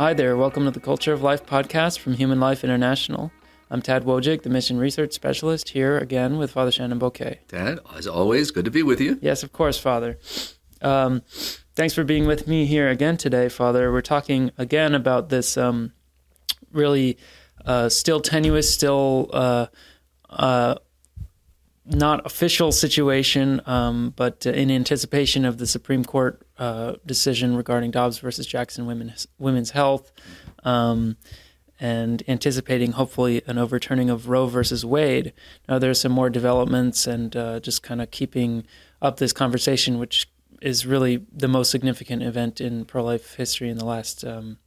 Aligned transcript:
Hi 0.00 0.14
there, 0.14 0.34
welcome 0.34 0.64
to 0.64 0.70
the 0.70 0.80
Culture 0.80 1.12
of 1.12 1.20
Life 1.20 1.44
podcast 1.44 1.98
from 1.98 2.14
Human 2.14 2.40
Life 2.40 2.64
International. 2.64 3.30
I'm 3.70 3.82
Tad 3.82 4.04
Wojcik, 4.04 4.44
the 4.44 4.48
Mission 4.48 4.78
Research 4.78 5.12
Specialist, 5.12 5.68
here 5.68 5.98
again 5.98 6.38
with 6.38 6.52
Father 6.52 6.70
Shenan 6.70 6.98
Boquet. 6.98 7.46
Tad, 7.48 7.80
as 7.94 8.06
always, 8.06 8.50
good 8.50 8.64
to 8.64 8.70
be 8.70 8.82
with 8.82 8.98
you. 8.98 9.18
Yes, 9.20 9.42
of 9.42 9.52
course, 9.52 9.78
Father. 9.78 10.18
Um, 10.80 11.20
thanks 11.74 11.92
for 11.92 12.02
being 12.02 12.26
with 12.26 12.48
me 12.48 12.64
here 12.64 12.88
again 12.88 13.18
today, 13.18 13.50
Father. 13.50 13.92
We're 13.92 14.00
talking 14.00 14.52
again 14.56 14.94
about 14.94 15.28
this 15.28 15.58
um, 15.58 15.92
really 16.72 17.18
uh, 17.66 17.90
still 17.90 18.20
tenuous, 18.20 18.72
still 18.72 19.28
uh, 19.34 19.66
uh, 20.30 20.76
not 21.84 22.24
official 22.24 22.72
situation, 22.72 23.60
um, 23.66 24.14
but 24.16 24.46
in 24.46 24.70
anticipation 24.70 25.44
of 25.44 25.58
the 25.58 25.66
Supreme 25.66 26.06
Court 26.06 26.42
uh, 26.60 26.94
decision 27.04 27.56
regarding 27.56 27.90
Dobbs 27.90 28.18
versus 28.18 28.46
Jackson 28.46 28.86
women's 28.86 29.26
women's 29.38 29.70
health, 29.70 30.12
um, 30.62 31.16
and 31.80 32.22
anticipating 32.28 32.92
hopefully 32.92 33.42
an 33.46 33.58
overturning 33.58 34.10
of 34.10 34.28
Roe 34.28 34.46
versus 34.46 34.84
Wade. 34.84 35.32
Now 35.68 35.78
there's 35.78 36.00
some 36.00 36.12
more 36.12 36.30
developments, 36.30 37.06
and 37.06 37.34
uh, 37.34 37.60
just 37.60 37.82
kind 37.82 38.00
of 38.00 38.10
keeping 38.12 38.64
up 39.02 39.16
this 39.16 39.32
conversation, 39.32 39.98
which 39.98 40.28
is 40.60 40.84
really 40.84 41.26
the 41.32 41.48
most 41.48 41.70
significant 41.70 42.22
event 42.22 42.60
in 42.60 42.84
pro-life 42.84 43.34
history 43.36 43.70
in 43.70 43.78
the 43.78 43.84
last 43.86 44.22
um, 44.24 44.58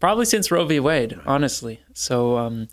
probably 0.00 0.24
since 0.24 0.50
Roe 0.50 0.64
v. 0.64 0.80
Wade, 0.80 1.18
honestly. 1.26 1.80
So 1.92 2.38
um, 2.38 2.68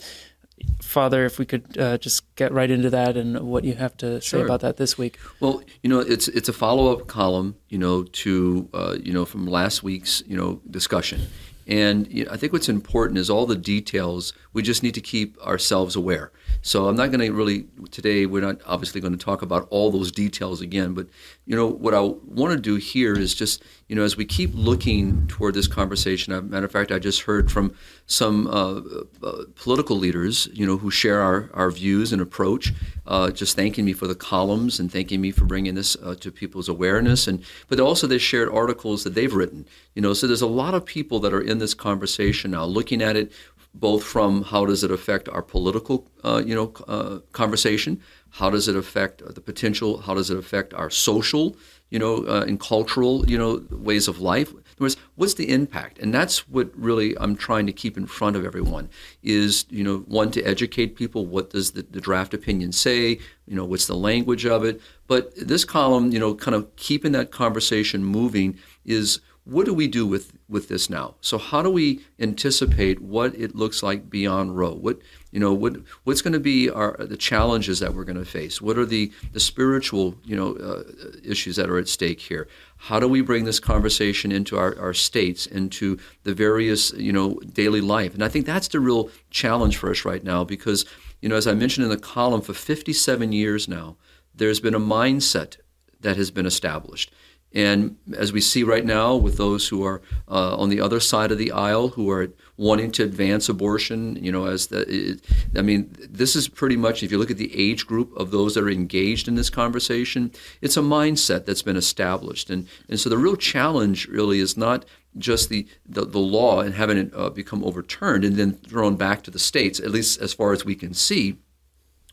Father, 0.82 1.26
if 1.26 1.40
we 1.40 1.46
could 1.46 1.78
uh, 1.78 1.98
just 1.98 2.24
get 2.36 2.52
right 2.52 2.70
into 2.70 2.90
that 2.90 3.18
and 3.18 3.40
what 3.42 3.64
you 3.64 3.76
have 3.76 3.98
to 3.98 4.22
say 4.22 4.42
about 4.42 4.62
that 4.62 4.78
this 4.78 4.98
week. 4.98 5.20
Well, 5.40 5.62
you 5.84 5.90
know, 5.90 6.00
it's 6.00 6.28
it's 6.30 6.48
a 6.48 6.54
follow 6.54 6.92
up 6.94 7.08
column, 7.08 7.56
you 7.70 7.78
know, 7.78 8.04
to 8.04 8.70
uh, 8.74 8.98
you 9.02 9.12
know 9.12 9.26
from 9.26 9.46
last 9.48 9.84
week's 9.84 10.24
you 10.26 10.38
know 10.38 10.62
discussion, 10.70 11.22
and 11.68 12.12
you 12.12 12.26
know, 12.26 12.32
I 12.32 12.38
think 12.38 12.54
what's 12.54 12.70
important 12.70 13.18
is 13.18 13.30
all 13.30 13.46
the 13.46 13.56
details. 13.56 14.34
We 14.54 14.62
just 14.62 14.84
need 14.84 14.94
to 14.94 15.02
keep 15.02 15.38
ourselves 15.42 15.96
aware. 15.96 16.32
So 16.66 16.88
I'm 16.88 16.96
not 16.96 17.12
going 17.12 17.20
to 17.20 17.32
really 17.32 17.68
today. 17.92 18.26
We're 18.26 18.42
not 18.42 18.60
obviously 18.66 19.00
going 19.00 19.16
to 19.16 19.24
talk 19.24 19.44
about 19.44 19.68
all 19.70 19.92
those 19.92 20.12
details 20.12 20.62
again, 20.62 20.96
but 20.96 21.06
you 21.46 21.56
know 21.56 21.68
what 21.68 21.94
I 21.94 22.00
want 22.02 22.54
to 22.54 22.60
do 22.60 22.78
here 22.78 23.14
is 23.16 23.36
just 23.36 23.62
you 23.88 23.96
know 23.96 24.02
as 24.02 24.18
we 24.18 24.26
keep 24.26 24.50
looking 24.56 25.28
toward 25.28 25.54
this 25.54 25.68
conversation. 25.68 26.34
As 26.34 26.40
a 26.40 26.42
matter 26.42 26.66
of 26.66 26.72
fact, 26.72 26.92
I 26.92 26.98
just 26.98 27.22
heard 27.22 27.52
from 27.52 27.76
some 28.08 28.48
uh, 28.48 28.82
uh, 29.24 29.44
political 29.56 29.96
leaders, 29.96 30.48
you 30.54 30.66
know, 30.66 30.78
who 30.78 30.90
share 30.90 31.22
our, 31.22 31.52
our 31.54 31.70
views 31.70 32.12
and 32.12 32.20
approach, 32.20 32.74
uh, 33.06 33.30
just 33.30 33.56
thanking 33.56 33.86
me 33.86 33.94
for 33.94 34.08
the 34.08 34.16
columns 34.16 34.80
and 34.80 34.92
thanking 34.92 35.22
me 35.22 35.30
for 35.30 35.46
bringing 35.46 35.76
this 35.76 35.96
uh, 36.04 36.16
to 36.16 36.32
people's 36.32 36.68
awareness. 36.68 37.28
And 37.28 37.44
but 37.68 37.80
also 37.80 38.08
they 38.08 38.18
shared 38.18 38.50
articles 38.50 39.04
that 39.04 39.14
they've 39.14 39.34
written, 39.34 39.68
you 39.94 40.02
know. 40.02 40.14
So 40.14 40.26
there's 40.26 40.42
a 40.42 40.48
lot 40.48 40.74
of 40.74 40.84
people 40.84 41.20
that 41.20 41.34
are 41.34 41.42
in 41.42 41.60
this 41.60 41.76
conversation 41.76 42.52
now, 42.52 42.66
looking 42.66 43.04
at 43.04 43.16
it 43.16 43.32
both 43.80 44.04
from 44.04 44.44
how 44.44 44.66
does 44.66 44.84
it 44.84 44.92
affect 44.92 45.28
our 45.30 45.42
political, 45.42 46.08
uh, 46.24 46.42
you 46.46 46.56
know, 46.56 46.74
uh, 46.88 47.20
conversation, 47.34 48.02
how 48.32 48.50
does 48.50 48.68
it 48.68 48.76
affect 48.76 49.22
the 49.36 49.42
potential, 49.42 50.00
how 50.00 50.14
does 50.14 50.30
it 50.30 50.38
affect 50.38 50.74
our 50.74 50.90
social, 50.90 51.56
you 51.90 52.00
know, 52.00 52.26
uh, 52.26 52.46
and 52.48 52.60
cultural, 52.60 53.30
you 53.30 53.38
know, 53.38 53.64
ways 53.70 54.08
of 54.08 54.20
life. 54.20 54.50
In 54.50 54.58
other 54.58 54.66
words, 54.80 54.98
what's 55.16 55.36
the 55.36 55.50
impact? 55.50 56.00
And 56.00 56.14
that's 56.14 56.48
what 56.50 56.72
really 56.76 57.18
I'm 57.18 57.36
trying 57.36 57.66
to 57.68 57.74
keep 57.74 57.98
in 57.98 58.08
front 58.08 58.36
of 58.36 58.46
everyone 58.46 58.90
is, 59.24 59.66
you 59.70 59.84
know, 59.84 60.00
one 60.00 60.32
to 60.32 60.42
educate 60.44 60.96
people. 60.96 61.26
What 61.26 61.52
does 61.52 61.72
the, 61.72 61.84
the 61.84 62.02
draft 62.02 62.34
opinion 62.34 62.72
say? 62.72 63.20
You 63.46 63.56
know, 63.56 63.66
what's 63.66 63.88
the 63.88 63.96
language 63.96 64.46
of 64.46 64.64
it? 64.64 64.82
But 65.08 65.36
this 65.36 65.64
column, 65.64 66.12
you 66.12 66.20
know, 66.20 66.34
kind 66.34 66.56
of 66.56 66.76
keeping 66.76 67.12
that 67.12 67.32
conversation 67.32 68.04
moving 68.04 68.58
is 68.84 69.20
what 69.46 69.68
do 69.68 69.76
we 69.76 69.88
do 69.88 70.08
with, 70.08 70.34
with 70.50 70.70
this 70.70 70.90
now? 70.90 71.16
So 71.22 71.38
how 71.38 71.62
do 71.62 71.70
we 71.70 72.02
anticipate 72.20 73.00
what 73.00 73.36
it 73.36 73.56
looks 73.56 73.84
like 73.84 74.10
beyond 74.10 74.58
Roe? 74.58 74.74
What 74.74 75.00
you 75.32 75.40
know 75.40 75.54
what 75.54 75.76
what's 76.04 76.22
going 76.22 76.34
to 76.34 76.40
be 76.40 76.70
our 76.70 76.96
the 76.98 77.18
challenges 77.18 77.80
that 77.80 77.94
we're 77.94 78.06
going 78.06 78.18
to 78.18 78.26
face? 78.26 78.60
What 78.60 78.78
are 78.78 78.86
the 78.86 79.12
the 79.34 79.40
spiritual 79.40 80.16
you 80.24 80.36
know 80.36 80.56
uh, 80.56 80.84
issues 81.24 81.58
that 81.58 81.70
are 81.70 81.78
at 81.78 81.88
stake 81.88 82.22
here? 82.22 82.48
How 82.78 83.00
do 83.00 83.08
we 83.08 83.22
bring 83.22 83.46
this 83.46 83.60
conversation 83.60 84.32
into 84.32 84.58
our, 84.58 84.78
our 84.80 84.94
states, 84.94 85.46
into 85.46 86.00
the 86.24 86.34
various 86.34 86.92
you 86.94 87.14
know 87.14 87.36
daily 87.54 87.82
life? 87.82 88.16
And 88.16 88.24
I 88.24 88.30
think 88.30 88.48
that's 88.48 88.70
the 88.70 88.80
real 88.80 89.12
challenge 89.30 89.78
for 89.78 89.92
us 89.92 90.06
right 90.06 90.24
now 90.24 90.44
because 90.44 90.86
you 91.22 91.30
know 91.30 91.36
as 91.36 91.46
I 91.46 91.54
mentioned 91.54 91.84
in 91.84 91.92
the 91.92 91.98
column 91.98 92.42
for 92.42 92.54
57 92.54 93.32
years 93.32 93.68
now, 93.68 93.98
there's 94.34 94.60
been 94.60 94.74
a 94.74 94.80
mindset 94.80 95.58
that 96.00 96.18
has 96.18 96.32
been 96.32 96.46
established. 96.46 97.12
And 97.56 97.96
as 98.18 98.34
we 98.34 98.42
see 98.42 98.64
right 98.64 98.86
now, 98.86 99.16
with 99.16 99.38
those 99.38 99.70
who 99.70 99.82
are 99.86 100.02
uh, 100.28 100.58
on 100.58 100.68
the 100.68 100.82
other 100.82 101.00
side 101.00 101.32
of 101.32 101.38
the 101.38 101.54
aisle, 101.54 101.88
who 101.88 102.10
are 102.12 102.28
wanting 102.58 102.92
to 102.92 103.04
advance 103.04 103.48
abortion, 103.48 104.22
you 104.22 104.30
know, 104.30 104.46
as 104.46 104.68
the, 104.68 104.82
it, 104.88 105.22
I 105.56 105.62
mean, 105.62 105.96
this 105.98 106.36
is 106.36 106.50
pretty 106.50 106.76
much, 106.76 107.02
if 107.02 107.12
you 107.12 107.18
look 107.18 107.32
at 107.32 107.38
the 107.38 107.58
age 107.58 107.88
group 107.88 108.16
of 108.18 108.32
those 108.32 108.56
that 108.56 108.64
are 108.66 108.70
engaged 108.70 109.30
in 109.30 109.36
this 109.36 109.50
conversation, 109.50 110.32
it's 110.62 110.76
a 110.76 110.82
mindset 110.82 111.46
that's 111.46 111.62
been 111.62 111.78
established. 111.78 112.50
And, 112.50 112.68
and 112.90 113.00
so 113.00 113.10
the 113.10 113.18
real 113.18 113.38
challenge 113.38 114.08
really 114.08 114.40
is 114.40 114.58
not 114.58 114.84
just 115.18 115.48
the, 115.48 115.66
the, 115.86 116.06
the 116.06 116.20
law 116.20 116.60
and 116.60 116.76
having 116.76 116.98
it 116.98 117.12
uh, 117.16 117.30
become 117.30 117.64
overturned 117.64 118.26
and 118.26 118.36
then 118.36 118.52
thrown 118.52 118.98
back 118.98 119.24
to 119.24 119.32
the 119.32 119.40
states, 119.40 119.80
at 119.80 119.92
least 119.92 120.20
as 120.20 120.34
far 120.34 120.52
as 120.52 120.66
we 120.66 120.76
can 120.76 120.94
see, 120.94 121.38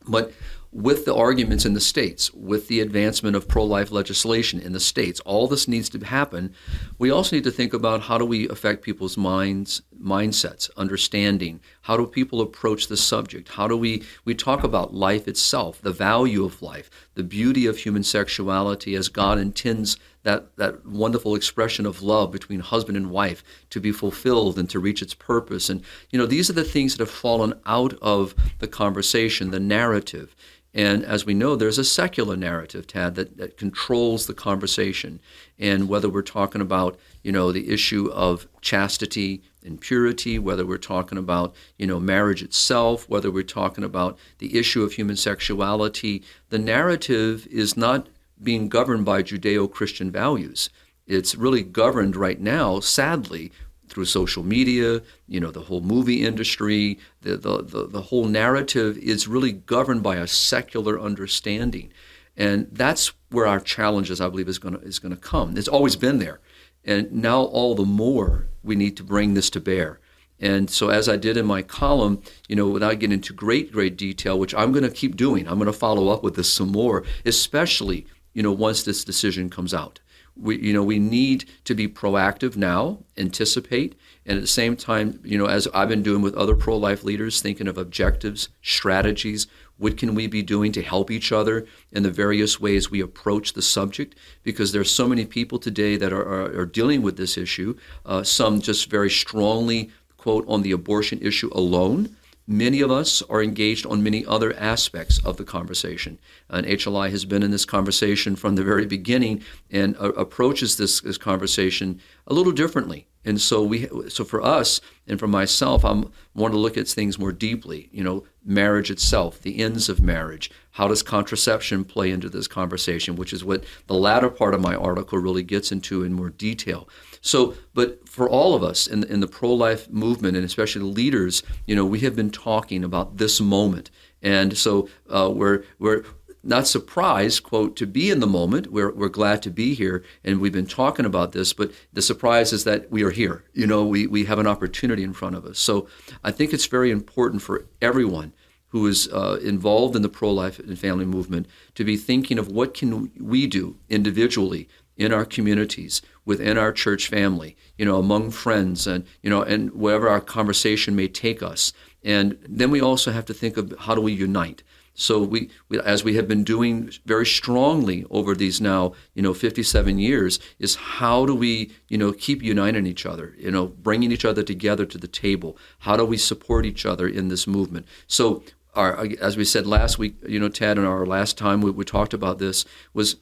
but 0.07 0.33
with 0.73 1.05
the 1.05 1.15
arguments 1.15 1.67
in 1.67 1.75
the 1.75 1.81
states, 1.81 2.33
with 2.33 2.67
the 2.69 2.81
advancement 2.81 3.37
of 3.37 3.47
pro 3.47 3.63
life 3.63 3.93
legislation 3.93 4.59
in 4.59 4.73
the 4.73 4.81
states, 4.81 5.21
all 5.21 5.47
this 5.47 5.69
needs 5.69 5.91
to 5.91 5.99
happen. 5.99 6.55
We 6.99 7.11
also 7.11 7.37
need 7.37 7.45
to 7.45 7.51
think 7.51 7.75
about 7.75 8.01
how 8.01 8.17
do 8.17 8.25
we 8.25 8.49
affect 8.49 8.83
people's 8.83 9.19
minds, 9.19 9.83
mindsets, 10.03 10.71
understanding. 10.79 11.61
How 11.83 11.99
do 11.99 12.07
people 12.07 12.41
approach 12.41 12.89
the 12.89 12.97
subject? 12.97 13.51
How 13.51 13.69
do 13.69 13.77
we, 13.77 14.03
we 14.25 14.35
talk 14.35 14.65
about 14.65 14.95
life 14.95 15.29
itself, 15.29 15.81
the 15.83 15.93
value 15.93 16.43
of 16.43 16.63
life, 16.63 16.91
the 17.15 17.23
beauty 17.23 17.67
of 17.67 17.77
human 17.77 18.03
sexuality 18.03 18.95
as 18.95 19.11
God 19.11 19.39
intends 19.39 19.99
that, 20.23 20.57
that 20.57 20.87
wonderful 20.87 21.35
expression 21.35 21.85
of 21.85 22.01
love 22.03 22.31
between 22.31 22.61
husband 22.61 22.97
and 22.97 23.11
wife 23.11 23.43
to 23.71 23.81
be 23.81 23.93
fulfilled 23.93 24.59
and 24.59 24.71
to 24.71 24.79
reach 24.79 25.03
its 25.03 25.15
purpose. 25.15 25.69
And, 25.69 25.83
you 26.11 26.19
know, 26.19 26.27
these 26.27 26.49
are 26.49 26.55
the 26.55 26.65
things 26.65 26.97
that 26.97 27.03
have 27.03 27.11
fallen 27.11 27.55
out 27.67 27.95
of 28.01 28.35
the 28.61 28.69
conversation, 28.69 29.51
the 29.51 29.61
narrative. 29.61 30.35
And 30.75 31.05
as 31.05 31.27
we 31.27 31.35
know, 31.35 31.55
there's 31.55 31.79
a 31.79 31.85
secular 31.85 32.35
narrative, 32.35 32.87
Tad, 32.87 33.15
that, 33.17 33.37
that 33.37 33.59
controls 33.59 34.27
the 34.27 34.35
conversation. 34.35 35.21
And 35.59 35.89
whether 35.89 36.09
we're 36.09 36.23
talking 36.23 36.63
about, 36.63 36.99
you 37.23 37.31
know, 37.31 37.53
the 37.53 37.69
issue 37.69 38.11
of 38.11 38.49
chastity 38.63 39.43
and 39.63 39.81
purity, 39.81 40.39
whether 40.39 40.65
we're 40.65 40.79
talking 40.79 41.19
about, 41.19 41.55
you 41.79 41.87
know, 41.87 42.01
marriage 42.01 42.43
itself, 42.43 43.07
whether 43.09 43.31
we're 43.31 43.43
talking 43.43 43.85
about 43.85 44.19
the 44.39 44.59
issue 44.59 44.83
of 44.83 44.93
human 44.93 45.17
sexuality, 45.17 46.23
the 46.49 46.59
narrative 46.59 47.47
is 47.51 47.77
not 47.77 48.09
being 48.43 48.69
governed 48.69 49.05
by 49.05 49.23
Judeo-Christian 49.23 50.11
values. 50.11 50.71
It's 51.07 51.35
really 51.35 51.63
governed 51.63 52.17
right 52.17 52.41
now, 52.41 52.81
sadly, 52.81 53.53
through 53.93 54.07
social 54.07 54.43
media, 54.43 55.03
you 55.29 55.39
know, 55.39 55.51
the 55.51 55.61
whole 55.61 55.83
movie 55.83 56.25
industry, 56.25 56.99
the, 57.21 57.37
the, 57.37 57.63
the, 57.63 57.87
the, 57.87 58.01
whole 58.01 58.25
narrative 58.25 58.97
is 58.97 59.29
really 59.29 59.53
governed 59.53 60.03
by 60.03 60.17
a 60.17 60.27
secular 60.27 60.99
understanding. 60.99 61.93
And 62.35 62.69
that's 62.73 63.13
where 63.29 63.47
our 63.47 63.61
challenges, 63.61 64.19
I 64.19 64.31
believe, 64.31 64.49
is 64.49 64.59
going 64.59 64.79
to 64.79 64.81
is 64.81 64.99
going 64.99 65.15
to 65.15 65.21
come. 65.21 65.59
It's 65.59 65.69
always 65.69 65.97
been 65.97 66.19
there. 66.19 66.41
And 66.85 67.13
now 67.13 67.43
all 67.43 67.75
the 67.75 67.85
more 67.85 68.47
we 68.65 68.77
need 68.77 68.97
to 68.97 69.05
bring 69.05 69.35
this 69.35 69.51
to 69.51 69.61
bear. 69.61 70.01
And 70.41 70.71
so, 70.71 70.89
as 70.89 71.07
I 71.07 71.17
did 71.19 71.37
in 71.37 71.45
my 71.45 71.61
column, 71.61 72.23
you 72.49 72.57
know, 72.57 72.69
without 72.69 72.99
getting 72.99 73.13
into 73.13 73.35
great, 73.35 73.71
great 73.71 73.99
detail, 73.99 74.39
which 74.39 74.55
I'm 74.55 74.73
going 74.73 74.85
to 74.85 74.91
keep 74.91 75.17
doing, 75.17 75.47
I'm 75.47 75.59
going 75.59 75.67
to 75.67 75.73
follow 75.73 76.09
up 76.09 76.23
with 76.23 76.35
this 76.35 76.53
some 76.53 76.73
more, 76.73 77.05
especially, 77.27 78.07
you 78.33 78.43
know, 78.43 78.53
once 78.53 78.83
this 78.83 79.05
decision 79.05 79.51
comes 79.51 79.75
out. 79.75 80.01
We, 80.37 80.61
you 80.61 80.73
know, 80.73 80.83
we 80.83 80.99
need 80.99 81.45
to 81.65 81.75
be 81.75 81.89
proactive 81.89 82.57
now, 82.57 82.99
anticipate, 83.17 83.99
and 84.25 84.39
at 84.39 84.41
the 84.41 84.47
same 84.47 84.77
time, 84.77 85.21
you 85.25 85.37
know, 85.37 85.47
as 85.47 85.69
I've 85.75 85.89
been 85.89 86.03
doing 86.03 86.23
with 86.23 86.35
other 86.35 86.55
pro-life 86.55 87.05
leaders, 87.05 87.43
thinking 87.43 87.69
of 87.69 87.77
objectives, 87.77 88.49
strategies. 88.63 89.47
What 89.79 89.97
can 89.97 90.15
we 90.15 90.29
be 90.29 90.43
doing 90.43 90.71
to 90.73 90.83
help 90.83 91.11
each 91.11 91.33
other 91.33 91.67
in 91.91 92.03
the 92.03 92.11
various 92.11 92.61
ways 92.61 92.91
we 92.91 93.01
approach 93.01 93.53
the 93.53 93.63
subject? 93.63 94.15
Because 94.43 94.73
there's 94.73 94.91
so 94.91 95.09
many 95.09 95.27
people 95.27 95.59
today 95.59 95.97
that 95.97 96.13
are, 96.13 96.23
are, 96.23 96.61
are 96.61 96.67
dealing 96.67 97.03
with 97.03 97.17
this 97.17 97.37
issue. 97.37 97.77
Uh, 98.07 98.23
some 98.23 98.61
just 98.61 98.89
very 98.89 99.11
strongly 99.11 99.91
quote 100.17 100.45
on 100.47 100.63
the 100.63 100.71
abortion 100.71 101.19
issue 101.21 101.51
alone. 101.53 102.17
Many 102.47 102.81
of 102.81 102.91
us 102.91 103.23
are 103.31 103.43
engaged 103.43 103.87
on 103.87 104.03
many 104.03 104.27
other 104.27 104.53
aspects 104.55 105.21
of 105.25 105.37
the 105.37 105.45
conversation. 105.45 106.19
And 106.49 106.67
HLI 106.67 107.11
has 107.11 107.25
been 107.25 107.43
in 107.43 107.53
this 107.53 107.65
conversation 107.65 108.35
from 108.35 108.57
the 108.57 108.65
very 108.65 108.85
beginning 108.85 109.43
and 109.71 109.97
uh, 109.97 110.13
approaches 110.13 110.77
this, 110.77 111.01
this 111.01 111.19
conversation 111.19 112.01
a 112.27 112.35
little 112.35 112.53
differently 112.53 113.07
And 113.25 113.41
so 113.41 113.63
we, 113.63 113.89
so 114.09 114.25
for 114.25 114.43
us 114.43 114.81
and 115.07 115.19
for 115.19 115.29
myself, 115.29 115.85
I'm 115.85 116.11
want 116.35 116.55
to 116.55 116.59
look 116.59 116.77
at 116.77 116.89
things 116.89 117.19
more 117.19 117.33
deeply. 117.33 117.89
You 117.93 118.03
know, 118.03 118.25
marriage 118.45 118.91
itself, 118.91 119.41
the 119.41 119.61
ends 119.61 119.89
of 119.89 120.01
marriage. 120.01 120.51
How 120.73 120.89
does 120.89 121.03
contraception 121.03 121.85
play 121.85 122.11
into 122.11 122.29
this 122.29 122.49
conversation? 122.49 123.17
Which 123.17 123.33
is 123.33 123.45
what 123.45 123.65
the 123.87 123.95
latter 123.95 124.31
part 124.31 124.55
of 124.55 124.61
my 124.61 124.75
article 124.75 125.19
really 125.19 125.43
gets 125.43 125.71
into 125.71 126.03
in 126.03 126.13
more 126.13 126.31
detail. 126.31 126.89
So, 127.21 127.55
but 127.75 128.09
for 128.09 128.29
all 128.29 128.55
of 128.55 128.65
us 128.65 128.87
in, 128.87 129.05
in 129.05 129.21
the 129.21 129.29
pro-life 129.29 129.89
movement, 129.89 130.37
and 130.37 130.45
especially 130.45 130.81
the 130.81 130.89
leaders, 130.89 131.43
you 131.67 131.77
know, 131.77 131.85
we 131.85 132.01
have 132.01 132.17
been 132.17 132.31
talking 132.31 132.83
about 132.83 133.19
this 133.19 133.41
moment, 133.41 133.91
and 134.23 134.57
so 134.57 134.89
uh, 135.09 135.31
we're 135.33 135.65
we're 135.79 136.05
not 136.43 136.67
surprised, 136.67 137.43
quote, 137.43 137.77
to 137.77 137.87
be 137.87 138.11
in 138.11 138.21
the 138.21 138.27
moment. 138.27 138.73
We're, 138.73 138.93
we're 138.93 139.09
glad 139.09 139.43
to 139.43 139.51
be 139.51 139.75
here, 139.75 140.03
and 140.25 140.41
we've 140.41 140.53
been 140.53 140.67
talking 140.67 141.07
about 141.07 141.33
this, 141.33 141.53
but 141.53 141.73
the 141.93 142.03
surprise 142.03 142.53
is 142.53 142.65
that 142.65 142.91
we 142.91 143.03
are 143.03 143.11
here. 143.11 143.45
You 143.53 143.67
know, 143.67 143.85
we, 143.85 144.07
we 144.07 144.25
have 144.25 144.39
an 144.39 144.47
opportunity 144.47 145.03
in 145.03 145.13
front 145.13 145.37
of 145.37 145.45
us. 145.45 145.59
So 145.59 145.89
I 146.25 146.31
think 146.31 146.53
it's 146.53 146.67
very 146.67 146.91
important 146.91 147.43
for 147.43 147.67
everyone 147.81 148.33
who 148.69 148.87
is 148.87 149.09
uh, 149.13 149.39
involved 149.43 149.95
in 149.95 150.03
the 150.03 150.09
pro-life 150.09 150.59
and 150.59 150.79
family 150.79 151.05
movement 151.05 151.47
to 151.75 151.85
be 151.85 151.97
thinking 151.97 152.39
of 152.39 152.49
what 152.49 152.73
can 152.75 153.13
we 153.21 153.47
do 153.47 153.77
individually 153.89 154.69
in 154.97 155.13
our 155.13 155.25
communities, 155.25 156.03
within 156.25 156.59
our 156.59 156.73
church 156.73 157.09
family, 157.09 157.57
you 157.77 157.85
know, 157.85 157.99
among 157.99 158.31
friends, 158.31 158.87
and 158.87 159.05
you 159.23 159.31
know, 159.31 159.43
and 159.43 159.73
wherever 159.73 160.09
our 160.09 160.21
conversation 160.21 160.95
may 160.97 161.09
take 161.09 161.43
us. 161.43 161.73
And 162.05 162.39
then 162.49 162.71
we 162.71 162.81
also 162.81 163.11
have 163.13 163.25
to 163.27 163.35
think 163.35 163.57
of 163.57 163.75
how 163.81 163.95
do 163.95 164.01
we 164.01 164.13
unite. 164.13 164.63
So 164.95 165.23
we, 165.23 165.51
we, 165.69 165.81
as 165.81 166.05
we 166.05 166.17
have 166.17 166.29
been 166.29 166.45
doing 166.45 166.93
very 167.07 167.25
strongly 167.25 168.05
over 168.11 168.35
these 168.35 168.61
now, 168.61 168.93
you 169.15 169.23
know, 169.23 169.33
57 169.33 169.99
years, 169.99 170.39
is 170.59 170.75
how 170.75 171.25
do 171.25 171.35
we, 171.35 171.73
you 171.89 171.97
know, 171.97 172.13
keep 172.13 172.43
uniting 172.43 172.87
each 172.87 173.07
other, 173.07 173.35
you 173.39 173.51
know, 173.51 173.67
bringing 173.67 174.13
each 174.13 174.25
other 174.25 174.43
together 174.43 174.85
to 174.87 174.99
the 174.99 175.09
table? 175.09 175.57
How 175.81 175.97
do 175.97 176.05
we 176.05 176.19
support 176.19 176.67
each 176.67 176.85
other 176.85 177.09
in 177.09 177.29
this 177.29 177.47
movement? 177.47 177.87
So, 178.07 178.43
our, 178.75 179.07
as 179.21 179.37
we 179.37 179.45
said 179.45 179.67
last 179.67 179.99
week, 179.99 180.17
you 180.27 180.41
know, 180.41 180.49
Ted, 180.49 180.79
and 180.79 180.87
our 180.87 181.05
last 181.05 181.37
time 181.37 181.61
we, 181.61 181.71
we 181.71 181.85
talked 181.85 182.15
about 182.15 182.39
this 182.39 182.65
was 182.95 183.17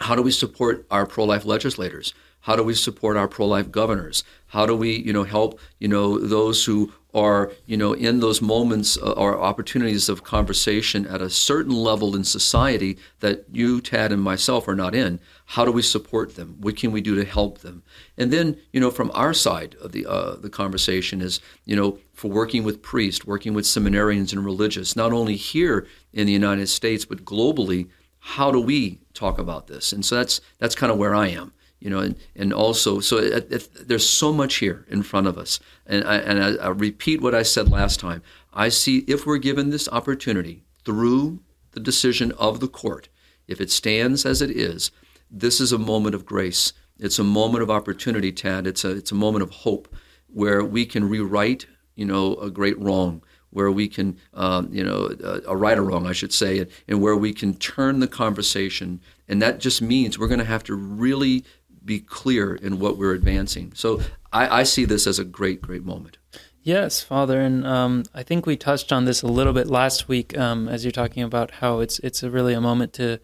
how 0.00 0.14
do 0.14 0.22
we 0.22 0.30
support 0.30 0.86
our 0.90 1.06
pro-life 1.06 1.44
legislators? 1.44 2.14
How 2.40 2.54
do 2.54 2.62
we 2.62 2.74
support 2.74 3.16
our 3.16 3.28
pro-life 3.28 3.70
governors? 3.70 4.24
How 4.48 4.66
do 4.66 4.74
we, 4.74 4.96
you 4.96 5.12
know, 5.12 5.24
help, 5.24 5.60
you 5.78 5.88
know, 5.88 6.18
those 6.18 6.64
who 6.64 6.92
are, 7.14 7.52
you 7.66 7.76
know, 7.76 7.92
in 7.92 8.20
those 8.20 8.42
moments 8.42 8.96
uh, 8.98 9.12
or 9.12 9.40
opportunities 9.40 10.08
of 10.08 10.24
conversation 10.24 11.06
at 11.06 11.22
a 11.22 11.30
certain 11.30 11.74
level 11.74 12.14
in 12.14 12.24
society 12.24 12.98
that 13.20 13.44
you, 13.50 13.80
Tad, 13.80 14.12
and 14.12 14.22
myself 14.22 14.68
are 14.68 14.74
not 14.74 14.94
in? 14.94 15.20
How 15.46 15.64
do 15.64 15.72
we 15.72 15.82
support 15.82 16.34
them? 16.34 16.56
What 16.60 16.76
can 16.76 16.92
we 16.92 17.00
do 17.00 17.14
to 17.16 17.24
help 17.24 17.58
them? 17.58 17.82
And 18.16 18.30
then, 18.30 18.58
you 18.72 18.80
know, 18.80 18.90
from 18.90 19.10
our 19.14 19.34
side 19.34 19.76
of 19.80 19.92
the 19.92 20.06
uh, 20.06 20.36
the 20.36 20.50
conversation 20.50 21.20
is, 21.20 21.40
you 21.64 21.76
know, 21.76 21.98
for 22.12 22.30
working 22.30 22.64
with 22.64 22.82
priests, 22.82 23.26
working 23.26 23.54
with 23.54 23.64
seminarians 23.64 24.32
and 24.32 24.44
religious, 24.44 24.96
not 24.96 25.12
only 25.12 25.36
here 25.36 25.86
in 26.12 26.26
the 26.26 26.32
United 26.32 26.68
States 26.68 27.04
but 27.04 27.24
globally. 27.24 27.88
How 28.20 28.50
do 28.50 28.60
we 28.60 28.98
talk 29.14 29.38
about 29.38 29.68
this? 29.68 29.92
And 29.92 30.04
so 30.04 30.16
that's 30.16 30.40
that's 30.58 30.74
kind 30.74 30.92
of 30.92 30.98
where 30.98 31.14
I 31.14 31.28
am 31.28 31.52
you 31.80 31.90
know, 31.90 32.00
and, 32.00 32.16
and 32.34 32.52
also, 32.52 33.00
so 33.00 33.18
it, 33.18 33.50
it, 33.52 33.88
there's 33.88 34.08
so 34.08 34.32
much 34.32 34.56
here 34.56 34.84
in 34.88 35.02
front 35.02 35.26
of 35.26 35.38
us. 35.38 35.60
And, 35.86 36.04
I, 36.04 36.16
and 36.16 36.42
I, 36.42 36.64
I 36.64 36.68
repeat 36.68 37.20
what 37.20 37.34
I 37.34 37.42
said 37.42 37.70
last 37.70 38.00
time. 38.00 38.22
I 38.52 38.68
see 38.68 38.98
if 39.00 39.26
we're 39.26 39.38
given 39.38 39.70
this 39.70 39.88
opportunity 39.90 40.64
through 40.84 41.40
the 41.72 41.80
decision 41.80 42.32
of 42.32 42.60
the 42.60 42.68
court, 42.68 43.08
if 43.46 43.60
it 43.60 43.70
stands 43.70 44.26
as 44.26 44.42
it 44.42 44.50
is, 44.50 44.90
this 45.30 45.60
is 45.60 45.72
a 45.72 45.78
moment 45.78 46.14
of 46.14 46.26
grace. 46.26 46.72
It's 46.98 47.18
a 47.18 47.24
moment 47.24 47.62
of 47.62 47.70
opportunity, 47.70 48.32
Tad. 48.32 48.66
It's 48.66 48.84
a, 48.84 48.90
it's 48.90 49.12
a 49.12 49.16
moment 49.16 49.42
of 49.42 49.50
hope 49.50 49.94
where 50.26 50.64
we 50.64 50.84
can 50.84 51.08
rewrite, 51.08 51.66
you 51.94 52.04
know, 52.04 52.34
a 52.36 52.50
great 52.50 52.78
wrong 52.78 53.22
where 53.50 53.70
we 53.70 53.88
can, 53.88 54.18
um, 54.34 54.68
you 54.72 54.84
know, 54.84 55.10
uh, 55.24 55.40
a 55.46 55.56
right 55.56 55.78
or 55.78 55.82
wrong, 55.82 56.06
I 56.06 56.12
should 56.12 56.32
say, 56.32 56.58
and, 56.58 56.70
and, 56.86 57.00
where 57.00 57.16
we 57.16 57.32
can 57.32 57.54
turn 57.54 58.00
the 58.00 58.06
conversation. 58.06 59.00
And 59.26 59.40
that 59.40 59.58
just 59.58 59.80
means 59.80 60.18
we're 60.18 60.28
going 60.28 60.38
to 60.38 60.44
have 60.44 60.64
to 60.64 60.74
really 60.74 61.44
be 61.84 62.00
clear 62.00 62.54
in 62.54 62.78
what 62.78 62.96
we're 62.96 63.14
advancing. 63.14 63.72
So 63.74 64.00
I, 64.32 64.60
I 64.60 64.62
see 64.62 64.84
this 64.84 65.06
as 65.06 65.18
a 65.18 65.24
great, 65.24 65.62
great 65.62 65.84
moment. 65.84 66.18
Yes, 66.62 67.00
Father, 67.00 67.40
and 67.40 67.66
um, 67.66 68.04
I 68.14 68.22
think 68.22 68.44
we 68.44 68.56
touched 68.56 68.92
on 68.92 69.04
this 69.06 69.22
a 69.22 69.26
little 69.26 69.52
bit 69.52 69.68
last 69.68 70.08
week 70.08 70.36
um, 70.36 70.68
as 70.68 70.84
you're 70.84 70.92
talking 70.92 71.22
about 71.22 71.50
how 71.52 71.80
it's 71.80 71.98
it's 72.00 72.22
a 72.22 72.30
really 72.30 72.52
a 72.52 72.60
moment 72.60 72.92
to 72.94 73.20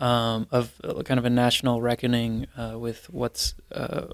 um, 0.00 0.46
of 0.52 0.80
kind 1.04 1.18
of 1.18 1.24
a 1.24 1.30
national 1.30 1.80
reckoning 1.80 2.46
uh, 2.56 2.78
with 2.78 3.10
what's 3.10 3.54
uh, 3.72 4.06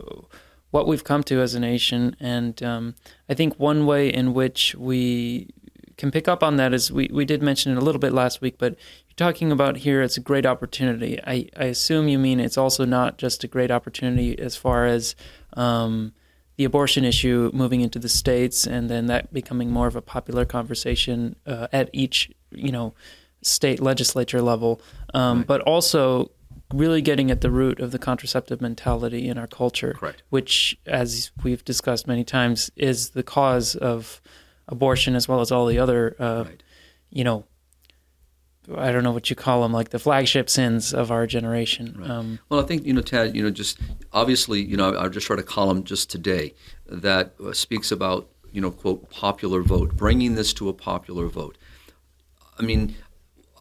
what 0.70 0.86
we've 0.86 1.04
come 1.04 1.22
to 1.24 1.40
as 1.40 1.54
a 1.54 1.60
nation, 1.60 2.16
and 2.20 2.62
um, 2.62 2.94
I 3.28 3.34
think 3.34 3.58
one 3.58 3.84
way 3.84 4.08
in 4.08 4.32
which 4.32 4.74
we 4.76 5.50
can 5.96 6.10
pick 6.10 6.26
up 6.26 6.42
on 6.42 6.56
that 6.56 6.72
is 6.72 6.90
we, 6.90 7.08
we 7.12 7.24
did 7.24 7.42
mention 7.42 7.72
it 7.72 7.78
a 7.78 7.84
little 7.84 8.00
bit 8.00 8.12
last 8.12 8.40
week, 8.40 8.56
but 8.58 8.76
talking 9.16 9.52
about 9.52 9.78
here 9.78 10.02
it's 10.02 10.16
a 10.16 10.20
great 10.20 10.46
opportunity. 10.46 11.20
I, 11.26 11.48
I 11.56 11.64
assume 11.64 12.08
you 12.08 12.18
mean 12.18 12.40
it's 12.40 12.58
also 12.58 12.84
not 12.84 13.18
just 13.18 13.44
a 13.44 13.48
great 13.48 13.70
opportunity 13.70 14.38
as 14.38 14.56
far 14.56 14.86
as 14.86 15.14
um, 15.54 16.12
the 16.56 16.64
abortion 16.64 17.04
issue 17.04 17.50
moving 17.52 17.80
into 17.80 17.98
the 17.98 18.08
states 18.08 18.66
and 18.66 18.88
then 18.88 19.06
that 19.06 19.32
becoming 19.32 19.70
more 19.70 19.86
of 19.86 19.96
a 19.96 20.02
popular 20.02 20.44
conversation 20.44 21.36
uh, 21.46 21.68
at 21.72 21.90
each 21.92 22.30
you 22.50 22.72
know 22.72 22.94
state 23.42 23.80
legislature 23.80 24.42
level, 24.42 24.80
um, 25.12 25.38
right. 25.38 25.46
but 25.46 25.60
also 25.62 26.30
really 26.72 27.02
getting 27.02 27.30
at 27.30 27.40
the 27.40 27.50
root 27.50 27.78
of 27.78 27.92
the 27.92 27.98
contraceptive 27.98 28.60
mentality 28.60 29.28
in 29.28 29.38
our 29.38 29.46
culture, 29.46 29.94
Correct. 29.94 30.22
which, 30.30 30.78
as 30.86 31.30
we've 31.42 31.64
discussed 31.64 32.06
many 32.06 32.24
times, 32.24 32.70
is 32.74 33.10
the 33.10 33.22
cause 33.22 33.76
of 33.76 34.20
abortion 34.68 35.14
as 35.14 35.28
well 35.28 35.40
as 35.40 35.52
all 35.52 35.66
the 35.66 35.78
other, 35.78 36.16
uh, 36.18 36.44
right. 36.46 36.62
you 37.10 37.22
know, 37.22 37.44
I 38.74 38.92
don't 38.92 39.02
know 39.02 39.12
what 39.12 39.28
you 39.30 39.36
call 39.36 39.62
them, 39.62 39.72
like 39.72 39.90
the 39.90 39.98
flagship 39.98 40.48
sins 40.48 40.94
of 40.94 41.10
our 41.10 41.26
generation. 41.26 41.96
Right. 41.98 42.10
Um, 42.10 42.38
well, 42.48 42.60
I 42.60 42.62
think 42.64 42.86
you 42.86 42.92
know, 42.92 43.02
Tad. 43.02 43.34
You 43.36 43.42
know, 43.42 43.50
just 43.50 43.78
obviously, 44.12 44.62
you 44.62 44.76
know, 44.76 44.94
I, 44.94 45.04
I 45.04 45.08
just 45.08 45.28
read 45.28 45.38
a 45.38 45.42
column 45.42 45.84
just 45.84 46.10
today 46.10 46.54
that 46.86 47.34
uh, 47.44 47.52
speaks 47.52 47.90
about 47.92 48.28
you 48.54 48.60
know, 48.60 48.70
quote, 48.70 49.10
popular 49.10 49.62
vote, 49.62 49.96
bringing 49.96 50.36
this 50.36 50.52
to 50.54 50.68
a 50.68 50.72
popular 50.72 51.26
vote. 51.26 51.58
I 52.56 52.62
mean, 52.62 52.94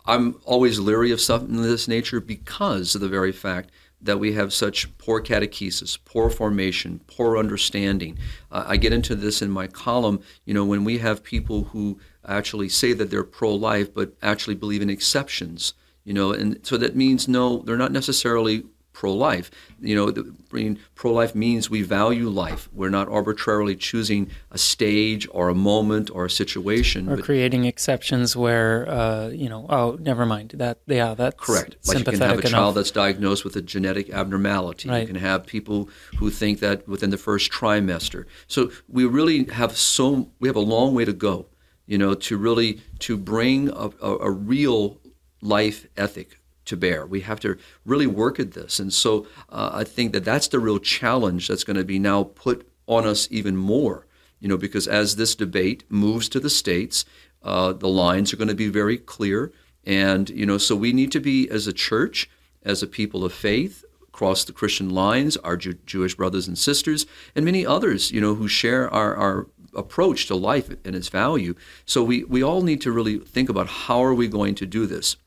I'm 0.06 0.40
always 0.46 0.80
leery 0.80 1.12
of 1.12 1.20
something 1.20 1.58
of 1.58 1.64
this 1.64 1.88
nature 1.88 2.22
because 2.22 2.94
of 2.94 3.02
the 3.02 3.10
very 3.10 3.32
fact 3.32 3.72
that 4.04 4.20
we 4.20 4.34
have 4.34 4.54
such 4.54 4.96
poor 4.98 5.22
catechesis, 5.22 5.98
poor 6.06 6.30
formation, 6.30 7.02
poor 7.08 7.38
understanding. 7.38 8.18
Uh, 8.52 8.66
I 8.68 8.78
get 8.78 8.94
into 8.94 9.16
this 9.16 9.42
in 9.42 9.50
my 9.50 9.68
column. 9.68 10.22
You 10.46 10.54
know, 10.54 10.66
when 10.66 10.84
we 10.84 11.00
have 11.00 11.24
people 11.24 11.66
who 11.66 12.00
actually 12.26 12.70
say 12.70 12.94
that 12.94 13.10
they're 13.10 13.24
pro-life, 13.24 13.94
but 13.94 14.14
actually 14.22 14.56
believe 14.56 14.82
in 14.82 14.90
exceptions. 14.90 15.74
You 16.04 16.14
know, 16.14 16.34
and 16.34 16.60
so 16.66 16.76
that 16.78 16.98
means 16.98 17.30
no, 17.30 17.60
they're 17.60 17.78
not 17.78 17.94
necessarily 17.94 18.66
pro-life. 18.94 19.52
You 19.82 19.96
know, 19.96 20.12
the, 20.12 20.34
mean, 20.52 20.80
pro-life 20.96 21.36
means 21.36 21.70
we 21.70 21.82
value 21.82 22.30
life. 22.30 22.70
We're 22.74 22.90
not 22.90 23.10
arbitrarily 23.10 23.76
choosing 23.76 24.30
a 24.52 24.58
stage 24.58 25.28
or 25.32 25.50
a 25.50 25.56
moment 25.56 26.10
or 26.12 26.26
a 26.26 26.30
situation, 26.30 27.10
or 27.10 27.18
creating 27.18 27.66
exceptions 27.66 28.36
where, 28.36 28.90
uh, 28.90 29.28
you 29.30 29.50
know, 29.50 29.66
oh, 29.70 29.98
never 30.00 30.26
mind 30.26 30.52
that. 30.56 30.80
Yeah, 30.88 31.14
that's 31.14 31.36
correct. 31.44 31.76
Like 31.88 32.00
you 32.00 32.04
can 32.06 32.20
have 32.20 32.32
a 32.32 32.40
enough. 32.40 32.52
child 32.52 32.76
that's 32.76 32.92
diagnosed 32.92 33.44
with 33.44 33.56
a 33.56 33.62
genetic 33.62 34.10
abnormality. 34.12 34.90
Right. 34.90 35.02
You 35.02 35.08
can 35.08 35.16
have 35.16 35.46
people 35.46 35.90
who 36.18 36.30
think 36.30 36.60
that 36.60 36.88
within 36.88 37.10
the 37.10 37.18
first 37.18 37.52
trimester. 37.52 38.26
So 38.48 38.72
we 38.88 39.06
really 39.06 39.46
have 39.46 39.76
so 39.76 40.30
we 40.40 40.48
have 40.48 40.56
a 40.56 40.62
long 40.62 40.94
way 40.94 41.06
to 41.06 41.14
go 41.14 41.48
you 41.86 41.98
know, 41.98 42.14
to 42.14 42.38
really 42.38 42.82
to 43.00 43.18
bring 43.18 43.70
a, 43.70 43.90
a, 44.02 44.18
a 44.20 44.32
real 44.32 45.00
life 45.42 45.88
ethic 45.98 46.40
to 46.66 46.78
bear. 46.78 47.06
We 47.06 47.22
have 47.22 47.40
to 47.42 47.58
really 47.86 48.08
work 48.08 48.40
at 48.40 48.54
this, 48.54 48.80
and 48.80 48.94
so 48.94 49.28
uh, 49.50 49.72
I 49.74 49.84
think 49.84 50.14
that 50.14 50.26
that's 50.26 50.48
the 50.48 50.60
real 50.60 50.80
challenge 50.80 51.48
that's 51.48 51.64
going 51.64 51.78
to 51.78 51.84
be 51.84 52.00
now 52.00 52.24
put 52.24 52.70
on 52.88 53.06
us 53.06 53.28
even 53.32 53.56
more. 53.56 54.08
You 54.40 54.50
know, 54.50 54.58
because 54.58 54.88
as 54.88 55.16
this 55.16 55.36
debate 55.36 55.86
moves 55.90 56.28
to 56.30 56.40
the 56.40 56.50
states, 56.50 57.06
uh, 57.44 57.74
the 57.74 57.88
lines 57.88 58.34
are 58.34 58.38
going 58.38 58.50
to 58.50 58.56
be 58.56 58.70
very 58.70 58.98
clear, 58.98 59.52
and 59.86 60.30
you 60.30 60.46
know, 60.46 60.58
so 60.58 60.76
we 60.76 60.94
need 60.94 61.12
to 61.14 61.20
be 61.20 61.50
as 61.50 61.68
a 61.68 61.74
church, 61.74 62.30
as 62.64 62.84
a 62.84 62.88
people 62.88 63.24
of 63.24 63.34
faith, 63.34 63.86
across 64.14 64.44
the 64.44 64.54
Christian 64.54 64.92
lines, 64.92 65.38
our 65.38 65.58
Jew- 65.58 65.80
Jewish 65.86 66.16
brothers 66.16 66.48
and 66.48 66.58
sisters, 66.58 67.08
and 67.36 67.44
many 67.44 67.66
others, 67.66 68.12
you 68.12 68.22
know, 68.22 68.36
who 68.36 68.48
share 68.48 68.94
our, 68.94 69.16
our 69.16 69.48
approach 69.76 70.28
to 70.28 70.36
life 70.36 70.70
and 70.86 70.96
its 70.96 71.10
value. 71.10 71.56
So 71.86 72.04
we, 72.04 72.24
we 72.26 72.44
all 72.44 72.62
need 72.62 72.80
to 72.82 72.92
really 72.92 73.18
think 73.18 73.50
about 73.50 73.68
how 73.68 74.04
are 74.04 74.14
we 74.14 74.28
going 74.28 74.54
to 74.56 74.68
do 74.68 74.86
this. 74.86 75.18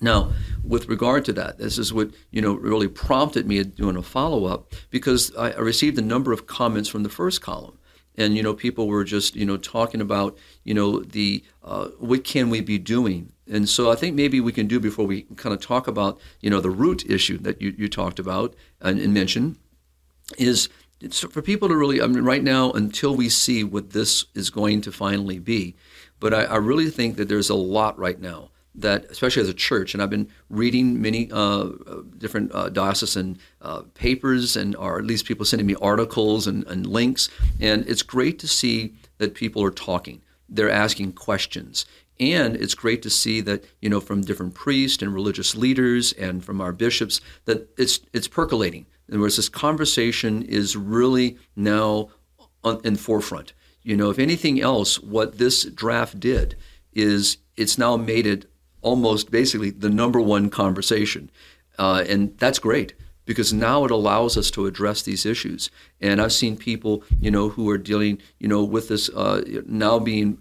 Now, 0.00 0.32
with 0.64 0.88
regard 0.88 1.24
to 1.26 1.32
that, 1.34 1.58
this 1.58 1.78
is 1.78 1.92
what 1.92 2.10
you 2.30 2.40
know 2.40 2.54
really 2.54 2.88
prompted 2.88 3.46
me 3.46 3.62
doing 3.62 3.96
a 3.96 4.02
follow 4.02 4.46
up 4.46 4.72
because 4.90 5.34
I, 5.36 5.52
received 5.56 5.98
a 5.98 6.02
number 6.02 6.32
of 6.32 6.46
comments 6.46 6.88
from 6.88 7.02
the 7.02 7.10
first 7.10 7.42
column, 7.42 7.78
and 8.16 8.36
you 8.36 8.42
know 8.42 8.54
people 8.54 8.86
were 8.86 9.04
just 9.04 9.36
you 9.36 9.44
know 9.44 9.58
talking 9.58 10.00
about 10.00 10.38
you 10.64 10.72
know 10.72 11.00
the 11.00 11.44
uh, 11.62 11.88
what 11.98 12.24
can 12.24 12.48
we 12.48 12.60
be 12.62 12.78
doing, 12.78 13.32
and 13.50 13.68
so 13.68 13.90
I 13.90 13.94
think 13.94 14.16
maybe 14.16 14.40
we 14.40 14.52
can 14.52 14.66
do 14.66 14.80
before 14.80 15.06
we 15.06 15.22
kind 15.36 15.54
of 15.54 15.60
talk 15.60 15.86
about 15.86 16.18
you 16.40 16.48
know 16.48 16.60
the 16.60 16.70
root 16.70 17.04
issue 17.08 17.36
that 17.38 17.60
you, 17.60 17.74
you 17.76 17.88
talked 17.88 18.18
about 18.18 18.54
and, 18.80 18.98
and 18.98 19.12
mentioned 19.12 19.56
is 20.38 20.70
for 21.30 21.40
people 21.40 21.68
to 21.68 21.76
really, 21.76 22.02
I 22.02 22.06
mean, 22.06 22.24
right 22.24 22.42
now, 22.42 22.72
until 22.72 23.16
we 23.16 23.30
see 23.30 23.64
what 23.64 23.90
this 23.90 24.26
is 24.34 24.50
going 24.50 24.82
to 24.82 24.92
finally 24.92 25.38
be, 25.38 25.74
but 26.20 26.34
I, 26.34 26.44
I 26.44 26.56
really 26.56 26.90
think 26.90 27.16
that 27.16 27.28
there's 27.28 27.48
a 27.48 27.54
lot 27.54 27.98
right 27.98 28.20
now 28.20 28.50
that, 28.74 29.06
especially 29.06 29.42
as 29.42 29.48
a 29.48 29.54
church, 29.54 29.94
and 29.94 30.02
I've 30.02 30.10
been 30.10 30.28
reading 30.48 31.00
many 31.00 31.28
uh, 31.32 31.70
different 32.18 32.54
uh, 32.54 32.68
diocesan 32.68 33.38
uh, 33.60 33.82
papers, 33.94 34.56
and 34.56 34.76
or 34.76 34.98
at 34.98 35.04
least 35.04 35.24
people 35.26 35.44
sending 35.44 35.66
me 35.66 35.76
articles 35.80 36.46
and, 36.46 36.66
and 36.66 36.86
links, 36.86 37.28
and 37.60 37.86
it's 37.88 38.02
great 38.02 38.38
to 38.40 38.48
see 38.48 38.94
that 39.18 39.34
people 39.34 39.62
are 39.62 39.70
talking. 39.70 40.22
They're 40.48 40.70
asking 40.70 41.12
questions, 41.12 41.84
and 42.18 42.56
it's 42.56 42.74
great 42.74 43.02
to 43.02 43.10
see 43.10 43.40
that 43.42 43.64
you 43.80 43.88
know 43.88 44.00
from 44.00 44.20
different 44.20 44.54
priests 44.54 45.02
and 45.02 45.12
religious 45.12 45.56
leaders 45.56 46.12
and 46.12 46.44
from 46.44 46.60
our 46.60 46.72
bishops 46.72 47.20
that 47.46 47.68
it's 47.76 48.00
it's 48.12 48.28
percolating. 48.28 48.86
In 49.08 49.14
other 49.14 49.22
words, 49.22 49.36
this 49.36 49.48
conversation 49.48 50.42
is 50.42 50.76
really 50.76 51.38
now 51.56 52.10
on, 52.62 52.80
in 52.84 52.96
forefront. 52.96 53.52
You 53.82 53.96
know, 53.96 54.10
if 54.10 54.18
anything 54.18 54.60
else, 54.60 55.00
what 55.00 55.38
this 55.38 55.64
draft 55.64 56.20
did 56.20 56.54
is 56.92 57.38
it's 57.56 57.78
now 57.78 57.96
made 57.96 58.26
it 58.26 58.49
almost 58.82 59.30
basically 59.30 59.70
the 59.70 59.90
number 59.90 60.20
one 60.20 60.50
conversation, 60.50 61.30
uh, 61.78 62.04
and 62.08 62.36
that's 62.38 62.58
great 62.58 62.94
because 63.26 63.52
now 63.52 63.84
it 63.84 63.90
allows 63.92 64.36
us 64.36 64.50
to 64.50 64.66
address 64.66 65.02
these 65.02 65.24
issues. 65.24 65.70
And 66.00 66.20
I've 66.20 66.32
seen 66.32 66.56
people, 66.56 67.04
you 67.20 67.30
know, 67.30 67.48
who 67.48 67.70
are 67.70 67.78
dealing, 67.78 68.18
you 68.40 68.48
know, 68.48 68.64
with 68.64 68.88
this 68.88 69.08
uh, 69.10 69.42
now 69.66 70.00
being 70.00 70.38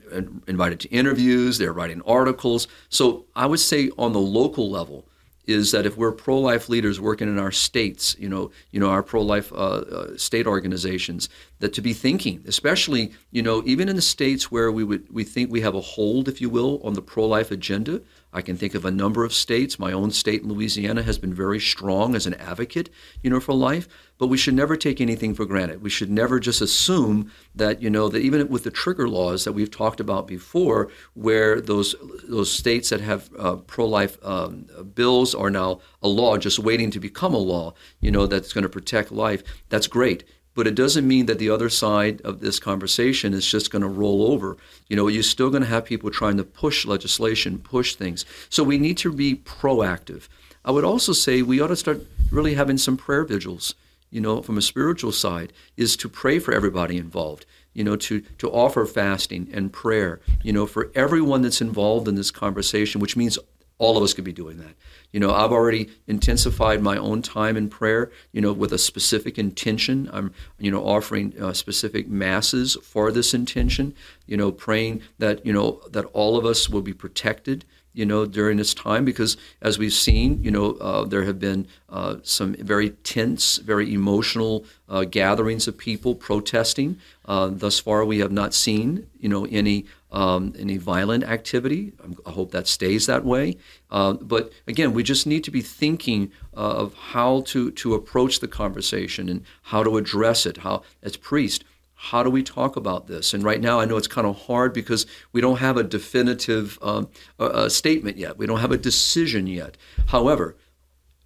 invited 0.48 0.80
to 0.80 0.90
interviews. 0.90 1.60
They're 1.60 1.74
writing 1.74 2.02
articles. 2.06 2.68
So 2.90 3.26
I 3.36 3.46
would 3.46 3.60
say 3.60 3.92
on 3.98 4.14
the 4.14 4.20
local 4.20 4.72
level, 4.72 5.06
is 5.50 5.72
that 5.72 5.86
if 5.86 5.98
we're 5.98 6.12
pro-life 6.12 6.70
leaders 6.70 7.02
working 7.02 7.28
in 7.28 7.40
our 7.40 7.52
states, 7.52 8.16
you 8.20 8.30
know, 8.30 8.52
you 8.72 8.80
know, 8.80 8.90
our 8.90 9.02
pro-life 9.02 9.52
uh, 9.52 9.56
uh, 9.56 10.18
state 10.18 10.46
organizations, 10.46 11.28
that 11.58 11.74
to 11.74 11.82
be 11.82 11.92
thinking, 11.92 12.44
especially, 12.48 13.12
you 13.32 13.42
know, 13.42 13.64
even 13.66 13.90
in 13.90 13.96
the 13.96 14.02
states 14.02 14.52
where 14.52 14.72
we 14.72 14.84
would 14.84 15.12
we 15.12 15.24
think 15.24 15.52
we 15.52 15.62
have 15.62 15.74
a 15.74 15.82
hold, 15.82 16.28
if 16.28 16.40
you 16.40 16.50
will, 16.50 16.80
on 16.84 16.94
the 16.94 17.02
pro-life 17.02 17.50
agenda, 17.50 18.02
I 18.32 18.42
can 18.42 18.58
think 18.58 18.76
of 18.76 18.86
a 18.86 18.92
number 18.92 19.24
of 19.24 19.34
states. 19.34 19.80
My 19.80 19.92
own 19.92 20.12
state 20.12 20.46
Louisiana 20.46 21.02
has 21.04 21.18
been 21.18 21.34
very 21.34 21.60
strong 21.60 22.16
as 22.16 22.28
an 22.28 22.36
advocate, 22.36 22.90
you 23.24 23.30
know, 23.30 23.40
for 23.40 23.54
life. 23.54 23.88
But 24.20 24.28
we 24.28 24.38
should 24.38 24.54
never 24.54 24.76
take 24.76 25.00
anything 25.00 25.34
for 25.34 25.46
granted. 25.46 25.82
We 25.82 25.90
should 25.90 26.12
never 26.12 26.40
just 26.40 26.62
assume 26.62 27.32
that, 27.56 27.82
you 27.82 27.90
know, 27.90 28.10
that 28.10 28.20
even 28.20 28.50
with 28.50 28.66
the 28.66 28.72
trigger 28.72 29.08
laws 29.08 29.46
that 29.46 29.54
we've 29.54 29.72
talked 29.72 30.00
about 30.00 30.28
before, 30.28 30.92
where 31.14 31.62
those 31.62 31.96
those 32.28 32.52
states 32.52 32.90
that 32.90 33.02
have 33.02 33.30
uh, 33.40 33.56
pro-life 33.56 34.18
um, 34.24 34.68
bills 34.94 35.34
are 35.34 35.50
now 35.50 35.80
a 36.04 36.08
law, 36.08 36.38
just 36.38 36.60
waiting 36.60 36.92
to 36.92 37.00
become 37.00 37.34
a 37.34 37.38
law, 37.38 37.74
you 38.02 38.12
know, 38.12 38.28
that's 38.28 38.54
going 38.54 38.64
to 38.64 38.70
protect 38.70 39.12
life. 39.12 39.42
That's 39.70 39.88
great 39.88 40.24
but 40.56 40.68
it 40.68 40.76
doesn't 40.76 41.08
mean 41.08 41.26
that 41.28 41.40
the 41.40 41.50
other 41.50 41.70
side 41.70 42.22
of 42.22 42.40
this 42.40 42.60
conversation 42.60 43.34
is 43.34 43.46
just 43.46 43.72
going 43.72 43.82
to 43.82 43.88
roll 43.88 44.32
over. 44.32 44.58
You 44.88 44.96
know, 44.96 45.08
you're 45.08 45.24
still 45.24 45.50
going 45.50 45.64
to 45.64 45.70
have 45.70 45.86
people 45.86 46.10
trying 46.10 46.38
to 46.38 46.44
push 46.44 46.86
legislation, 46.86 47.60
push 47.60 47.96
things. 47.96 48.26
So 48.50 48.64
we 48.64 48.78
need 48.78 48.98
to 48.98 49.14
be 49.14 49.36
proactive. 49.36 50.28
I 50.66 50.72
would 50.72 50.84
also 50.84 51.14
say 51.14 51.42
we 51.42 51.62
ought 51.62 51.68
to 51.68 51.76
start 51.76 52.02
really 52.32 52.56
having 52.56 52.78
some 52.78 52.98
prayer 52.98 53.24
vigils, 53.24 53.76
you 54.10 54.22
know, 54.22 54.42
from 54.42 54.58
a 54.58 54.62
spiritual 54.62 55.12
side, 55.12 55.54
is 55.78 55.96
to 55.98 56.10
pray 56.10 56.40
for 56.40 56.54
everybody 56.54 56.98
involved 56.98 57.46
you 57.74 57.84
know, 57.84 57.96
to, 57.96 58.22
to 58.38 58.52
offer 58.52 58.86
fasting 58.86 59.48
and 59.54 59.72
prayer, 59.72 60.20
you 60.44 60.52
know, 60.52 60.66
for 60.66 60.92
everyone 60.96 61.44
that's 61.44 61.62
involved 61.62 62.08
in 62.08 62.16
this 62.16 62.32
conversation, 62.32 63.00
which 63.00 63.16
means 63.16 63.38
all 63.80 63.98
of 63.98 64.04
us 64.04 64.14
could 64.14 64.26
be 64.26 64.34
doing 64.34 64.58
that. 64.58 64.76
You 65.12 65.20
know, 65.20 65.34
I've 65.34 65.52
already 65.52 65.90
intensified 66.06 66.82
my 66.82 66.98
own 66.98 67.24
time 67.24 67.58
in 67.58 67.70
prayer, 67.70 68.12
you 68.32 68.42
know, 68.42 68.54
with 68.54 68.72
a 68.72 68.78
specific 68.78 69.40
intention. 69.40 70.08
I'm, 70.14 70.34
you 70.60 70.70
know, 70.70 70.86
offering 70.86 71.34
uh, 71.42 71.54
specific 71.54 72.08
masses 72.08 72.78
for 72.84 73.12
this 73.12 73.34
intention, 73.34 73.96
you 74.28 74.38
know, 74.38 74.52
praying 74.52 75.02
that, 75.18 75.44
you 75.44 75.52
know, 75.52 75.82
that 75.90 76.06
all 76.14 76.38
of 76.38 76.46
us 76.46 76.70
will 76.70 76.84
be 76.84 76.94
protected, 76.94 77.66
you 77.94 78.06
know, 78.06 78.26
during 78.26 78.58
this 78.58 78.74
time 78.74 79.04
because 79.04 79.36
as 79.62 79.80
we've 79.80 79.94
seen, 79.94 80.44
you 80.44 80.52
know, 80.52 80.74
uh, 80.74 81.06
there 81.06 81.24
have 81.24 81.40
been 81.40 81.66
uh, 81.90 82.18
some 82.22 82.54
very 82.54 82.92
tense, 82.92 83.58
very 83.58 83.92
emotional 83.92 84.66
uh, 84.88 85.06
gatherings 85.06 85.68
of 85.68 85.78
people 85.78 86.14
protesting. 86.14 87.00
Uh, 87.26 87.48
thus 87.48 87.80
far, 87.80 88.06
we 88.06 88.20
have 88.20 88.32
not 88.32 88.54
seen, 88.54 89.08
you 89.20 89.30
know, 89.30 89.46
any 89.46 89.86
um, 90.12 90.54
any 90.58 90.78
violent 90.78 91.24
activity. 91.24 91.94
I 92.26 92.32
hope 92.32 92.52
that 92.52 92.68
stays 92.68 93.06
that 93.06 93.24
way. 93.26 93.58
Uh, 93.92 94.14
but 94.14 94.52
again, 94.68 94.94
we 94.94 95.04
just 95.04 95.28
need 95.28 95.44
to 95.44 95.52
be 95.52 95.62
thinking 95.62 96.32
uh, 96.56 96.60
of 96.60 96.94
how 96.94 97.42
to 97.48 97.72
to 97.72 97.94
approach 97.94 98.40
the 98.40 98.48
conversation 98.48 99.30
and 99.30 99.44
how 99.64 99.84
to 99.84 99.98
address 99.98 100.46
it. 100.46 100.58
How 100.58 100.84
as 101.04 101.16
priest, 101.16 101.64
how 101.96 102.24
do 102.24 102.30
we 102.30 102.44
talk 102.44 102.76
about 102.76 103.08
this? 103.08 103.34
And 103.34 103.44
right 103.44 103.60
now, 103.60 103.80
I 103.80 103.86
know 103.86 103.98
it's 103.98 104.08
kind 104.08 104.26
of 104.26 104.44
hard 104.44 104.74
because 104.74 105.06
we 105.34 105.42
don't 105.42 105.60
have 105.60 105.78
a 105.78 105.84
definitive 105.84 106.80
um, 106.82 107.10
uh, 107.40 107.68
statement 107.68 108.18
yet. 108.18 108.38
We 108.38 108.48
don't 108.48 108.60
have 108.60 108.72
a 108.72 108.78
decision 108.78 109.48
yet. 109.48 109.78
However, 110.08 110.56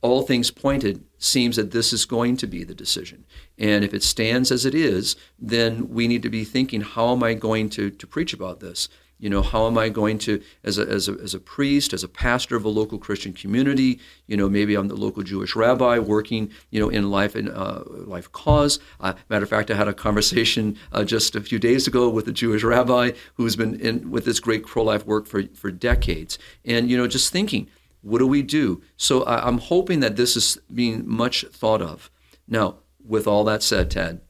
all 0.03 0.21
things 0.21 0.51
pointed 0.51 1.03
seems 1.17 1.55
that 1.55 1.71
this 1.71 1.93
is 1.93 2.05
going 2.05 2.37
to 2.37 2.47
be 2.47 2.63
the 2.63 2.75
decision. 2.75 3.23
And 3.57 3.83
if 3.83 3.93
it 3.93 4.03
stands 4.03 4.51
as 4.51 4.65
it 4.65 4.75
is, 4.75 5.15
then 5.39 5.89
we 5.89 6.07
need 6.07 6.21
to 6.23 6.29
be 6.29 6.43
thinking, 6.43 6.81
how 6.81 7.13
am 7.13 7.23
I 7.23 7.33
going 7.33 7.69
to, 7.71 7.89
to 7.89 8.05
preach 8.05 8.33
about 8.33 8.59
this? 8.59 8.89
You 9.19 9.29
know, 9.29 9.41
how 9.41 9.67
am 9.67 9.77
I 9.77 9.87
going 9.87 10.17
to, 10.19 10.41
as 10.65 10.77
a, 10.77 10.81
as, 10.81 11.07
a, 11.07 11.13
as 11.13 11.33
a 11.33 11.39
priest, 11.39 11.93
as 11.93 12.03
a 12.03 12.09
pastor 12.09 12.57
of 12.57 12.65
a 12.65 12.69
local 12.69 12.97
Christian 12.97 13.31
community, 13.31 14.01
you 14.27 14.35
know, 14.35 14.49
maybe 14.49 14.75
I'm 14.75 14.89
the 14.89 14.97
local 14.97 15.23
Jewish 15.23 15.55
rabbi 15.55 15.97
working, 15.97 16.51
you 16.71 16.81
know, 16.81 16.89
in 16.89 17.09
life 17.09 17.33
in 17.37 17.49
uh, 17.49 17.83
life 17.87 18.29
cause. 18.33 18.79
Uh, 18.99 19.13
matter 19.29 19.43
of 19.43 19.49
fact, 19.49 19.71
I 19.71 19.75
had 19.75 19.87
a 19.87 19.93
conversation 19.93 20.77
uh, 20.91 21.05
just 21.05 21.37
a 21.37 21.41
few 21.41 21.57
days 21.57 21.87
ago 21.87 22.09
with 22.09 22.27
a 22.27 22.33
Jewish 22.33 22.63
rabbi 22.63 23.11
who's 23.35 23.55
been 23.55 23.79
in 23.79 24.11
with 24.11 24.25
this 24.25 24.41
great 24.41 24.65
pro-life 24.65 25.05
work 25.05 25.25
for, 25.25 25.43
for 25.53 25.71
decades. 25.71 26.37
And, 26.65 26.89
you 26.89 26.97
know, 26.97 27.07
just 27.07 27.31
thinking, 27.31 27.69
what 28.03 28.19
do 28.19 28.27
we 28.27 28.43
do? 28.43 28.81
So 28.97 29.23
I, 29.23 29.47
I'm 29.47 29.57
hoping 29.57 30.01
that 30.01 30.15
this 30.15 30.35
is 30.35 30.59
being 30.73 31.03
much 31.07 31.45
thought 31.51 31.81
of. 31.81 32.11
Now, 32.47 32.77
with 33.03 33.25
all 33.25 33.43
that 33.45 33.63
said, 33.63 33.89
Ted, 33.89 34.21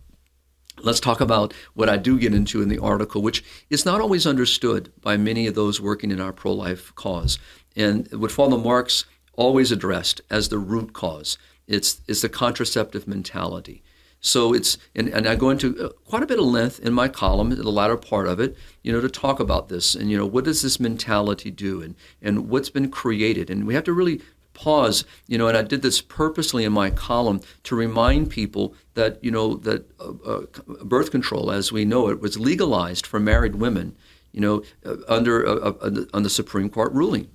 let's 0.81 0.99
talk 0.99 1.19
about 1.19 1.53
what 1.73 1.89
I 1.89 1.97
do 1.97 2.17
get 2.17 2.33
into 2.33 2.61
in 2.61 2.69
the 2.69 2.79
article, 2.79 3.21
which 3.21 3.43
is 3.69 3.85
not 3.85 3.99
always 3.99 4.25
understood 4.25 4.91
by 5.01 5.17
many 5.17 5.47
of 5.47 5.55
those 5.55 5.81
working 5.81 6.11
in 6.11 6.21
our 6.21 6.33
pro 6.33 6.53
life 6.53 6.93
cause. 6.95 7.37
And 7.75 8.09
what 8.13 8.31
Father 8.31 8.57
Marx 8.57 9.05
always 9.33 9.71
addressed 9.71 10.21
as 10.29 10.49
the 10.49 10.59
root 10.59 10.93
cause 10.93 11.37
it's, 11.67 12.01
it's 12.07 12.21
the 12.21 12.29
contraceptive 12.29 13.07
mentality. 13.07 13.83
So 14.25 14.53
it's, 14.53 14.77
and, 14.95 15.09
and 15.09 15.27
I 15.27 15.35
go 15.35 15.49
into 15.49 15.77
uh, 15.77 15.89
quite 16.05 16.23
a 16.23 16.25
bit 16.25 16.39
of 16.39 16.45
length 16.45 16.79
in 16.79 16.93
my 16.93 17.09
column, 17.09 17.51
in 17.51 17.61
the 17.61 17.69
latter 17.69 17.97
part 17.97 18.25
of 18.25 18.39
it, 18.39 18.55
you 18.81 18.93
know, 18.93 19.01
to 19.01 19.09
talk 19.09 19.41
about 19.41 19.67
this 19.67 19.95
and, 19.95 20.09
you 20.09 20.17
know, 20.17 20.25
what 20.25 20.45
does 20.45 20.61
this 20.61 20.79
mentality 20.79 21.51
do 21.51 21.81
and, 21.81 21.93
and 22.21 22.49
what's 22.49 22.69
been 22.69 22.89
created. 22.89 23.49
And 23.49 23.67
we 23.67 23.73
have 23.73 23.83
to 23.83 23.91
really 23.91 24.21
pause, 24.53 25.03
you 25.27 25.37
know, 25.37 25.49
and 25.49 25.57
I 25.57 25.61
did 25.61 25.81
this 25.81 25.99
purposely 25.99 26.63
in 26.63 26.71
my 26.71 26.89
column 26.89 27.41
to 27.63 27.75
remind 27.75 28.29
people 28.29 28.75
that, 28.93 29.21
you 29.21 29.29
know, 29.29 29.55
that 29.55 29.91
uh, 29.99 30.13
uh, 30.25 30.45
birth 30.85 31.11
control, 31.11 31.51
as 31.51 31.73
we 31.73 31.83
know 31.83 32.07
it, 32.07 32.21
was 32.21 32.39
legalized 32.39 33.05
for 33.05 33.19
married 33.19 33.55
women, 33.55 33.93
you 34.31 34.39
know, 34.39 34.63
uh, 34.85 34.95
under 35.09 35.45
uh, 35.45 35.71
uh, 35.81 36.05
on 36.13 36.23
the 36.23 36.29
Supreme 36.29 36.69
Court 36.69 36.93
ruling. 36.93 37.27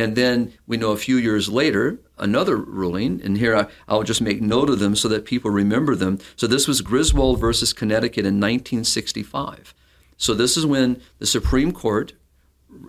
And 0.00 0.16
then 0.16 0.54
we 0.66 0.78
know 0.78 0.92
a 0.92 0.96
few 0.96 1.18
years 1.18 1.50
later, 1.50 2.00
another 2.16 2.56
ruling, 2.56 3.20
and 3.22 3.36
here 3.36 3.68
I, 3.86 3.94
will 3.94 4.02
just 4.02 4.22
make 4.22 4.40
note 4.40 4.70
of 4.70 4.78
them 4.78 4.96
so 4.96 5.08
that 5.08 5.26
people 5.26 5.50
remember 5.50 5.94
them. 5.94 6.18
So 6.36 6.46
this 6.46 6.66
was 6.66 6.80
Griswold 6.80 7.38
versus 7.38 7.74
Connecticut 7.74 8.24
in 8.24 8.40
1965. 8.40 9.74
So 10.16 10.32
this 10.32 10.56
is 10.56 10.64
when 10.64 11.02
the 11.18 11.26
Supreme 11.26 11.70
Court 11.70 12.14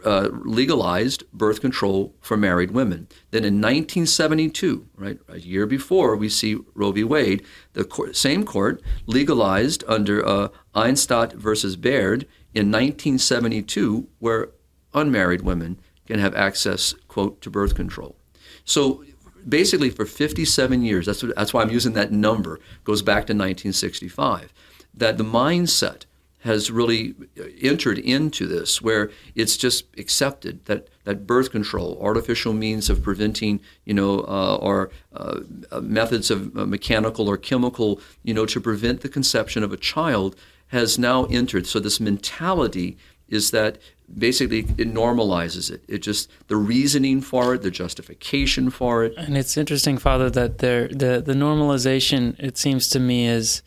uh, 0.06 0.30
legalized 0.46 1.30
birth 1.34 1.60
control 1.60 2.16
for 2.22 2.38
married 2.38 2.72
women. 2.72 3.10
Then 3.32 3.44
in 3.44 3.56
1972, 3.56 4.88
right, 4.96 5.20
a 5.28 5.40
year 5.40 5.66
before, 5.66 6.16
we 6.16 6.30
see 6.30 6.60
Roe 6.74 6.94
v. 6.94 7.04
Wade, 7.04 7.44
the 7.74 7.84
court, 7.84 8.16
same 8.16 8.46
court 8.46 8.82
legalized 9.06 9.84
under 9.86 10.26
uh, 10.26 10.48
Eisenstadt 10.74 11.34
versus 11.34 11.76
Baird 11.76 12.24
in 12.54 12.72
1972, 12.72 14.08
where 14.20 14.52
unmarried 14.94 15.42
women 15.42 15.78
can 16.12 16.20
have 16.20 16.36
access, 16.36 16.94
quote, 17.08 17.40
to 17.42 17.50
birth 17.50 17.74
control. 17.74 18.18
So 18.66 19.06
basically, 19.48 19.90
for 19.90 20.06
57 20.06 20.84
years, 20.84 21.06
that's, 21.06 21.24
what, 21.24 21.34
that's 21.38 21.54
why 21.54 21.62
I'm 21.62 21.70
using 21.70 21.94
that 21.94 22.12
number, 22.12 22.60
goes 22.84 23.02
back 23.02 23.28
to 23.28 23.34
1965, 23.34 24.52
that 24.94 25.18
the 25.18 25.24
mindset 25.24 26.04
has 26.40 26.70
really 26.70 27.16
entered 27.62 27.98
into 27.98 28.46
this, 28.46 28.82
where 28.82 29.10
it's 29.36 29.56
just 29.56 29.86
accepted 29.98 30.66
that, 30.66 30.90
that 31.06 31.26
birth 31.26 31.50
control, 31.50 31.98
artificial 32.02 32.52
means 32.52 32.90
of 32.90 33.02
preventing, 33.02 33.62
you 33.86 33.94
know, 33.94 34.20
uh, 34.28 34.58
or 34.60 34.90
uh, 35.14 35.40
methods 35.82 36.30
of 36.30 36.58
uh, 36.58 36.66
mechanical 36.66 37.30
or 37.30 37.38
chemical, 37.38 38.02
you 38.24 38.34
know, 38.34 38.46
to 38.46 38.60
prevent 38.60 39.00
the 39.00 39.08
conception 39.08 39.64
of 39.64 39.72
a 39.72 39.78
child 39.78 40.36
has 40.68 40.98
now 40.98 41.26
entered. 41.26 41.68
So 41.68 41.80
this 41.80 42.00
mentality 42.00 42.98
is 43.32 43.52
that 43.52 43.80
basically 44.18 44.60
it 44.60 44.94
normalizes 44.94 45.72
it. 45.72 45.84
It 45.88 46.00
just 46.00 46.30
the 46.48 46.58
reasoning 46.58 47.22
for 47.22 47.56
it, 47.56 47.64
the 47.64 47.72
justification 47.72 48.70
for 48.70 49.04
it. 49.06 49.14
And 49.18 49.38
it's 49.38 49.58
interesting, 49.58 49.98
Father, 49.98 50.30
that 50.30 50.60
there 50.60 50.88
the 50.88 51.24
the 51.26 51.34
normalization. 51.34 52.38
It 52.38 52.58
seems 52.58 52.90
to 52.90 53.00
me 53.00 53.28
is 53.28 53.64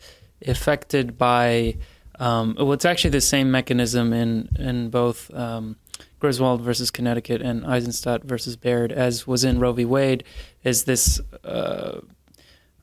affected 0.47 1.17
by 1.17 1.77
um, 2.19 2.55
well, 2.57 2.71
it's 2.73 2.85
actually 2.85 3.09
the 3.09 3.21
same 3.21 3.51
mechanism 3.51 4.13
in 4.13 4.49
in 4.57 4.89
both 4.89 5.33
um, 5.33 5.75
Griswold 6.19 6.61
versus 6.61 6.91
Connecticut 6.91 7.41
and 7.41 7.65
Eisenstadt 7.65 8.23
versus 8.23 8.55
Baird, 8.55 8.91
as 8.91 9.27
was 9.27 9.43
in 9.43 9.59
Roe 9.59 9.73
v. 9.73 9.85
Wade. 9.85 10.23
Is 10.63 10.85
this 10.85 11.19
uh, 11.43 12.01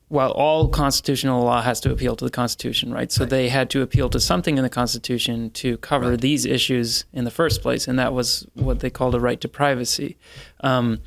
while 0.09 0.31
all 0.31 0.67
constitutional 0.67 1.43
law 1.43 1.61
has 1.61 1.79
to 1.81 1.91
appeal 1.91 2.15
to 2.15 2.23
the 2.25 2.29
Constitution, 2.31 2.93
right? 2.93 3.11
So 3.11 3.23
Right. 3.23 3.29
they 3.29 3.49
had 3.49 3.69
to 3.71 3.81
appeal 3.81 4.09
to 4.09 4.19
something 4.19 4.57
in 4.57 4.63
the 4.63 4.69
Constitution 4.69 5.49
to 5.51 5.77
cover 5.77 6.11
Right. 6.11 6.21
these 6.21 6.45
issues 6.45 7.05
in 7.13 7.23
the 7.23 7.31
first 7.31 7.61
place, 7.61 7.87
and 7.87 7.97
that 7.97 8.13
was 8.13 8.45
what 8.53 8.79
they 8.81 8.89
called 8.89 9.15
a 9.15 9.19
right 9.19 9.41
to 9.41 9.47
privacy, 9.47 10.17
um, 10.61 10.99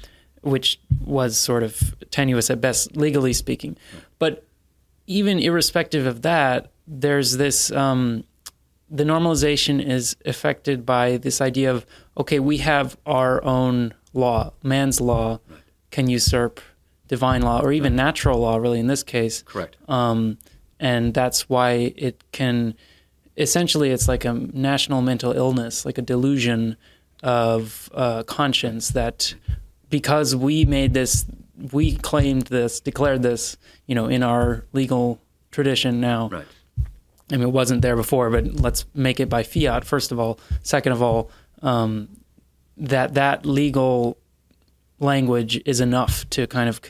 which 0.43 0.81
was 1.05 1.37
sort 1.39 1.63
of 1.63 1.95
tenuous 2.11 2.51
at 2.51 2.61
best, 2.61 2.97
legally 2.97 3.33
speaking. 3.33 3.77
But 4.19 4.45
even 5.07 5.39
irrespective 5.39 6.05
of 6.07 6.23
that, 6.23 6.71
there's 6.89 7.37
this 7.37 7.71
um, 7.73 8.25
the 8.89 9.03
normalization 9.05 9.85
is 9.85 10.17
affected 10.25 10.87
by 10.87 11.17
this 11.17 11.41
idea 11.41 11.71
of 11.73 11.85
okay, 12.17 12.39
we 12.41 12.59
have 12.59 12.97
our 13.05 13.43
own 13.45 13.93
law, 14.15 14.53
man's 14.63 15.01
law 15.01 15.39
can 15.91 16.09
usurp 16.09 16.61
divine 17.09 17.43
law 17.43 17.61
or 17.61 17.73
even 17.73 17.95
natural 17.97 18.39
law, 18.39 18.57
really 18.57 18.81
in 18.81 18.87
this 18.87 19.03
case, 19.03 19.43
Correct. 19.43 19.77
um, 19.89 20.39
and 20.79 21.15
that's 21.15 21.49
why 21.49 21.95
it 21.97 22.23
can 22.33 22.75
essentially 23.37 23.91
it's 23.91 24.09
like 24.09 24.25
a 24.25 24.33
national 24.33 25.03
mental 25.03 25.33
illness, 25.33 25.85
like 25.85 25.99
a 25.99 26.03
delusion 26.03 26.77
of 27.23 27.91
uh, 27.95 28.23
conscience 28.25 28.91
that 28.91 29.35
because 29.91 30.35
we 30.35 30.65
made 30.65 30.95
this, 30.95 31.27
we 31.73 31.97
claimed 31.97 32.43
this, 32.43 32.81
declared 32.81 33.23
this, 33.23 33.57
you 33.87 33.95
know, 33.95 34.07
in 34.07 34.23
our 34.23 34.65
legal 34.73 35.21
tradition 35.51 36.01
now. 36.01 36.29
Right. 36.29 36.47
I 37.31 37.37
mean, 37.37 37.49
it 37.49 37.53
wasn't 37.53 37.83
there 37.83 37.97
before, 37.97 38.31
but 38.31 38.61
let's 38.61 38.85
make 38.95 39.19
it 39.21 39.29
by 39.29 39.43
fiat. 39.43 39.85
First 39.85 40.13
of 40.13 40.21
all, 40.21 40.39
second 40.63 40.93
of 40.93 41.03
all, 41.03 41.31
um, 41.63 42.09
that 42.77 43.15
that 43.15 43.45
legal 43.45 44.19
language 44.99 45.61
is 45.65 45.81
enough 45.81 46.29
to 46.31 46.47
kind 46.47 46.69
of 46.69 46.81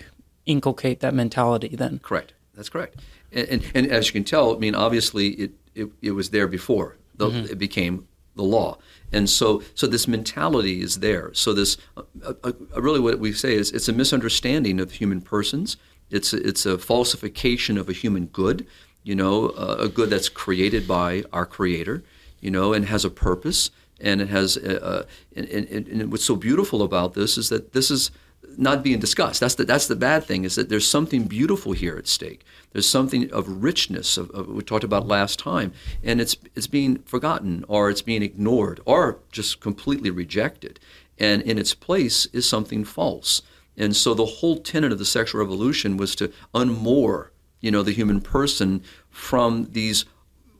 inculcate 0.44 1.00
that 1.00 1.14
mentality. 1.14 1.74
Then, 1.74 2.00
Correct. 2.00 2.34
That's 2.54 2.68
correct. 2.68 3.00
And, 3.32 3.48
and, 3.48 3.70
and 3.74 3.86
as 3.88 4.06
you 4.06 4.12
can 4.12 4.24
tell, 4.24 4.54
I 4.54 4.58
mean, 4.58 4.74
obviously 4.74 5.28
it, 5.28 5.52
it, 5.74 5.88
it 6.00 6.10
was 6.12 6.30
there 6.30 6.48
before. 6.48 6.96
The, 7.16 7.28
It 7.50 7.58
became 7.58 8.06
the 8.34 8.42
law. 8.42 8.78
And 9.12 9.28
so, 9.28 9.62
so 9.74 9.86
this 9.86 10.06
mentality 10.06 10.82
is 10.82 11.00
there. 11.00 11.32
So 11.34 11.52
this, 11.52 11.76
uh, 11.96 12.02
uh, 12.24 12.34
uh, 12.44 12.52
really 12.80 13.00
what 13.00 13.18
we 13.18 13.32
say 13.32 13.54
is 13.54 13.70
it's 13.72 13.88
a 13.88 13.92
misunderstanding 13.92 14.80
of 14.80 14.92
human 14.92 15.20
persons. 15.20 15.76
It's 16.10 16.32
a, 16.32 16.46
it's 16.46 16.66
a 16.66 16.78
falsification 16.78 17.78
of 17.78 17.88
a 17.88 17.92
human 17.92 18.26
good, 18.26 18.66
you 19.02 19.14
know, 19.14 19.48
uh, 19.50 19.76
a 19.80 19.88
good 19.88 20.10
that's 20.10 20.28
created 20.28 20.86
by 20.86 21.24
our 21.32 21.46
Creator, 21.46 22.04
you 22.40 22.50
know, 22.50 22.72
and 22.72 22.84
has 22.86 23.04
a 23.04 23.10
purpose. 23.10 23.70
And 24.00 24.20
it 24.20 24.28
has, 24.28 24.56
uh, 24.56 24.78
uh, 24.82 25.02
and, 25.34 25.48
and, 25.48 25.88
and 25.88 26.12
what's 26.12 26.24
so 26.24 26.36
beautiful 26.36 26.82
about 26.82 27.14
this 27.14 27.38
is 27.38 27.48
that 27.48 27.72
this 27.72 27.90
is 27.90 28.10
not 28.58 28.82
being 28.82 28.98
discussed. 28.98 29.40
That's 29.40 29.54
the 29.54 29.64
that's 29.64 29.86
the 29.86 29.96
bad 29.96 30.24
thing 30.24 30.44
is 30.44 30.54
that 30.54 30.68
there's 30.68 30.88
something 30.88 31.24
beautiful 31.24 31.72
here 31.72 31.96
at 31.96 32.06
stake. 32.06 32.44
There's 32.72 32.88
something 32.88 33.30
of 33.32 33.62
richness 33.62 34.16
of, 34.16 34.30
of 34.30 34.48
we 34.48 34.62
talked 34.62 34.84
about 34.84 35.06
last 35.06 35.38
time, 35.38 35.72
and 36.02 36.20
it's 36.20 36.36
it's 36.54 36.66
being 36.66 36.98
forgotten 37.02 37.64
or 37.68 37.90
it's 37.90 38.02
being 38.02 38.22
ignored 38.22 38.80
or 38.84 39.18
just 39.32 39.60
completely 39.60 40.10
rejected. 40.10 40.80
And 41.18 41.42
in 41.42 41.58
its 41.58 41.74
place 41.74 42.26
is 42.26 42.48
something 42.48 42.84
false. 42.84 43.42
And 43.76 43.96
so 43.96 44.14
the 44.14 44.26
whole 44.26 44.58
tenet 44.58 44.92
of 44.92 44.98
the 44.98 45.04
sexual 45.04 45.40
revolution 45.40 45.96
was 45.96 46.14
to 46.16 46.32
unmoor, 46.54 47.28
you 47.60 47.70
know, 47.70 47.82
the 47.82 47.92
human 47.92 48.20
person 48.20 48.82
from 49.10 49.68
these 49.72 50.04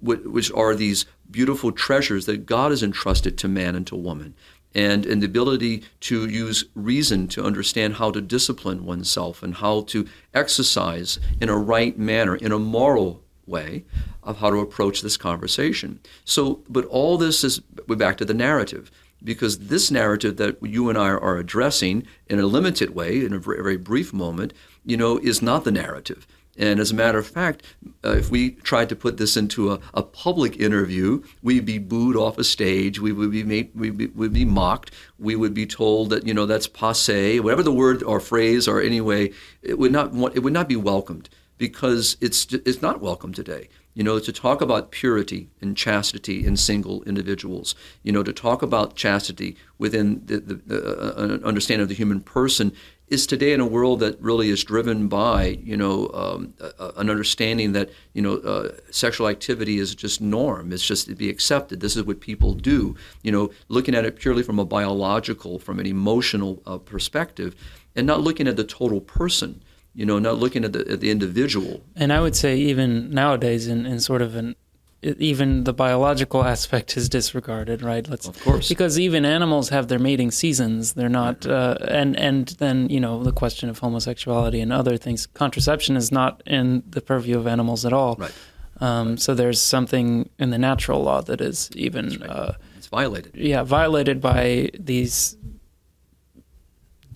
which 0.02 0.52
are 0.52 0.74
these 0.74 1.06
beautiful 1.30 1.72
treasures 1.72 2.26
that 2.26 2.46
God 2.46 2.70
has 2.70 2.82
entrusted 2.82 3.36
to 3.38 3.48
man 3.48 3.74
and 3.74 3.86
to 3.86 3.96
woman. 3.96 4.34
And, 4.74 5.06
and 5.06 5.22
the 5.22 5.26
ability 5.26 5.84
to 6.00 6.28
use 6.28 6.64
reason 6.74 7.28
to 7.28 7.44
understand 7.44 7.94
how 7.94 8.10
to 8.10 8.20
discipline 8.20 8.84
oneself 8.84 9.42
and 9.42 9.54
how 9.54 9.82
to 9.82 10.06
exercise 10.34 11.18
in 11.40 11.48
a 11.48 11.56
right 11.56 11.98
manner, 11.98 12.36
in 12.36 12.52
a 12.52 12.58
moral 12.58 13.22
way, 13.46 13.84
of 14.22 14.38
how 14.38 14.50
to 14.50 14.58
approach 14.58 15.00
this 15.00 15.16
conversation. 15.16 16.00
So, 16.24 16.60
but 16.68 16.84
all 16.86 17.16
this 17.16 17.42
is, 17.42 17.62
we're 17.88 17.96
back 17.96 18.18
to 18.18 18.24
the 18.24 18.34
narrative 18.34 18.90
because 19.24 19.58
this 19.58 19.90
narrative 19.90 20.36
that 20.36 20.62
you 20.62 20.90
and 20.90 20.98
I 20.98 21.08
are 21.08 21.38
addressing 21.38 22.06
in 22.26 22.38
a 22.38 22.46
limited 22.46 22.94
way, 22.94 23.24
in 23.24 23.32
a 23.32 23.38
very, 23.38 23.62
very 23.62 23.76
brief 23.76 24.12
moment, 24.12 24.52
you 24.84 24.96
know, 24.96 25.18
is 25.18 25.40
not 25.40 25.64
the 25.64 25.72
narrative. 25.72 26.26
And 26.58 26.80
as 26.80 26.90
a 26.90 26.94
matter 26.94 27.18
of 27.18 27.26
fact, 27.26 27.62
uh, 28.04 28.12
if 28.12 28.30
we 28.30 28.52
tried 28.52 28.88
to 28.88 28.96
put 28.96 29.16
this 29.16 29.36
into 29.36 29.72
a, 29.72 29.80
a 29.94 30.02
public 30.02 30.58
interview, 30.58 31.22
we'd 31.42 31.66
be 31.66 31.78
booed 31.78 32.16
off 32.16 32.38
a 32.38 32.44
stage. 32.44 32.98
We 32.98 33.12
would 33.12 33.30
be 33.30 33.44
made, 33.44 33.70
we'd 33.74 33.96
be, 33.96 34.06
we'd 34.06 34.32
be 34.32 34.44
mocked. 34.44 34.90
We 35.18 35.36
would 35.36 35.54
be 35.54 35.66
told 35.66 36.10
that 36.10 36.26
you 36.26 36.34
know 36.34 36.46
that's 36.46 36.66
passe, 36.66 37.40
whatever 37.40 37.62
the 37.62 37.72
word 37.72 38.02
or 38.02 38.20
phrase 38.20 38.68
or 38.68 38.80
anyway, 38.80 39.32
it 39.62 39.78
would 39.78 39.92
not 39.92 40.14
it 40.34 40.40
would 40.40 40.52
not 40.52 40.68
be 40.68 40.76
welcomed 40.76 41.28
because 41.58 42.16
it's 42.20 42.52
it's 42.52 42.82
not 42.82 43.00
welcome 43.00 43.32
today. 43.32 43.68
You 43.94 44.04
know, 44.04 44.18
to 44.18 44.32
talk 44.32 44.60
about 44.60 44.90
purity 44.90 45.48
and 45.62 45.74
chastity 45.74 46.44
in 46.46 46.58
single 46.58 47.02
individuals. 47.04 47.74
You 48.02 48.12
know, 48.12 48.22
to 48.22 48.32
talk 48.32 48.60
about 48.60 48.94
chastity 48.94 49.56
within 49.78 50.20
the, 50.26 50.38
the, 50.38 50.54
the 50.54 51.16
uh, 51.16 51.46
understanding 51.46 51.82
of 51.82 51.88
the 51.88 51.94
human 51.94 52.20
person 52.20 52.72
is 53.08 53.26
today 53.26 53.52
in 53.52 53.60
a 53.60 53.66
world 53.66 54.00
that 54.00 54.20
really 54.20 54.48
is 54.50 54.64
driven 54.64 55.08
by 55.08 55.58
you 55.62 55.76
know 55.76 56.08
um, 56.12 56.54
a, 56.60 56.92
an 56.96 57.08
understanding 57.08 57.72
that 57.72 57.90
you 58.12 58.22
know 58.22 58.36
uh, 58.38 58.72
sexual 58.90 59.28
activity 59.28 59.78
is 59.78 59.94
just 59.94 60.20
norm. 60.20 60.72
It's 60.72 60.86
just 60.86 61.06
to 61.06 61.14
be 61.14 61.30
accepted. 61.30 61.80
This 61.80 61.96
is 61.96 62.04
what 62.04 62.20
people 62.20 62.54
do. 62.54 62.96
You 63.22 63.32
know, 63.32 63.50
looking 63.68 63.94
at 63.94 64.04
it 64.04 64.16
purely 64.16 64.42
from 64.42 64.58
a 64.58 64.64
biological, 64.64 65.58
from 65.58 65.78
an 65.78 65.86
emotional 65.86 66.62
uh, 66.66 66.78
perspective, 66.78 67.54
and 67.94 68.06
not 68.06 68.20
looking 68.20 68.48
at 68.48 68.56
the 68.56 68.64
total 68.64 69.00
person. 69.00 69.62
You 69.94 70.04
know, 70.04 70.18
not 70.18 70.36
looking 70.36 70.62
at 70.62 70.74
the, 70.74 70.80
at 70.90 71.00
the 71.00 71.10
individual. 71.10 71.82
and 71.94 72.12
I 72.12 72.20
would 72.20 72.36
say 72.36 72.58
even 72.58 73.10
nowadays, 73.10 73.66
in, 73.66 73.86
in 73.86 73.98
sort 73.98 74.20
of 74.20 74.36
an 74.36 74.54
even 75.02 75.64
the 75.64 75.72
biological 75.72 76.42
aspect 76.44 76.96
is 76.96 77.08
disregarded, 77.08 77.82
right? 77.82 78.08
Let's 78.08 78.26
Of 78.28 78.42
course. 78.42 78.68
because 78.68 78.98
even 78.98 79.24
animals 79.24 79.68
have 79.68 79.88
their 79.88 79.98
mating 79.98 80.30
seasons. 80.32 80.94
They're 80.94 81.08
not, 81.08 81.46
uh, 81.46 81.76
and 81.86 82.16
and 82.18 82.48
then 82.58 82.88
you 82.88 82.98
know 83.00 83.22
the 83.22 83.32
question 83.32 83.68
of 83.68 83.78
homosexuality 83.78 84.60
and 84.60 84.72
other 84.72 84.96
things. 84.96 85.26
Contraception 85.26 85.96
is 85.96 86.10
not 86.10 86.42
in 86.46 86.82
the 86.88 87.00
purview 87.00 87.38
of 87.38 87.46
animals 87.46 87.84
at 87.84 87.92
all. 87.92 88.16
Right. 88.18 88.32
Um, 88.80 89.16
So 89.16 89.34
there's 89.34 89.60
something 89.62 90.28
in 90.38 90.50
the 90.50 90.58
natural 90.58 91.02
law 91.02 91.22
that 91.22 91.40
is 91.40 91.70
even, 91.74 92.18
right. 92.20 92.30
uh, 92.30 92.52
It's 92.76 92.88
violated. 92.88 93.32
yeah, 93.34 93.62
violated 93.62 94.20
by 94.20 94.70
these 94.78 95.36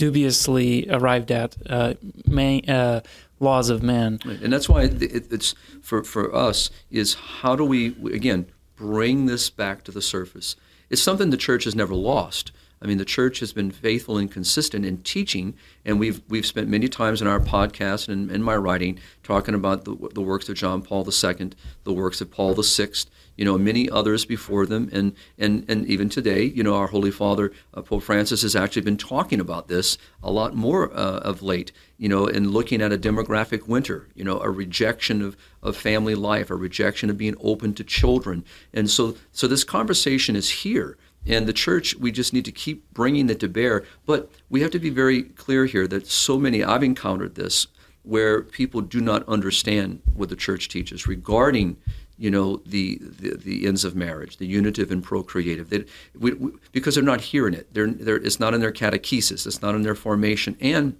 dubiously 0.00 0.88
arrived 0.88 1.30
at 1.30 1.54
uh, 1.68 1.92
uh, 2.66 3.00
laws 3.38 3.68
of 3.68 3.82
man. 3.82 4.18
And 4.24 4.50
that's 4.50 4.66
why 4.66 4.84
it, 4.84 5.30
it's 5.30 5.54
for, 5.82 6.02
for 6.04 6.34
us 6.34 6.70
is 6.90 7.14
how 7.42 7.54
do 7.54 7.66
we 7.66 7.88
again 8.10 8.46
bring 8.76 9.26
this 9.26 9.50
back 9.50 9.84
to 9.84 9.92
the 9.92 10.00
surface? 10.00 10.56
It's 10.88 11.02
something 11.02 11.28
the 11.28 11.36
church 11.36 11.64
has 11.64 11.76
never 11.76 11.94
lost. 11.94 12.50
I 12.82 12.86
mean, 12.86 12.96
the 12.96 13.04
church 13.04 13.40
has 13.40 13.52
been 13.52 13.70
faithful 13.70 14.16
and 14.16 14.30
consistent 14.30 14.86
in 14.86 15.02
teaching, 15.02 15.54
and 15.84 16.00
we've 16.00 16.22
we've 16.30 16.46
spent 16.46 16.68
many 16.68 16.88
times 16.88 17.20
in 17.20 17.28
our 17.28 17.38
podcast 17.38 18.08
and 18.08 18.30
in 18.30 18.42
my 18.42 18.56
writing 18.56 18.98
talking 19.22 19.54
about 19.54 19.84
the, 19.84 19.94
the 20.14 20.22
works 20.22 20.48
of 20.48 20.54
John 20.56 20.80
Paul 20.80 21.06
II, 21.06 21.50
the 21.84 21.92
works 21.92 22.22
of 22.22 22.30
Paul 22.30 22.54
VI, 22.54 22.88
you 23.36 23.44
know, 23.44 23.58
many 23.58 23.90
others 23.90 24.24
before 24.24 24.64
them, 24.64 24.88
and 24.94 25.14
and 25.38 25.66
and 25.68 25.86
even 25.88 26.08
today, 26.08 26.44
you 26.44 26.62
know, 26.62 26.74
our 26.74 26.86
Holy 26.86 27.10
Father 27.10 27.52
uh, 27.74 27.82
Pope 27.82 28.02
Francis 28.02 28.40
has 28.40 28.56
actually 28.56 28.82
been 28.82 28.96
talking 28.96 29.40
about 29.40 29.68
this 29.68 29.98
a 30.22 30.32
lot 30.32 30.54
more 30.54 30.90
uh, 30.94 31.18
of 31.18 31.42
late, 31.42 31.72
you 31.98 32.08
know, 32.08 32.26
and 32.26 32.50
looking 32.50 32.80
at 32.80 32.92
a 32.92 32.98
demographic 32.98 33.68
winter, 33.68 34.08
you 34.14 34.24
know, 34.24 34.40
a 34.40 34.48
rejection 34.48 35.20
of, 35.20 35.36
of 35.62 35.76
family 35.76 36.14
life, 36.14 36.48
a 36.48 36.56
rejection 36.56 37.10
of 37.10 37.18
being 37.18 37.36
open 37.40 37.74
to 37.74 37.84
children, 37.84 38.42
and 38.72 38.88
so 38.88 39.16
so 39.32 39.46
this 39.46 39.64
conversation 39.64 40.34
is 40.34 40.48
here. 40.48 40.96
And 41.26 41.46
the 41.46 41.52
church, 41.52 41.94
we 41.96 42.10
just 42.10 42.32
need 42.32 42.44
to 42.46 42.52
keep 42.52 42.92
bringing 42.92 43.28
it 43.28 43.40
to 43.40 43.48
bear. 43.48 43.84
But 44.06 44.30
we 44.48 44.62
have 44.62 44.70
to 44.70 44.78
be 44.78 44.90
very 44.90 45.22
clear 45.22 45.66
here 45.66 45.86
that 45.86 46.06
so 46.06 46.38
many, 46.38 46.64
I've 46.64 46.82
encountered 46.82 47.34
this, 47.34 47.66
where 48.02 48.42
people 48.42 48.80
do 48.80 49.00
not 49.00 49.28
understand 49.28 50.00
what 50.14 50.30
the 50.30 50.36
church 50.36 50.68
teaches 50.68 51.06
regarding, 51.06 51.76
you 52.16 52.30
know, 52.30 52.62
the, 52.64 52.98
the, 53.02 53.36
the 53.36 53.66
ends 53.66 53.84
of 53.84 53.94
marriage, 53.94 54.38
the 54.38 54.46
unitive 54.46 54.90
and 54.90 55.02
procreative. 55.02 55.68
They, 55.68 55.84
we, 56.18 56.32
we, 56.32 56.52
because 56.72 56.94
they're 56.94 57.04
not 57.04 57.20
hearing 57.20 57.52
it. 57.52 57.72
They're, 57.74 57.88
they're, 57.88 58.16
it's 58.16 58.40
not 58.40 58.54
in 58.54 58.60
their 58.62 58.72
catechesis. 58.72 59.46
It's 59.46 59.60
not 59.60 59.74
in 59.74 59.82
their 59.82 59.94
formation. 59.94 60.56
And 60.60 60.96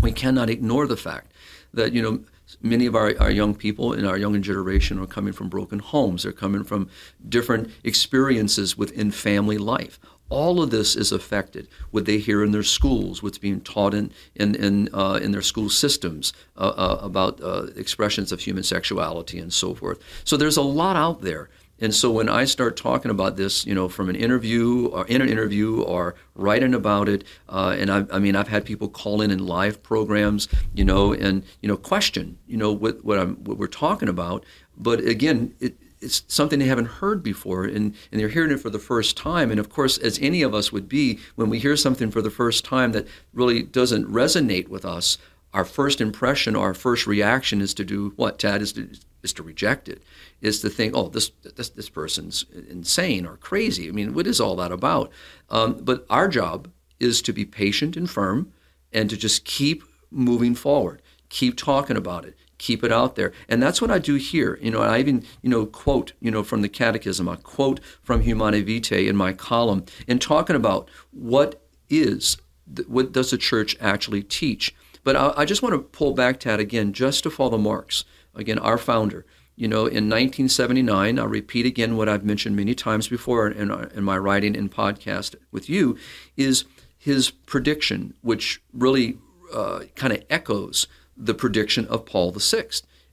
we 0.00 0.10
cannot 0.10 0.50
ignore 0.50 0.88
the 0.88 0.96
fact 0.96 1.32
that, 1.72 1.92
you 1.92 2.02
know, 2.02 2.24
many 2.62 2.86
of 2.86 2.94
our, 2.94 3.12
our 3.20 3.30
young 3.30 3.54
people 3.54 3.92
in 3.92 4.04
our 4.04 4.16
younger 4.16 4.38
generation 4.38 4.98
are 4.98 5.06
coming 5.06 5.32
from 5.32 5.48
broken 5.48 5.78
homes. 5.78 6.22
They're 6.22 6.32
coming 6.32 6.64
from 6.64 6.88
different 7.28 7.70
experiences 7.84 8.76
within 8.76 9.10
family 9.10 9.58
life. 9.58 9.98
all 10.28 10.60
of 10.62 10.70
this 10.70 10.96
is 10.96 11.12
affected. 11.12 11.68
What 11.90 12.04
they 12.04 12.18
hear 12.18 12.42
in 12.42 12.52
their 12.52 12.62
schools, 12.62 13.22
what's 13.22 13.38
being 13.38 13.60
taught 13.60 13.94
in 13.94 14.10
in 14.34 14.54
in, 14.54 14.88
uh, 14.92 15.20
in 15.22 15.32
their 15.32 15.42
school 15.42 15.70
systems 15.70 16.32
uh, 16.56 16.72
uh, 16.76 16.98
about 17.02 17.40
uh, 17.40 17.66
expressions 17.76 18.32
of 18.32 18.40
human 18.40 18.64
sexuality 18.64 19.38
and 19.38 19.52
so 19.52 19.74
forth. 19.74 19.98
So 20.24 20.36
there's 20.36 20.56
a 20.56 20.62
lot 20.62 20.96
out 20.96 21.22
there. 21.22 21.48
And 21.78 21.94
so 21.94 22.10
when 22.10 22.28
I 22.28 22.44
start 22.44 22.76
talking 22.76 23.10
about 23.10 23.36
this, 23.36 23.66
you 23.66 23.74
know, 23.74 23.88
from 23.88 24.08
an 24.08 24.16
interview 24.16 24.86
or 24.86 25.06
in 25.06 25.20
an 25.20 25.28
interview 25.28 25.82
or 25.82 26.14
writing 26.34 26.74
about 26.74 27.08
it, 27.08 27.24
uh, 27.48 27.76
and 27.78 27.90
I, 27.90 28.04
I, 28.10 28.18
mean, 28.18 28.34
I've 28.34 28.48
had 28.48 28.64
people 28.64 28.88
call 28.88 29.20
in 29.20 29.30
in 29.30 29.46
live 29.46 29.82
programs, 29.82 30.48
you 30.74 30.84
know, 30.84 31.12
and 31.12 31.42
you 31.60 31.68
know, 31.68 31.76
question, 31.76 32.38
you 32.46 32.56
know, 32.56 32.72
what 32.72 33.04
what, 33.04 33.18
I'm, 33.18 33.36
what 33.44 33.58
we're 33.58 33.66
talking 33.66 34.08
about. 34.08 34.44
But 34.76 35.00
again, 35.00 35.54
it, 35.60 35.76
it's 36.00 36.22
something 36.28 36.58
they 36.58 36.66
haven't 36.66 36.86
heard 36.86 37.22
before 37.22 37.64
and, 37.64 37.94
and 38.10 38.20
they're 38.20 38.28
hearing 38.28 38.50
it 38.50 38.60
for 38.60 38.70
the 38.70 38.78
first 38.78 39.16
time 39.16 39.50
and 39.50 39.58
of 39.58 39.70
course 39.70 39.96
as 39.98 40.18
any 40.20 40.42
of 40.42 40.54
us 40.54 40.70
would 40.70 40.88
be 40.88 41.18
when 41.36 41.48
we 41.48 41.58
hear 41.58 41.76
something 41.76 42.10
for 42.10 42.20
the 42.20 42.30
first 42.30 42.64
time 42.64 42.92
that 42.92 43.06
really 43.32 43.62
doesn't 43.62 44.06
resonate 44.06 44.68
with 44.68 44.84
us 44.84 45.16
our 45.54 45.64
first 45.64 46.00
impression 46.00 46.54
our 46.54 46.74
first 46.74 47.06
reaction 47.06 47.62
is 47.62 47.72
to 47.72 47.82
do 47.82 48.12
what 48.16 48.38
tad 48.38 48.60
is 48.60 48.74
to 48.74 48.88
is 49.26 49.32
to 49.32 49.42
reject 49.42 49.88
it 49.88 50.02
is 50.40 50.60
to 50.60 50.70
think 50.70 50.94
oh 50.96 51.08
this 51.08 51.30
this, 51.56 51.70
this 51.70 51.90
person's 51.90 52.46
insane 52.68 53.26
or 53.26 53.36
crazy 53.36 53.88
i 53.88 53.92
mean 53.92 54.14
what 54.14 54.26
is 54.26 54.40
all 54.40 54.56
that 54.56 54.72
about 54.72 55.10
um, 55.50 55.74
but 55.82 56.06
our 56.08 56.28
job 56.28 56.70
is 56.98 57.20
to 57.20 57.32
be 57.32 57.44
patient 57.44 57.96
and 57.96 58.08
firm 58.08 58.52
and 58.92 59.10
to 59.10 59.16
just 59.16 59.44
keep 59.44 59.82
moving 60.10 60.54
forward 60.54 61.02
keep 61.28 61.56
talking 61.56 61.96
about 61.96 62.24
it 62.24 62.36
keep 62.58 62.82
it 62.82 62.92
out 62.92 63.16
there. 63.16 63.32
And 63.48 63.62
that's 63.62 63.80
what 63.82 63.90
I 63.90 63.98
do 63.98 64.14
here. 64.14 64.58
You 64.62 64.70
know, 64.70 64.80
I 64.80 64.98
even, 64.98 65.24
you 65.42 65.50
know, 65.50 65.66
quote, 65.66 66.12
you 66.20 66.30
know, 66.30 66.42
from 66.42 66.62
the 66.62 66.68
catechism, 66.68 67.28
I 67.28 67.36
quote 67.36 67.80
from 68.02 68.22
Humanae 68.22 68.62
Vitae 68.62 69.08
in 69.08 69.16
my 69.16 69.32
column 69.32 69.84
and 70.08 70.20
talking 70.20 70.56
about 70.56 70.88
what 71.10 71.60
is, 71.90 72.38
what 72.86 73.12
does 73.12 73.30
the 73.30 73.38
church 73.38 73.76
actually 73.80 74.22
teach. 74.22 74.74
But 75.04 75.16
I, 75.16 75.32
I 75.36 75.44
just 75.44 75.62
want 75.62 75.74
to 75.74 75.78
pull 75.78 76.14
back 76.14 76.40
to 76.40 76.48
that 76.48 76.60
again, 76.60 76.92
just 76.92 77.22
to 77.24 77.30
follow 77.30 77.58
Marx, 77.58 78.04
again, 78.36 78.58
our 78.58 78.78
founder. 78.78 79.26
You 79.56 79.68
know, 79.68 79.86
in 79.86 80.10
1979, 80.10 81.18
I'll 81.18 81.26
repeat 81.26 81.64
again 81.64 81.96
what 81.96 82.08
I've 82.08 82.24
mentioned 82.24 82.56
many 82.56 82.74
times 82.74 83.08
before 83.08 83.48
in, 83.48 83.70
in 83.70 84.04
my 84.04 84.18
writing 84.18 84.54
and 84.54 84.70
podcast 84.70 85.34
with 85.50 85.70
you, 85.70 85.96
is 86.36 86.64
his 86.98 87.30
prediction, 87.30 88.14
which 88.20 88.62
really 88.72 89.18
uh, 89.52 89.84
kind 89.94 90.12
of 90.12 90.22
echoes 90.28 90.86
the 91.16 91.34
prediction 91.34 91.86
of 91.86 92.04
Paul 92.04 92.32
VI. 92.32 92.66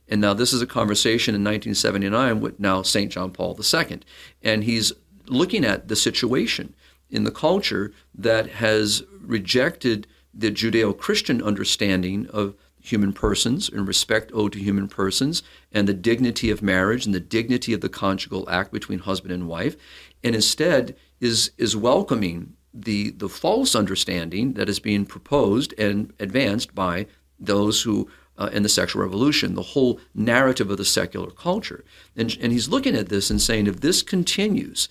And 0.07 0.19
now 0.19 0.33
this 0.33 0.51
is 0.51 0.61
a 0.61 0.67
conversation 0.67 1.33
in 1.33 1.41
1979 1.41 2.41
with 2.41 2.59
now 2.59 2.81
St. 2.81 3.11
John 3.11 3.31
Paul 3.31 3.57
II. 3.57 4.01
And 4.41 4.65
he's 4.65 4.91
looking 5.27 5.63
at 5.63 5.87
the 5.87 5.95
situation 5.95 6.75
in 7.09 7.23
the 7.23 7.31
culture 7.31 7.93
that 8.13 8.49
has 8.49 9.03
rejected 9.21 10.07
the 10.33 10.51
Judeo 10.51 10.97
Christian 10.97 11.41
understanding 11.41 12.27
of 12.31 12.55
human 12.83 13.13
persons 13.13 13.69
and 13.69 13.87
respect 13.87 14.29
owed 14.33 14.51
to 14.51 14.59
human 14.59 14.89
persons 14.89 15.41
and 15.71 15.87
the 15.87 15.93
dignity 15.93 16.51
of 16.51 16.61
marriage 16.61 17.05
and 17.05 17.15
the 17.15 17.19
dignity 17.19 17.73
of 17.73 17.79
the 17.79 17.87
conjugal 17.87 18.47
act 18.49 18.73
between 18.73 18.99
husband 18.99 19.33
and 19.33 19.47
wife, 19.47 19.77
and 20.21 20.35
instead 20.35 20.93
is, 21.21 21.51
is 21.57 21.77
welcoming 21.77 22.53
the, 22.73 23.11
the 23.11 23.29
false 23.29 23.73
understanding 23.73 24.53
that 24.53 24.67
is 24.67 24.79
being 24.79 25.05
proposed 25.05 25.73
and 25.79 26.11
advanced 26.19 26.75
by 26.75 27.07
those 27.39 27.83
who 27.83 28.09
uh, 28.37 28.49
in 28.51 28.63
the 28.63 28.69
sexual 28.69 29.01
revolution, 29.01 29.55
the 29.55 29.61
whole 29.61 29.99
narrative 30.13 30.69
of 30.69 30.77
the 30.77 30.83
secular 30.83 31.31
culture. 31.31 31.85
And, 32.17 32.35
and 32.41 32.51
he's 32.51 32.67
looking 32.67 32.95
at 32.95 33.07
this 33.09 33.29
and 33.29 33.41
saying, 33.41 33.67
if 33.67 33.79
this 33.79 34.01
continues, 34.01 34.89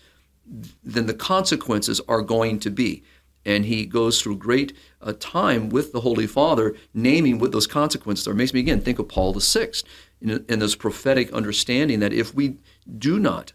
then 0.82 1.06
the 1.06 1.14
consequences 1.14 2.00
are 2.08 2.22
going 2.22 2.58
to 2.60 2.70
be. 2.70 3.02
And 3.44 3.64
he 3.64 3.86
goes 3.86 4.20
through 4.20 4.36
great 4.36 4.76
uh, 5.00 5.14
time 5.18 5.68
with 5.68 5.92
the 5.92 6.00
Holy 6.00 6.26
Father, 6.26 6.74
naming 6.94 7.38
what 7.38 7.52
those 7.52 7.66
consequences 7.66 8.26
are. 8.28 8.32
It 8.32 8.36
makes 8.36 8.54
me 8.54 8.60
again 8.60 8.80
think 8.80 8.98
of 8.98 9.08
Paul 9.08 9.32
VI 9.32 9.72
in, 10.20 10.44
in 10.48 10.58
this 10.60 10.76
prophetic 10.76 11.32
understanding 11.32 12.00
that 12.00 12.12
if 12.12 12.34
we 12.34 12.58
do 12.98 13.18
not, 13.18 13.52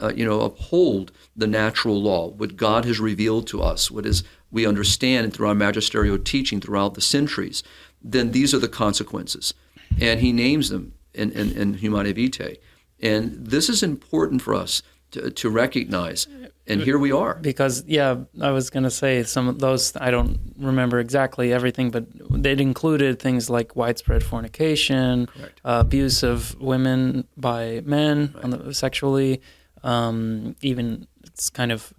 uh, 0.00 0.12
you 0.14 0.24
know, 0.24 0.40
uphold 0.40 1.12
the 1.36 1.46
natural 1.46 2.02
law, 2.02 2.28
what 2.28 2.56
God 2.56 2.84
has 2.84 2.98
revealed 2.98 3.46
to 3.48 3.62
us, 3.62 3.90
what 3.90 4.06
is 4.06 4.24
we 4.50 4.66
understand 4.66 5.34
through 5.34 5.48
our 5.48 5.54
magisterial 5.54 6.18
teaching 6.18 6.60
throughout 6.60 6.94
the 6.94 7.00
centuries, 7.00 7.62
then 8.02 8.32
these 8.32 8.54
are 8.54 8.58
the 8.58 8.68
consequences. 8.68 9.54
And 10.00 10.20
he 10.20 10.32
names 10.32 10.70
them 10.70 10.94
in, 11.14 11.30
in, 11.32 11.52
in 11.52 11.74
Humanae 11.74 12.12
Vitae. 12.12 12.56
And 13.00 13.46
this 13.46 13.68
is 13.68 13.82
important 13.82 14.42
for 14.42 14.54
us 14.54 14.82
to, 15.12 15.30
to 15.30 15.50
recognize. 15.50 16.26
And 16.66 16.82
here 16.82 16.98
we 16.98 17.12
are. 17.12 17.34
Because, 17.34 17.84
yeah, 17.86 18.16
I 18.40 18.50
was 18.50 18.68
going 18.68 18.82
to 18.82 18.90
say 18.90 19.22
some 19.22 19.48
of 19.48 19.58
those, 19.58 19.96
I 19.96 20.10
don't 20.10 20.38
remember 20.58 20.98
exactly 20.98 21.52
everything, 21.52 21.90
but 21.90 22.06
it 22.44 22.60
included 22.60 23.18
things 23.18 23.48
like 23.48 23.74
widespread 23.74 24.22
fornication, 24.22 25.28
uh, 25.64 25.82
abuse 25.86 26.22
of 26.22 26.60
women 26.60 27.26
by 27.36 27.82
men 27.84 28.34
right. 28.42 28.50
the, 28.50 28.74
sexually, 28.74 29.40
um, 29.82 30.56
even 30.60 31.06
it's 31.24 31.48
kind 31.48 31.72
of 31.72 31.94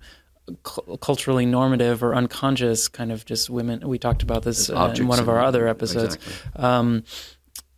culturally 0.99 1.45
normative 1.45 2.03
or 2.03 2.15
unconscious 2.15 2.87
kind 2.87 3.11
of 3.11 3.25
just 3.25 3.49
women. 3.49 3.87
We 3.87 3.97
talked 3.97 4.23
about 4.23 4.43
this 4.43 4.69
uh, 4.69 4.93
in 4.97 5.07
one 5.07 5.19
of 5.19 5.29
our 5.29 5.39
other 5.39 5.67
episodes. 5.67 6.15
Exactly. 6.15 6.63
Um, 6.63 7.03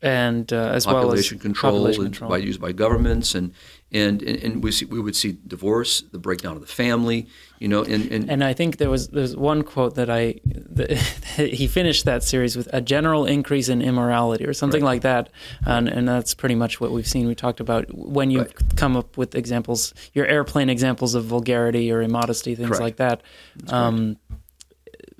and 0.02 0.52
uh, 0.52 0.72
as 0.74 0.86
population 0.86 1.38
well 1.38 1.40
as 1.40 1.42
control, 1.42 1.72
population 1.74 2.04
control 2.06 2.30
by 2.30 2.38
used 2.38 2.60
by 2.60 2.72
governments 2.72 3.36
and 3.36 3.54
and 3.92 4.22
and, 4.22 4.44
and 4.44 4.64
we 4.64 4.72
see, 4.72 4.86
we 4.86 5.00
would 5.00 5.16
see 5.16 5.38
divorce, 5.46 6.02
the 6.02 6.18
breakdown 6.18 6.56
of 6.56 6.62
the 6.62 6.68
family, 6.68 7.28
you 7.60 7.68
know, 7.68 7.84
and 7.84 8.12
and, 8.12 8.30
and 8.30 8.44
I 8.44 8.54
think 8.54 8.78
there 8.78 8.90
was 8.90 9.10
there's 9.10 9.36
one 9.36 9.64
quote 9.64 9.96
that 9.96 10.10
I 10.10 10.36
that 10.46 11.50
he 11.54 11.68
finished 11.68 12.06
that 12.06 12.24
series 12.24 12.56
with 12.56 12.70
a 12.74 12.82
general 12.82 13.26
increase 13.26 13.70
in 13.70 13.82
immorality 13.82 14.46
or 14.46 14.54
something 14.54 14.82
right. 14.82 14.94
like 14.94 15.02
that, 15.02 15.30
and 15.66 15.90
and 15.90 16.08
that's 16.08 16.34
pretty 16.34 16.56
much 16.56 16.80
what 16.80 16.92
we've 16.92 17.08
seen. 17.08 17.28
We 17.28 17.36
talked 17.36 17.60
about 17.60 17.94
when 17.94 18.32
you 18.32 18.40
right. 18.40 18.76
come 18.78 18.96
up 18.96 19.18
with 19.18 19.36
examples, 19.36 19.94
your 20.14 20.26
airplane 20.26 20.70
examples 20.70 21.14
of 21.14 21.26
vulgarity 21.26 21.92
or 21.92 22.02
immodesty, 22.02 22.56
things 22.56 22.70
Correct. 22.70 22.82
like 22.82 22.96
that. 22.98 23.24
Um, 23.68 24.18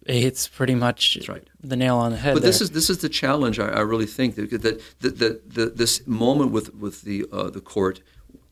it's 0.06 0.48
pretty 0.48 0.76
much 0.76 1.28
right. 1.30 1.48
the 1.62 1.76
nail 1.76 1.98
on 1.98 2.12
the 2.12 2.18
head. 2.18 2.34
But 2.34 2.42
there. 2.42 2.50
this 2.50 2.62
is 2.62 2.72
this 2.72 2.90
is 2.90 3.00
the 3.00 3.10
challenge. 3.10 3.60
I, 3.60 3.68
I 3.68 3.82
really 3.82 4.06
think 4.06 4.36
that 4.36 4.50
that, 4.50 4.82
that, 5.02 5.20
that, 5.20 5.54
that 5.54 5.78
this 5.78 6.06
moment 6.08 6.52
with 6.52 6.74
with 6.76 7.04
the 7.04 7.26
uh, 7.32 7.50
the 7.50 7.62
court 7.62 8.02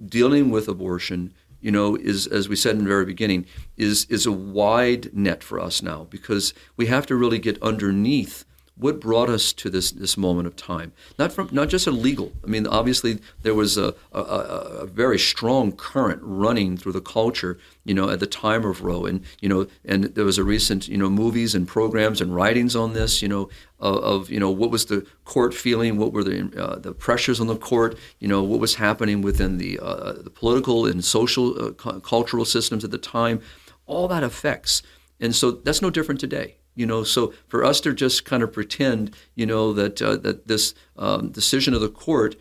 dealing 0.05 0.49
with 0.49 0.67
abortion, 0.67 1.33
you 1.61 1.71
know, 1.71 1.95
is 1.95 2.27
as 2.27 2.47
we 2.47 2.55
said 2.55 2.75
in 2.75 2.83
the 2.83 2.89
very 2.89 3.05
beginning, 3.05 3.45
is 3.77 4.05
is 4.05 4.25
a 4.25 4.31
wide 4.31 5.13
net 5.13 5.43
for 5.43 5.59
us 5.59 5.81
now 5.81 6.07
because 6.09 6.53
we 6.77 6.85
have 6.87 7.05
to 7.07 7.15
really 7.15 7.39
get 7.39 7.61
underneath 7.61 8.45
what 8.79 9.01
brought 9.01 9.29
us 9.29 9.51
to 9.53 9.69
this 9.69 9.91
this 9.91 10.17
moment 10.17 10.47
of 10.47 10.55
time? 10.55 10.93
Not 11.17 11.33
from 11.33 11.49
not 11.51 11.67
just 11.67 11.85
a 11.85 11.91
legal. 11.91 12.31
I 12.43 12.47
mean, 12.47 12.65
obviously 12.65 13.19
there 13.43 13.53
was 13.53 13.77
a, 13.77 13.93
a, 14.13 14.19
a, 14.19 14.85
very 14.85 15.19
strong 15.19 15.73
current 15.73 16.21
running 16.23 16.77
through 16.77 16.93
the 16.93 17.01
culture, 17.01 17.59
you 17.83 17.93
know, 17.93 18.09
at 18.09 18.21
the 18.21 18.25
time 18.25 18.63
of 18.63 18.81
Roe, 18.81 19.05
and 19.05 19.23
you 19.41 19.49
know, 19.49 19.67
and 19.83 20.05
there 20.05 20.23
was 20.23 20.37
a 20.37 20.45
recent 20.45 20.87
you 20.87 20.97
know 20.97 21.09
movies 21.09 21.53
and 21.53 21.67
programs 21.67 22.21
and 22.21 22.33
writings 22.33 22.75
on 22.75 22.93
this, 22.93 23.21
you 23.21 23.27
know, 23.27 23.49
of, 23.79 23.97
of 23.97 24.29
you 24.29 24.39
know 24.39 24.49
what 24.49 24.71
was 24.71 24.85
the 24.85 25.05
court 25.25 25.53
feeling, 25.53 25.97
what 25.97 26.13
were 26.13 26.23
the 26.23 26.49
uh, 26.57 26.79
the 26.79 26.93
pressures 26.93 27.41
on 27.41 27.47
the 27.47 27.57
court, 27.57 27.97
you 28.19 28.29
know, 28.29 28.41
what 28.41 28.61
was 28.61 28.75
happening 28.75 29.21
within 29.21 29.57
the 29.57 29.77
uh, 29.79 30.13
the 30.13 30.29
political 30.29 30.85
and 30.85 31.03
social 31.03 31.61
uh, 31.61 31.71
cultural 31.99 32.45
systems 32.45 32.85
at 32.85 32.91
the 32.91 32.97
time. 32.97 33.41
All 33.85 34.07
that 34.07 34.23
affects, 34.23 34.83
and 35.19 35.35
so 35.35 35.51
that's 35.51 35.81
no 35.81 35.89
different 35.89 36.21
today 36.21 36.58
you 36.79 36.85
know, 36.85 37.03
so 37.03 37.33
for 37.49 37.65
us 37.65 37.81
to 37.81 37.93
just 37.93 38.23
kind 38.23 38.41
of 38.41 38.53
pretend, 38.53 39.13
you 39.35 39.45
know, 39.45 39.73
that 39.73 40.01
uh, 40.01 40.15
that 40.15 40.47
this 40.47 40.73
um, 40.97 41.29
decision 41.29 41.73
of 41.73 41.81
the 41.81 41.89
court 41.89 42.37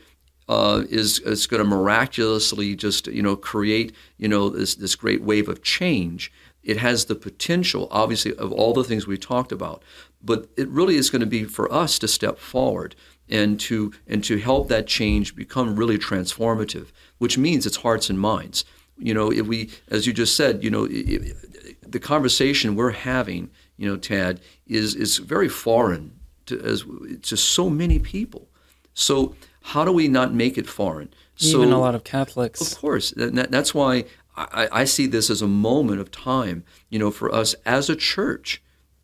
uh, 0.49 0.85
is 0.89 1.19
is 1.19 1.49
going 1.49 1.61
to 1.61 1.69
miraculously 1.69 2.77
just 2.77 3.09
you 3.09 3.21
know 3.21 3.35
create 3.35 3.93
you 4.17 4.29
know 4.29 4.49
this 4.49 4.77
this 4.77 4.95
great 4.95 5.23
wave 5.23 5.49
of 5.49 5.63
change. 5.63 6.33
It 6.63 6.77
has 6.77 7.07
the 7.07 7.17
potential, 7.17 7.89
obviously, 7.91 8.33
of 8.37 8.53
all 8.53 8.73
the 8.73 8.85
things 8.85 9.09
we 9.09 9.19
talked 9.19 9.51
about, 9.51 9.83
but 10.23 10.49
it 10.57 10.69
really 10.69 10.95
is 10.95 11.11
going 11.11 11.21
to 11.21 11.27
be 11.27 11.43
for 11.43 11.73
us 11.73 11.99
to 11.99 12.07
step 12.07 12.39
forward 12.39 12.95
and 13.29 13.59
to 13.61 13.93
and 14.07 14.23
to 14.23 14.39
help 14.39 14.69
that 14.69 14.87
change 14.87 15.35
become 15.35 15.75
really 15.75 15.99
transformative, 15.99 16.93
which 17.19 17.37
means 17.37 17.67
it's 17.67 17.79
hearts 17.79 18.09
and 18.09 18.21
minds. 18.21 18.65
You 19.01 19.15
know, 19.15 19.33
if 19.33 19.47
we, 19.47 19.71
as 19.89 20.07
you 20.07 20.13
just 20.13 20.37
said, 20.37 20.63
you 20.63 20.71
know, 20.71 20.87
it, 20.89 21.35
the 21.91 22.01
conversation 22.01 22.77
we're 22.77 22.91
having 22.91 23.51
you 23.79 23.89
know, 23.89 23.97
Tad, 23.97 24.41
is 24.67 24.95
is 24.95 25.17
very 25.19 25.49
foreign 25.49 26.13
to 26.47 26.61
as 26.61 26.85
to 27.23 27.37
so 27.37 27.71
many 27.71 27.99
people. 27.99 28.49
So 28.93 29.35
how 29.63 29.85
do 29.85 29.93
we 29.93 30.09
not 30.09 30.35
make 30.35 30.59
it 30.59 30.67
foreign? 30.67 31.11
Even 31.41 31.73
a 31.73 31.79
lot 31.79 31.95
of 31.95 32.03
Catholics. 32.03 32.61
Of 32.61 32.79
course, 32.79 33.13
that, 33.13 33.51
that's 33.51 33.73
why 33.73 34.05
I, 34.37 34.69
I, 34.73 34.85
see 34.85 35.07
this 35.07 35.31
as 35.31 35.41
a 35.41 35.47
moment 35.47 36.01
of 36.01 36.11
time, 36.11 36.65
you 36.91 36.99
know, 36.99 37.13
for 37.13 37.33
us 37.33 37.55
as 37.65 37.89
a 37.89 37.95
church 37.95 38.61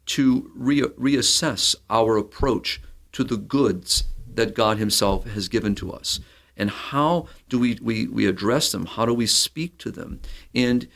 to 0.06 0.50
re- 0.54 0.82
reassess 0.82 1.76
our 1.88 2.16
approach 2.16 2.80
to 3.12 3.22
the 3.22 3.36
goods 3.36 4.04
that 4.34 4.54
God 4.54 4.78
Himself 4.78 5.26
has 5.26 5.48
given 5.48 5.76
to 5.76 5.92
us, 5.92 6.18
and 6.56 6.70
how 6.70 7.28
do 7.48 7.58
we, 7.58 7.78
we 7.80 8.08
we 8.08 8.26
address 8.26 8.72
them? 8.72 8.86
How 8.86 9.06
do 9.06 9.14
we 9.14 9.26
speak 9.26 9.78
to 9.78 9.92
them? 9.92 10.20
And 10.54 10.88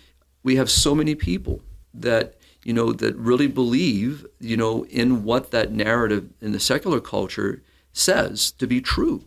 we 0.42 0.56
have 0.56 0.70
so 0.70 0.94
many 0.94 1.14
people 1.14 1.62
that 1.94 2.37
you 2.68 2.74
know 2.74 2.92
that 2.92 3.16
really 3.16 3.46
believe 3.46 4.26
you 4.38 4.54
know 4.54 4.84
in 4.90 5.24
what 5.24 5.52
that 5.52 5.72
narrative 5.72 6.28
in 6.42 6.52
the 6.52 6.60
secular 6.60 7.00
culture 7.00 7.62
says 7.94 8.52
to 8.52 8.66
be 8.66 8.78
true, 8.78 9.24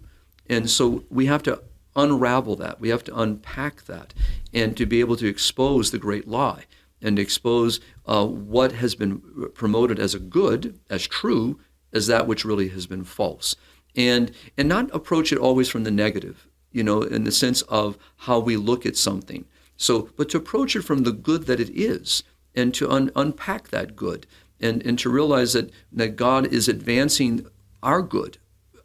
and 0.47 0.69
so 0.69 1.03
we 1.09 1.25
have 1.25 1.41
to 1.41 1.59
unravel 1.95 2.55
that. 2.57 2.79
We 2.79 2.89
have 2.89 3.03
to 3.05 3.19
unpack 3.19 3.85
that, 3.85 4.13
and 4.53 4.77
to 4.77 4.85
be 4.85 4.99
able 4.99 5.15
to 5.15 5.27
expose 5.27 5.89
the 5.89 5.97
great 5.97 6.27
lie 6.27 6.65
and 7.01 7.17
expose 7.17 7.79
uh, 8.05 8.27
what 8.27 8.73
has 8.73 8.93
been 8.93 9.19
promoted 9.55 9.97
as 9.97 10.13
a 10.13 10.19
good, 10.19 10.79
as 10.87 11.07
true, 11.07 11.59
as 11.91 12.05
that 12.05 12.27
which 12.27 12.45
really 12.45 12.69
has 12.69 12.85
been 12.85 13.03
false, 13.03 13.55
and 13.95 14.31
and 14.55 14.69
not 14.69 14.93
approach 14.93 15.33
it 15.33 15.39
always 15.39 15.67
from 15.67 15.83
the 15.83 15.89
negative, 15.89 16.47
you 16.71 16.83
know, 16.83 17.01
in 17.01 17.23
the 17.23 17.31
sense 17.31 17.63
of 17.63 17.97
how 18.17 18.37
we 18.37 18.55
look 18.55 18.85
at 18.85 18.95
something. 18.95 19.45
So, 19.77 20.09
but 20.15 20.29
to 20.29 20.37
approach 20.37 20.75
it 20.75 20.83
from 20.83 21.01
the 21.01 21.11
good 21.11 21.47
that 21.47 21.59
it 21.59 21.71
is, 21.71 22.21
and 22.55 22.73
to 22.73 22.89
un- 22.89 23.11
unpack 23.15 23.69
that 23.69 23.95
good, 23.95 24.27
and 24.59 24.85
and 24.85 24.97
to 24.99 25.09
realize 25.09 25.53
that 25.53 25.71
that 25.91 26.15
God 26.15 26.47
is 26.47 26.67
advancing 26.67 27.45
our 27.81 28.01
good, 28.01 28.37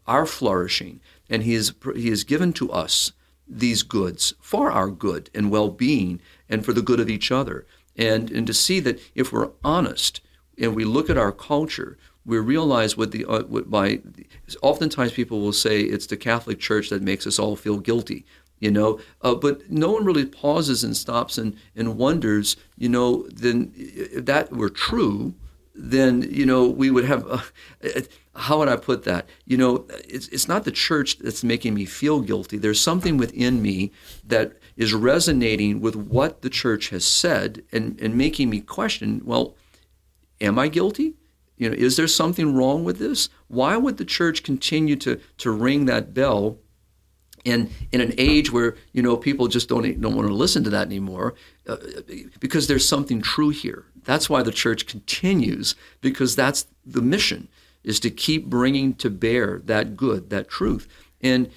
our 0.06 0.26
flourishing, 0.26 1.00
and 1.28 1.42
He 1.42 1.54
is 1.54 1.72
He 1.94 2.08
has 2.10 2.24
given 2.24 2.52
to 2.54 2.70
us 2.70 3.12
these 3.48 3.82
goods 3.82 4.34
for 4.40 4.72
our 4.72 4.90
good 4.90 5.30
and 5.34 5.50
well-being, 5.50 6.20
and 6.48 6.64
for 6.64 6.72
the 6.72 6.82
good 6.82 7.00
of 7.00 7.10
each 7.10 7.30
other. 7.30 7.66
And 7.96 8.30
and 8.30 8.46
to 8.46 8.54
see 8.54 8.80
that 8.80 9.00
if 9.14 9.32
we're 9.32 9.50
honest 9.64 10.20
and 10.58 10.74
we 10.74 10.84
look 10.84 11.10
at 11.10 11.18
our 11.18 11.32
culture, 11.32 11.98
we 12.24 12.38
realize 12.38 12.96
what 12.96 13.12
the 13.12 13.24
uh, 13.24 13.44
what 13.44 13.70
by 13.70 14.00
oftentimes 14.62 15.12
people 15.12 15.40
will 15.40 15.52
say 15.52 15.80
it's 15.80 16.06
the 16.06 16.16
Catholic 16.16 16.58
Church 16.58 16.90
that 16.90 17.02
makes 17.02 17.26
us 17.26 17.38
all 17.38 17.56
feel 17.56 17.78
guilty, 17.78 18.26
you 18.58 18.70
know. 18.70 19.00
Uh, 19.22 19.34
but 19.34 19.70
no 19.70 19.90
one 19.92 20.04
really 20.04 20.26
pauses 20.26 20.84
and 20.84 20.96
stops 20.96 21.38
and 21.38 21.56
and 21.74 21.96
wonders, 21.96 22.56
you 22.76 22.88
know. 22.88 23.26
Then 23.28 23.72
if 23.76 24.24
that 24.24 24.52
were 24.52 24.70
true, 24.70 25.34
then 25.74 26.22
you 26.22 26.46
know 26.46 26.66
we 26.66 26.90
would 26.90 27.04
have. 27.04 27.26
Uh, 27.28 27.42
how 28.36 28.58
would 28.58 28.68
I 28.68 28.76
put 28.76 29.04
that? 29.04 29.28
You 29.46 29.56
know, 29.56 29.86
it's 30.08 30.28
it's 30.28 30.48
not 30.48 30.64
the 30.64 30.70
church 30.70 31.18
that's 31.18 31.42
making 31.42 31.74
me 31.74 31.84
feel 31.84 32.20
guilty. 32.20 32.58
There's 32.58 32.80
something 32.80 33.16
within 33.16 33.62
me 33.62 33.92
that 34.24 34.58
is 34.76 34.92
resonating 34.92 35.80
with 35.80 35.96
what 35.96 36.42
the 36.42 36.50
church 36.50 36.90
has 36.90 37.04
said 37.04 37.64
and, 37.72 37.98
and 38.00 38.14
making 38.14 38.50
me 38.50 38.60
question 38.60 39.22
well, 39.24 39.56
am 40.40 40.58
I 40.58 40.68
guilty? 40.68 41.14
You 41.56 41.70
know, 41.70 41.76
is 41.76 41.96
there 41.96 42.06
something 42.06 42.54
wrong 42.54 42.84
with 42.84 42.98
this? 42.98 43.30
Why 43.48 43.76
would 43.76 43.96
the 43.96 44.04
church 44.04 44.42
continue 44.42 44.96
to, 44.96 45.18
to 45.38 45.50
ring 45.50 45.86
that 45.86 46.12
bell 46.12 46.58
in, 47.46 47.70
in 47.92 48.00
an 48.00 48.12
age 48.18 48.52
where 48.52 48.76
you 48.92 49.02
know 49.02 49.16
people 49.16 49.46
just 49.46 49.68
don't 49.68 50.00
don't 50.00 50.16
want 50.16 50.28
to 50.28 50.34
listen 50.34 50.64
to 50.64 50.70
that 50.70 50.86
anymore 50.86 51.34
uh, 51.68 51.76
because 52.40 52.66
there's 52.66 52.86
something 52.86 53.22
true 53.22 53.50
here. 53.50 53.86
That's 54.04 54.28
why 54.28 54.42
the 54.42 54.52
church 54.52 54.86
continues 54.86 55.74
because 56.00 56.36
that's 56.36 56.66
the 56.84 57.00
mission 57.00 57.48
is 57.84 58.00
to 58.00 58.10
keep 58.10 58.46
bringing 58.46 58.94
to 58.94 59.08
bear 59.08 59.60
that 59.64 59.96
good, 59.96 60.28
that 60.30 60.48
truth. 60.48 60.88
And 61.22 61.50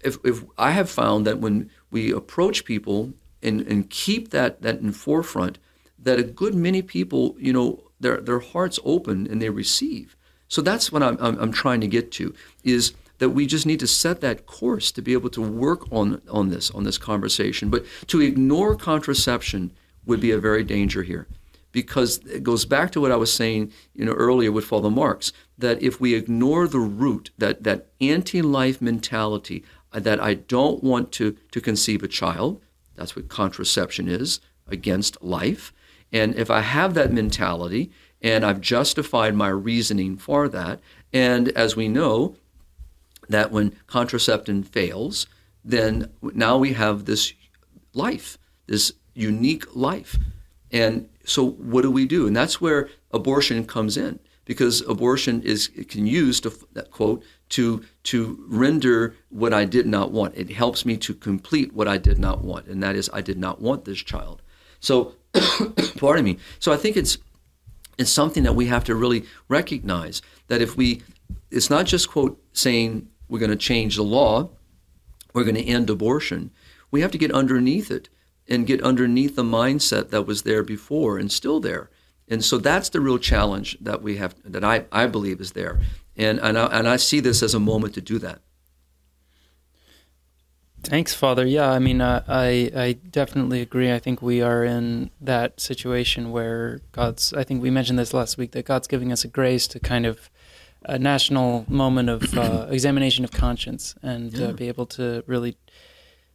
if, 0.00 0.16
if 0.24 0.44
I 0.56 0.70
have 0.70 0.88
found 0.88 1.26
that 1.26 1.38
when 1.38 1.70
we 1.90 2.12
approach 2.12 2.64
people 2.64 3.12
and, 3.42 3.60
and 3.62 3.90
keep 3.90 4.30
that, 4.30 4.62
that 4.62 4.78
in 4.78 4.92
forefront, 4.92 5.58
that 5.98 6.20
a 6.20 6.22
good 6.22 6.54
many 6.54 6.82
people, 6.82 7.36
you 7.38 7.52
know, 7.52 7.82
their, 7.98 8.20
their 8.20 8.38
hearts 8.38 8.78
open 8.84 9.26
and 9.26 9.42
they 9.42 9.50
receive. 9.50 10.16
So 10.46 10.62
that's 10.62 10.92
what 10.92 11.02
I'm, 11.02 11.16
I'm, 11.20 11.38
I'm 11.38 11.52
trying 11.52 11.80
to 11.80 11.88
get 11.88 12.12
to 12.12 12.32
is 12.62 12.92
that 13.22 13.30
we 13.30 13.46
just 13.46 13.66
need 13.66 13.78
to 13.78 13.86
set 13.86 14.20
that 14.20 14.46
course 14.46 14.90
to 14.90 15.00
be 15.00 15.12
able 15.12 15.30
to 15.30 15.40
work 15.40 15.86
on, 15.92 16.20
on 16.28 16.48
this, 16.48 16.72
on 16.72 16.82
this 16.82 16.98
conversation. 16.98 17.70
But 17.70 17.84
to 18.08 18.20
ignore 18.20 18.74
contraception 18.74 19.70
would 20.04 20.20
be 20.20 20.32
a 20.32 20.40
very 20.40 20.64
danger 20.64 21.04
here 21.04 21.28
because 21.70 22.18
it 22.26 22.42
goes 22.42 22.64
back 22.64 22.90
to 22.90 23.00
what 23.00 23.12
I 23.12 23.16
was 23.16 23.32
saying 23.32 23.70
you 23.94 24.04
know, 24.04 24.10
earlier 24.14 24.50
with 24.50 24.64
Father 24.64 24.90
Marx, 24.90 25.32
that 25.56 25.80
if 25.80 26.00
we 26.00 26.14
ignore 26.14 26.66
the 26.66 26.80
root, 26.80 27.30
that, 27.38 27.62
that 27.62 27.86
anti-life 28.00 28.82
mentality, 28.82 29.62
uh, 29.92 30.00
that 30.00 30.18
I 30.18 30.34
don't 30.34 30.82
want 30.82 31.12
to, 31.12 31.36
to 31.52 31.60
conceive 31.60 32.02
a 32.02 32.08
child. 32.08 32.60
That's 32.96 33.14
what 33.14 33.28
contraception 33.28 34.08
is 34.08 34.40
against 34.66 35.22
life. 35.22 35.72
And 36.12 36.34
if 36.34 36.50
I 36.50 36.62
have 36.62 36.94
that 36.94 37.12
mentality 37.12 37.92
and 38.20 38.44
I've 38.44 38.60
justified 38.60 39.36
my 39.36 39.48
reasoning 39.48 40.16
for 40.16 40.48
that, 40.48 40.80
and 41.12 41.50
as 41.50 41.76
we 41.76 41.86
know, 41.86 42.34
that 43.32 43.50
when 43.50 43.76
contraception 43.86 44.62
fails, 44.62 45.26
then 45.64 46.10
now 46.22 46.58
we 46.58 46.72
have 46.72 47.04
this 47.04 47.32
life, 47.94 48.38
this 48.66 48.92
unique 49.14 49.74
life. 49.74 50.16
And 50.70 51.08
so 51.24 51.50
what 51.50 51.82
do 51.82 51.90
we 51.90 52.06
do? 52.06 52.26
And 52.26 52.36
that's 52.36 52.60
where 52.60 52.88
abortion 53.10 53.64
comes 53.66 53.96
in 53.96 54.18
because 54.44 54.80
abortion 54.82 55.42
is 55.42 55.68
can 55.88 56.06
use 56.06 56.40
to 56.40 56.50
quote 56.90 57.22
to 57.50 57.84
to 58.04 58.44
render 58.48 59.14
what 59.28 59.52
I 59.52 59.64
did 59.64 59.86
not 59.86 60.10
want. 60.10 60.34
It 60.36 60.50
helps 60.50 60.84
me 60.84 60.96
to 60.98 61.14
complete 61.14 61.72
what 61.74 61.86
I 61.86 61.98
did 61.98 62.18
not 62.18 62.42
want, 62.42 62.66
and 62.66 62.82
that 62.82 62.96
is 62.96 63.10
I 63.12 63.20
did 63.20 63.38
not 63.38 63.60
want 63.60 63.84
this 63.84 63.98
child. 63.98 64.42
So, 64.80 65.14
pardon 65.98 66.24
me. 66.24 66.38
So 66.58 66.72
I 66.72 66.76
think 66.76 66.96
it's 66.96 67.18
it's 67.98 68.10
something 68.10 68.42
that 68.42 68.54
we 68.54 68.66
have 68.66 68.84
to 68.84 68.94
really 68.94 69.24
recognize 69.48 70.22
that 70.48 70.62
if 70.62 70.76
we, 70.76 71.02
it's 71.50 71.70
not 71.70 71.86
just 71.86 72.10
quote 72.10 72.42
saying 72.52 73.08
we're 73.32 73.38
going 73.38 73.50
to 73.50 73.56
change 73.56 73.96
the 73.96 74.02
law, 74.02 74.50
we're 75.32 75.42
going 75.42 75.54
to 75.54 75.64
end 75.64 75.88
abortion. 75.88 76.50
We 76.90 77.00
have 77.00 77.10
to 77.12 77.18
get 77.18 77.32
underneath 77.32 77.90
it 77.90 78.10
and 78.46 78.66
get 78.66 78.82
underneath 78.82 79.36
the 79.36 79.42
mindset 79.42 80.10
that 80.10 80.26
was 80.26 80.42
there 80.42 80.62
before 80.62 81.16
and 81.16 81.32
still 81.32 81.58
there. 81.58 81.88
And 82.28 82.44
so 82.44 82.58
that's 82.58 82.90
the 82.90 83.00
real 83.00 83.16
challenge 83.16 83.78
that 83.80 84.02
we 84.02 84.18
have, 84.18 84.34
that 84.44 84.62
I, 84.62 84.84
I 84.92 85.06
believe 85.06 85.40
is 85.40 85.52
there. 85.52 85.80
And, 86.14 86.40
and, 86.40 86.58
I, 86.58 86.66
and 86.66 86.86
I 86.86 86.96
see 86.96 87.20
this 87.20 87.42
as 87.42 87.54
a 87.54 87.58
moment 87.58 87.94
to 87.94 88.02
do 88.02 88.18
that. 88.18 88.42
Thanks, 90.82 91.14
Father. 91.14 91.46
Yeah, 91.46 91.70
I 91.70 91.78
mean, 91.78 92.02
uh, 92.02 92.24
I 92.28 92.70
I 92.74 92.92
definitely 92.92 93.62
agree. 93.62 93.92
I 93.92 94.00
think 94.00 94.20
we 94.20 94.42
are 94.42 94.64
in 94.64 95.10
that 95.20 95.60
situation 95.60 96.32
where 96.32 96.80
God's. 96.90 97.32
I 97.32 97.44
think 97.44 97.62
we 97.62 97.70
mentioned 97.70 98.00
this 98.00 98.12
last 98.12 98.36
week 98.36 98.50
that 98.50 98.66
God's 98.66 98.88
giving 98.88 99.12
us 99.12 99.24
a 99.24 99.28
grace 99.28 99.68
to 99.68 99.78
kind 99.78 100.04
of 100.04 100.28
a 100.84 100.98
national 100.98 101.64
moment 101.68 102.08
of 102.08 102.36
uh, 102.36 102.66
examination 102.70 103.24
of 103.24 103.30
conscience 103.30 103.94
and 104.02 104.34
uh, 104.34 104.38
yeah. 104.38 104.46
uh, 104.48 104.52
be 104.52 104.68
able 104.68 104.86
to 104.86 105.22
really 105.26 105.56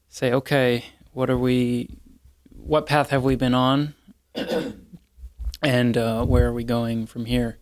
say, 0.09 0.31
okay, 0.31 0.85
what 1.13 1.29
are 1.29 1.37
we? 1.37 1.97
What 2.49 2.85
path 2.85 3.09
have 3.09 3.23
we 3.23 3.35
been 3.35 3.53
on? 3.53 3.95
and 5.63 5.97
uh, 5.97 6.25
where 6.25 6.47
are 6.47 6.53
we 6.53 6.63
going 6.63 7.05
from 7.05 7.25
here? 7.25 7.57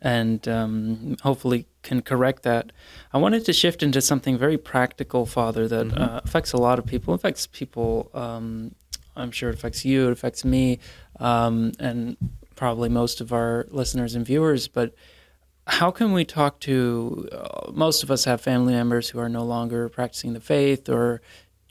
And 0.00 0.46
um, 0.46 1.16
hopefully 1.22 1.66
can 1.82 2.02
correct 2.02 2.42
that. 2.44 2.72
I 3.12 3.18
wanted 3.18 3.44
to 3.46 3.52
shift 3.52 3.82
into 3.82 4.00
something 4.00 4.38
very 4.38 4.58
practical, 4.58 5.26
Father, 5.26 5.66
that 5.68 5.88
mm-hmm. 5.88 6.02
uh, 6.02 6.20
affects 6.24 6.52
a 6.52 6.56
lot 6.56 6.78
of 6.78 6.86
people. 6.86 7.14
It 7.14 7.16
affects 7.16 7.46
people. 7.46 8.10
Um, 8.14 8.74
I'm 9.16 9.32
sure 9.32 9.50
it 9.50 9.54
affects 9.56 9.84
you. 9.84 10.08
It 10.08 10.12
affects 10.12 10.44
me, 10.44 10.78
um, 11.18 11.72
and 11.80 12.16
probably 12.54 12.88
most 12.88 13.20
of 13.20 13.32
our 13.32 13.66
listeners 13.70 14.14
and 14.14 14.24
viewers. 14.24 14.68
But 14.68 14.94
how 15.68 15.90
can 15.90 16.12
we 16.12 16.24
talk 16.24 16.60
to? 16.60 17.28
Uh, 17.32 17.70
most 17.72 18.02
of 18.02 18.10
us 18.10 18.24
have 18.24 18.40
family 18.40 18.72
members 18.72 19.10
who 19.10 19.18
are 19.18 19.28
no 19.28 19.44
longer 19.44 19.88
practicing 19.88 20.32
the 20.32 20.40
faith, 20.40 20.88
or 20.88 21.20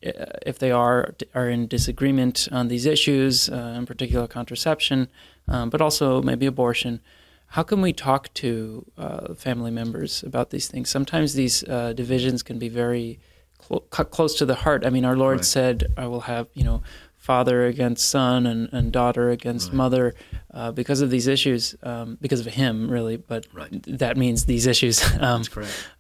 uh, 0.05 0.11
if 0.45 0.59
they 0.59 0.71
are, 0.71 1.13
are 1.33 1.49
in 1.49 1.67
disagreement 1.67 2.47
on 2.51 2.67
these 2.67 2.85
issues, 2.85 3.49
uh, 3.49 3.75
in 3.77 3.85
particular 3.85 4.27
contraception 4.27 5.09
um, 5.47 5.69
but 5.69 5.81
also 5.81 6.21
maybe 6.21 6.45
abortion. 6.45 7.01
How 7.47 7.63
can 7.63 7.81
we 7.81 7.93
talk 7.93 8.33
to 8.35 8.85
uh, 8.97 9.33
family 9.33 9.71
members 9.71 10.23
about 10.23 10.49
these 10.49 10.67
things? 10.67 10.89
Sometimes 10.89 11.33
these 11.33 11.63
uh, 11.63 11.93
divisions 11.93 12.43
can 12.43 12.59
be 12.59 12.67
very 12.67 13.19
cl- 13.61 13.79
close 13.81 14.35
to 14.35 14.45
the 14.45 14.55
heart. 14.55 14.85
I 14.85 14.89
mean, 14.89 15.05
our 15.05 15.15
Lord 15.15 15.37
right. 15.37 15.45
said, 15.45 15.85
"I 15.95 16.07
will 16.07 16.21
have 16.21 16.47
you 16.53 16.63
know." 16.63 16.81
Father 17.27 17.65
against 17.65 18.07
son 18.07 18.45
and, 18.45 18.69
and 18.71 18.93
daughter 18.93 19.31
against 19.31 19.67
right. 19.67 19.75
mother 19.75 20.15
uh, 20.53 20.71
because 20.71 21.01
of 21.01 21.09
these 21.09 21.27
issues, 21.27 21.75
um, 21.83 22.17
because 22.21 22.39
of 22.39 22.53
him, 22.53 22.89
really. 22.89 23.17
But 23.17 23.45
right. 23.53 23.69
that 23.99 24.15
means 24.15 24.45
these 24.45 24.65
issues 24.65 25.03
um, 25.19 25.43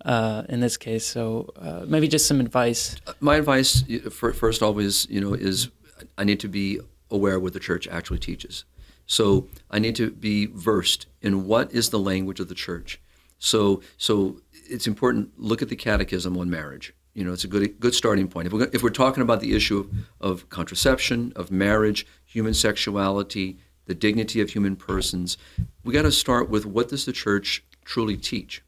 uh, 0.05 0.43
in 0.47 0.61
this 0.61 0.77
case. 0.77 1.05
So 1.05 1.49
uh, 1.57 1.83
maybe 1.85 2.07
just 2.07 2.27
some 2.27 2.39
advice. 2.39 2.95
Uh, 3.05 3.11
my 3.19 3.35
advice, 3.35 3.83
first, 4.09 4.63
always, 4.63 5.05
you 5.09 5.19
know, 5.19 5.33
is 5.33 5.69
I 6.17 6.23
need 6.23 6.39
to 6.39 6.47
be 6.47 6.79
aware 7.11 7.37
what 7.41 7.51
the 7.51 7.59
church 7.59 7.89
actually 7.89 8.19
teaches. 8.19 8.63
So 9.05 9.49
I 9.69 9.79
need 9.79 9.97
to 9.97 10.11
be 10.11 10.45
versed 10.45 11.07
in 11.21 11.45
what 11.45 11.73
is 11.73 11.89
the 11.89 11.99
language 11.99 12.39
of 12.39 12.47
the 12.47 12.55
church. 12.55 13.01
So 13.37 13.81
so 13.97 14.39
it's 14.69 14.87
important. 14.87 15.31
Look 15.37 15.61
at 15.61 15.67
the 15.67 15.75
Catechism 15.75 16.37
on 16.37 16.49
marriage. 16.49 16.93
You 17.17 17.23
know, 17.23 17.33
it's 17.33 17.43
a 17.43 17.47
good 17.47 17.79
good 17.79 17.95
starting 17.95 18.27
point. 18.27 18.45
If 18.45 18.53
we're 18.53 18.69
if 18.71 18.83
we're 18.83 18.91
talking 18.91 19.23
about 19.23 19.41
the 19.41 19.55
issue 19.55 19.79
of, 19.79 19.87
of 20.21 20.49
contraception, 20.49 21.33
of 21.35 21.49
marriage, 21.49 22.05
human 22.23 22.53
sexuality, 22.53 23.57
the 23.85 23.95
dignity 23.95 24.39
of 24.39 24.51
human 24.51 24.75
persons, 24.75 25.35
we 25.83 25.93
got 25.93 26.03
to 26.03 26.11
start 26.11 26.47
with 26.47 26.67
what 26.67 26.89
does 26.89 27.05
the 27.05 27.11
church 27.11 27.63
truly 27.83 28.17
teach. 28.17 28.61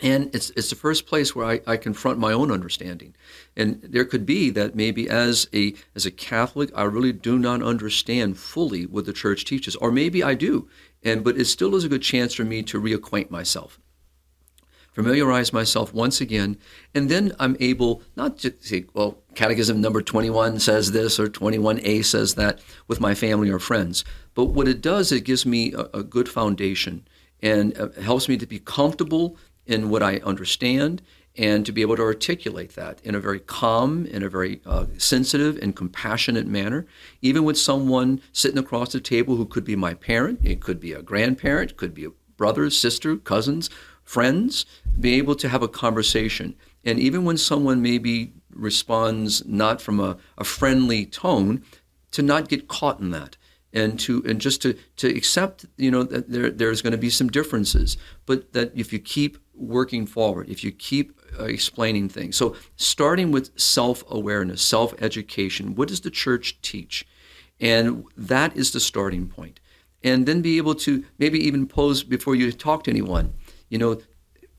and 0.00 0.32
it's 0.36 0.50
it's 0.50 0.70
the 0.70 0.76
first 0.76 1.06
place 1.06 1.34
where 1.34 1.46
I, 1.46 1.60
I 1.66 1.76
confront 1.76 2.20
my 2.20 2.32
own 2.32 2.52
understanding 2.52 3.16
and 3.56 3.80
there 3.82 4.04
could 4.04 4.24
be 4.24 4.50
that 4.50 4.76
maybe 4.76 5.08
as 5.08 5.48
a 5.52 5.74
as 5.96 6.06
a 6.06 6.10
catholic 6.12 6.70
i 6.74 6.84
really 6.84 7.12
do 7.12 7.38
not 7.38 7.62
understand 7.62 8.38
fully 8.38 8.86
what 8.86 9.06
the 9.06 9.12
church 9.12 9.44
teaches 9.44 9.74
or 9.76 9.90
maybe 9.90 10.22
i 10.22 10.34
do 10.34 10.68
and 11.02 11.24
but 11.24 11.36
it 11.36 11.46
still 11.46 11.74
is 11.74 11.84
a 11.84 11.88
good 11.88 12.02
chance 12.02 12.34
for 12.34 12.44
me 12.44 12.62
to 12.62 12.80
reacquaint 12.80 13.30
myself 13.30 13.80
familiarize 14.98 15.52
myself 15.52 15.94
once 15.94 16.20
again 16.20 16.56
and 16.94 17.08
then 17.08 17.32
i'm 17.38 17.56
able 17.60 18.02
not 18.16 18.36
to 18.38 18.52
say 18.60 18.84
well 18.94 19.18
catechism 19.38 19.80
number 19.80 20.02
21 20.02 20.58
says 20.58 20.90
this 20.90 21.20
or 21.20 21.28
21a 21.28 22.04
says 22.04 22.34
that 22.34 22.58
with 22.88 23.00
my 23.00 23.14
family 23.14 23.48
or 23.48 23.60
friends. 23.60 24.04
But 24.34 24.46
what 24.46 24.66
it 24.66 24.80
does 24.80 25.12
it 25.12 25.20
gives 25.20 25.46
me 25.46 25.72
a, 25.74 25.88
a 25.94 26.02
good 26.02 26.28
foundation 26.28 27.06
and 27.40 27.78
uh, 27.78 27.90
helps 28.02 28.28
me 28.28 28.36
to 28.36 28.46
be 28.46 28.58
comfortable 28.58 29.36
in 29.64 29.90
what 29.90 30.02
I 30.02 30.16
understand 30.24 31.02
and 31.36 31.64
to 31.64 31.70
be 31.70 31.82
able 31.82 31.94
to 31.94 32.02
articulate 32.02 32.74
that 32.74 33.00
in 33.04 33.14
a 33.14 33.20
very 33.20 33.38
calm, 33.38 34.06
in 34.06 34.24
a 34.24 34.28
very 34.28 34.60
uh, 34.66 34.86
sensitive 34.96 35.56
and 35.62 35.76
compassionate 35.76 36.48
manner, 36.48 36.84
even 37.22 37.44
with 37.44 37.56
someone 37.56 38.20
sitting 38.32 38.58
across 38.58 38.90
the 38.90 39.00
table 39.00 39.36
who 39.36 39.46
could 39.46 39.64
be 39.64 39.76
my 39.76 39.94
parent, 39.94 40.40
it 40.42 40.60
could 40.60 40.80
be 40.80 40.92
a 40.92 41.00
grandparent, 41.00 41.76
could 41.76 41.94
be 41.94 42.04
a 42.04 42.10
brother, 42.36 42.70
sister, 42.70 43.16
cousins, 43.16 43.70
friends, 44.08 44.66
be 44.98 45.14
able 45.14 45.34
to 45.36 45.48
have 45.48 45.62
a 45.62 45.68
conversation. 45.68 46.54
And 46.84 46.98
even 46.98 47.24
when 47.24 47.36
someone 47.36 47.82
maybe 47.82 48.32
responds 48.50 49.44
not 49.46 49.80
from 49.80 50.00
a, 50.00 50.16
a 50.36 50.44
friendly 50.44 51.06
tone, 51.06 51.62
to 52.10 52.22
not 52.22 52.48
get 52.48 52.68
caught 52.68 53.00
in 53.00 53.10
that 53.10 53.36
and 53.74 54.00
to 54.00 54.24
and 54.26 54.40
just 54.40 54.62
to 54.62 54.74
to 54.96 55.06
accept 55.14 55.66
you 55.76 55.90
know 55.90 56.02
that 56.02 56.30
there 56.30 56.50
there's 56.50 56.80
going 56.80 56.92
to 56.92 57.04
be 57.06 57.10
some 57.10 57.28
differences 57.28 57.98
but 58.24 58.54
that 58.54 58.72
if 58.74 58.94
you 58.94 58.98
keep 58.98 59.36
working 59.58 60.06
forward, 60.06 60.48
if 60.48 60.64
you 60.64 60.72
keep 60.72 61.20
uh, 61.38 61.44
explaining 61.44 62.08
things. 62.08 62.36
So, 62.36 62.56
starting 62.76 63.30
with 63.30 63.58
self 63.58 64.04
awareness, 64.08 64.62
self 64.62 64.94
education, 65.00 65.74
what 65.74 65.88
does 65.88 66.00
the 66.00 66.10
church 66.10 66.60
teach? 66.62 67.06
And 67.60 68.04
that 68.16 68.56
is 68.56 68.70
the 68.70 68.80
starting 68.80 69.28
point. 69.28 69.60
And 70.04 70.26
then 70.26 70.42
be 70.42 70.58
able 70.58 70.76
to 70.76 71.04
maybe 71.18 71.40
even 71.44 71.66
pose 71.66 72.04
before 72.04 72.36
you 72.36 72.52
talk 72.52 72.84
to 72.84 72.90
anyone. 72.90 73.34
You 73.68 73.78
know, 73.78 74.00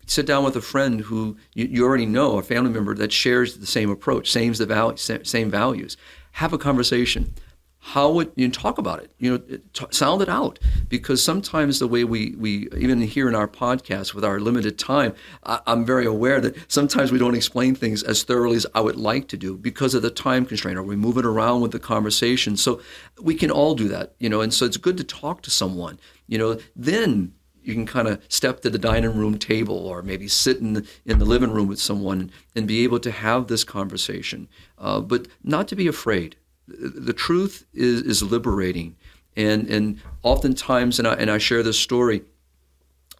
sit 0.06 0.26
down 0.26 0.44
with 0.44 0.56
a 0.56 0.62
friend 0.62 1.02
who 1.02 1.38
you, 1.54 1.66
you 1.66 1.86
already 1.86 2.06
know, 2.06 2.38
a 2.38 2.44
family 2.44 2.72
member 2.72 2.96
that 2.96 3.12
shares 3.12 3.58
the 3.58 3.68
same 3.68 3.90
approach, 3.90 4.32
same, 4.32 4.54
the 4.54 4.66
val- 4.66 4.98
same 4.98 5.50
values. 5.50 5.98
Have 6.34 6.54
a 6.54 6.58
conversation 6.58 7.34
how 7.82 8.12
would 8.12 8.32
you 8.36 8.50
talk 8.52 8.78
about 8.78 9.00
it? 9.02 9.12
You 9.18 9.32
know, 9.32 9.60
t- 9.74 9.86
sound 9.92 10.22
it 10.22 10.30
out 10.30 10.60
because 10.90 11.24
sometimes 11.24 11.80
the 11.80 11.88
way 11.88 12.04
we 12.04 12.36
we 12.38 12.68
even 12.78 13.02
here 13.02 13.28
in 13.30 13.36
our 13.36 13.48
podcast 13.48 14.14
with 14.14 14.26
our 14.26 14.40
limited 14.40 14.78
time, 14.78 15.16
I, 15.44 15.62
am 15.66 15.86
very 15.86 16.06
aware 16.06 16.42
that 16.42 16.56
sometimes 16.72 17.12
we 17.12 17.18
don't 17.18 17.36
explain 17.36 17.76
things 17.76 18.04
as 18.04 18.24
thoroughly 18.24 18.58
as 18.58 18.68
I 18.76 18.82
would 18.82 18.98
like 18.98 19.30
to 19.30 19.38
do 19.38 19.58
because 19.58 19.94
of 19.94 20.02
the 20.02 20.12
time 20.12 20.46
constraint, 20.46 20.78
or 20.78 20.84
we 20.84 20.98
move 20.98 21.18
it 21.18 21.26
around 21.26 21.62
with 21.62 21.72
the 21.72 21.80
conversation. 21.80 22.58
So 22.58 22.82
we 23.22 23.34
can 23.34 23.50
all 23.50 23.76
do 23.76 23.88
that, 23.88 24.14
you 24.20 24.30
know, 24.30 24.42
and 24.42 24.54
so 24.54 24.66
it's 24.66 24.78
good 24.78 24.98
to 24.98 25.04
talk 25.04 25.42
to 25.44 25.50
someone, 25.50 26.00
you 26.28 26.38
know. 26.38 26.60
Then 26.76 27.34
you 27.64 27.74
can 27.74 27.86
kind 27.86 28.08
of 28.08 28.22
step 28.30 28.62
to 28.62 28.70
the 28.70 28.78
dining 28.78 29.16
room 29.16 29.38
table 29.38 29.76
or 29.88 30.02
maybe 30.02 30.28
sit 30.28 30.58
in 30.58 30.74
the, 30.74 30.88
in 31.06 31.20
the 31.20 31.26
living 31.26 31.52
room 31.52 31.68
with 31.68 31.80
someone 31.80 32.32
and 32.56 32.68
be 32.68 32.84
able 32.84 33.00
to 33.00 33.12
have 33.12 33.48
this 33.48 33.64
conversation, 33.64 34.48
uh, 34.78 35.00
but 35.00 35.28
not 35.44 35.68
to 35.68 35.76
be 35.76 35.88
afraid 35.88 36.36
the 36.70 37.14
truth 37.14 37.66
is, 37.74 38.02
is 38.02 38.24
liberating. 38.24 38.96
And, 39.36 39.68
and 39.68 40.02
oftentimes, 40.24 41.00
and 41.00 41.08
I, 41.08 41.14
and 41.14 41.32
I 41.32 41.38
share 41.38 41.64
this 41.64 41.80
story, 41.80 42.24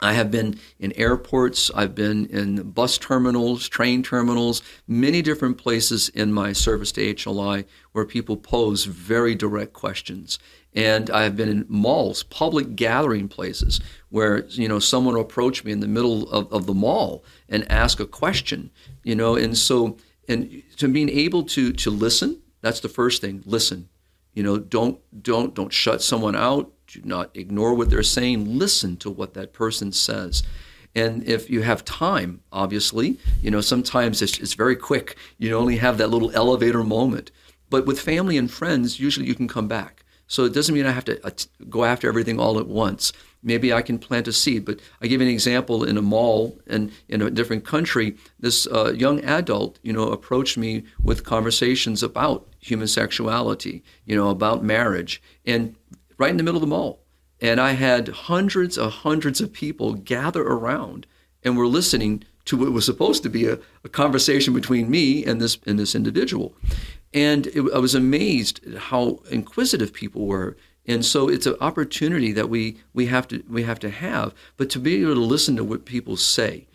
I 0.02 0.14
have 0.14 0.32
been 0.32 0.60
in 0.80 0.94
airports, 0.94 1.70
I've 1.76 1.94
been 1.94 2.26
in 2.28 2.72
bus 2.72 2.98
terminals, 2.98 3.68
train 3.68 4.02
terminals, 4.04 4.62
many 4.88 5.22
different 5.22 5.58
places 5.58 6.10
in 6.10 6.32
my 6.32 6.54
service 6.54 6.92
to 6.94 7.14
HLI 7.14 7.66
where 7.92 8.06
people 8.06 8.38
pose 8.38 8.86
very 8.86 9.36
direct 9.36 9.74
questions. 9.74 10.40
And 10.74 11.10
I've 11.10 11.36
been 11.36 11.50
in 11.50 11.66
malls, 11.68 12.24
public 12.24 12.76
gathering 12.76 13.28
places, 13.28 13.82
where 14.10 14.46
you 14.48 14.68
know 14.68 14.80
someone 14.80 15.16
will 15.16 15.22
approach 15.22 15.64
me 15.64 15.72
in 15.72 15.80
the 15.80 15.88
middle 15.88 16.30
of, 16.30 16.52
of 16.54 16.68
the 16.68 16.74
mall 16.74 17.24
and 17.50 17.70
ask 17.72 18.00
a 18.00 18.06
question, 18.06 18.70
you 19.04 19.16
know, 19.16 19.36
and 19.36 19.58
so 19.58 19.98
and 20.28 20.62
to 20.78 20.88
being 20.88 21.10
able 21.10 21.44
to 21.44 21.74
to 21.74 21.90
listen 21.90 22.42
that's 22.62 22.80
the 22.80 22.90
first 22.90 23.22
thing. 23.22 23.44
Listen. 23.46 23.90
You 24.34 24.44
know, 24.44 24.58
don't 24.58 25.00
don't 25.24 25.54
don't 25.54 25.74
shut 25.74 26.02
someone 26.02 26.36
out. 26.36 26.72
Do 26.92 27.02
not 27.04 27.30
ignore 27.36 27.74
what 27.74 27.90
they're 27.90 28.04
saying. 28.04 28.58
Listen 28.58 28.98
to 28.98 29.10
what 29.10 29.36
that 29.36 29.54
person 29.54 29.92
says. 29.92 30.44
And 30.96 31.24
if 31.28 31.50
you 31.50 31.62
have 31.62 31.86
time, 31.86 32.42
obviously, 32.52 33.20
you 33.42 33.52
know, 33.52 33.62
sometimes 33.62 34.22
it's, 34.24 34.40
it's 34.40 34.56
very 34.56 34.76
quick. 34.76 35.16
You 35.38 35.56
only 35.56 35.78
have 35.78 36.00
that 36.00 36.10
little 36.10 36.32
elevator 36.32 36.84
moment. 36.84 37.32
But 37.70 37.86
with 37.86 38.02
family 38.02 38.38
and 38.38 38.50
friends, 38.50 39.00
usually 39.00 39.28
you 39.28 39.36
can 39.36 39.48
come 39.48 39.68
back. 39.68 40.04
So 40.26 40.46
it 40.46 40.54
doesn't 40.54 40.74
mean 40.74 40.88
I 40.88 40.92
have 40.92 41.06
to 41.06 41.22
go 41.70 41.86
after 41.86 42.08
everything 42.08 42.40
all 42.40 42.60
at 42.60 42.68
once 42.68 43.14
maybe 43.42 43.72
I 43.72 43.82
can 43.82 44.00
plant 44.00 44.28
a 44.28 44.34
seed. 44.34 44.66
But 44.66 44.80
I 45.02 45.08
give 45.08 45.22
an 45.22 45.28
example 45.28 45.84
in 45.84 45.98
a 45.98 46.02
mall 46.02 46.60
and 46.68 46.92
in 47.08 47.22
a 47.22 47.30
different 47.30 47.66
country, 47.66 48.16
this 48.40 48.68
uh, 48.68 48.94
young 48.94 49.24
adult, 49.24 49.80
you 49.82 49.94
know, 49.94 50.10
approached 50.10 50.58
me 50.58 50.84
with 51.04 51.24
conversations 51.24 52.04
about 52.04 52.48
human 52.60 52.88
sexuality, 52.88 53.84
you 54.06 54.16
know, 54.16 54.30
about 54.30 54.64
marriage, 54.64 55.22
and 55.46 55.76
right 56.20 56.30
in 56.30 56.38
the 56.38 56.44
middle 56.44 56.58
of 56.58 56.62
the 56.62 56.68
mall. 56.68 57.00
And 57.42 57.60
I 57.60 57.72
had 57.72 58.10
hundreds 58.10 58.78
of 58.78 58.92
hundreds 58.92 59.42
of 59.42 59.52
people 59.52 59.94
gather 59.94 60.44
around 60.44 61.08
and 61.44 61.58
were 61.58 61.68
listening 61.68 62.24
to 62.46 62.58
what 62.58 62.72
was 62.72 62.86
supposed 62.86 63.24
to 63.24 63.30
be 63.30 63.48
a, 63.48 63.58
a 63.84 63.90
conversation 63.90 64.54
between 64.54 64.92
me 64.92 65.26
and 65.26 65.42
this 65.42 65.58
and 65.66 65.80
this 65.80 65.96
individual. 65.96 66.54
And 67.14 67.48
it, 67.48 67.64
I 67.74 67.80
was 67.80 67.96
amazed 67.96 68.64
at 68.68 68.78
how 68.78 69.24
inquisitive 69.32 69.94
people 69.94 70.28
were 70.28 70.56
and 70.90 71.06
so 71.06 71.30
it's 71.30 71.46
an 71.46 71.56
opportunity 71.62 72.32
that 72.32 72.50
we, 72.50 72.80
we, 72.94 73.06
have 73.06 73.28
to, 73.28 73.44
we 73.48 73.62
have 73.62 73.80
to 73.82 73.92
have, 73.92 74.34
but 74.58 74.72
to 74.72 74.80
be 74.80 75.04
able 75.04 75.14
to 75.14 75.20
listen 75.20 75.56
to 75.58 75.64
what 75.64 75.86
people 75.86 76.18
say 76.18 76.66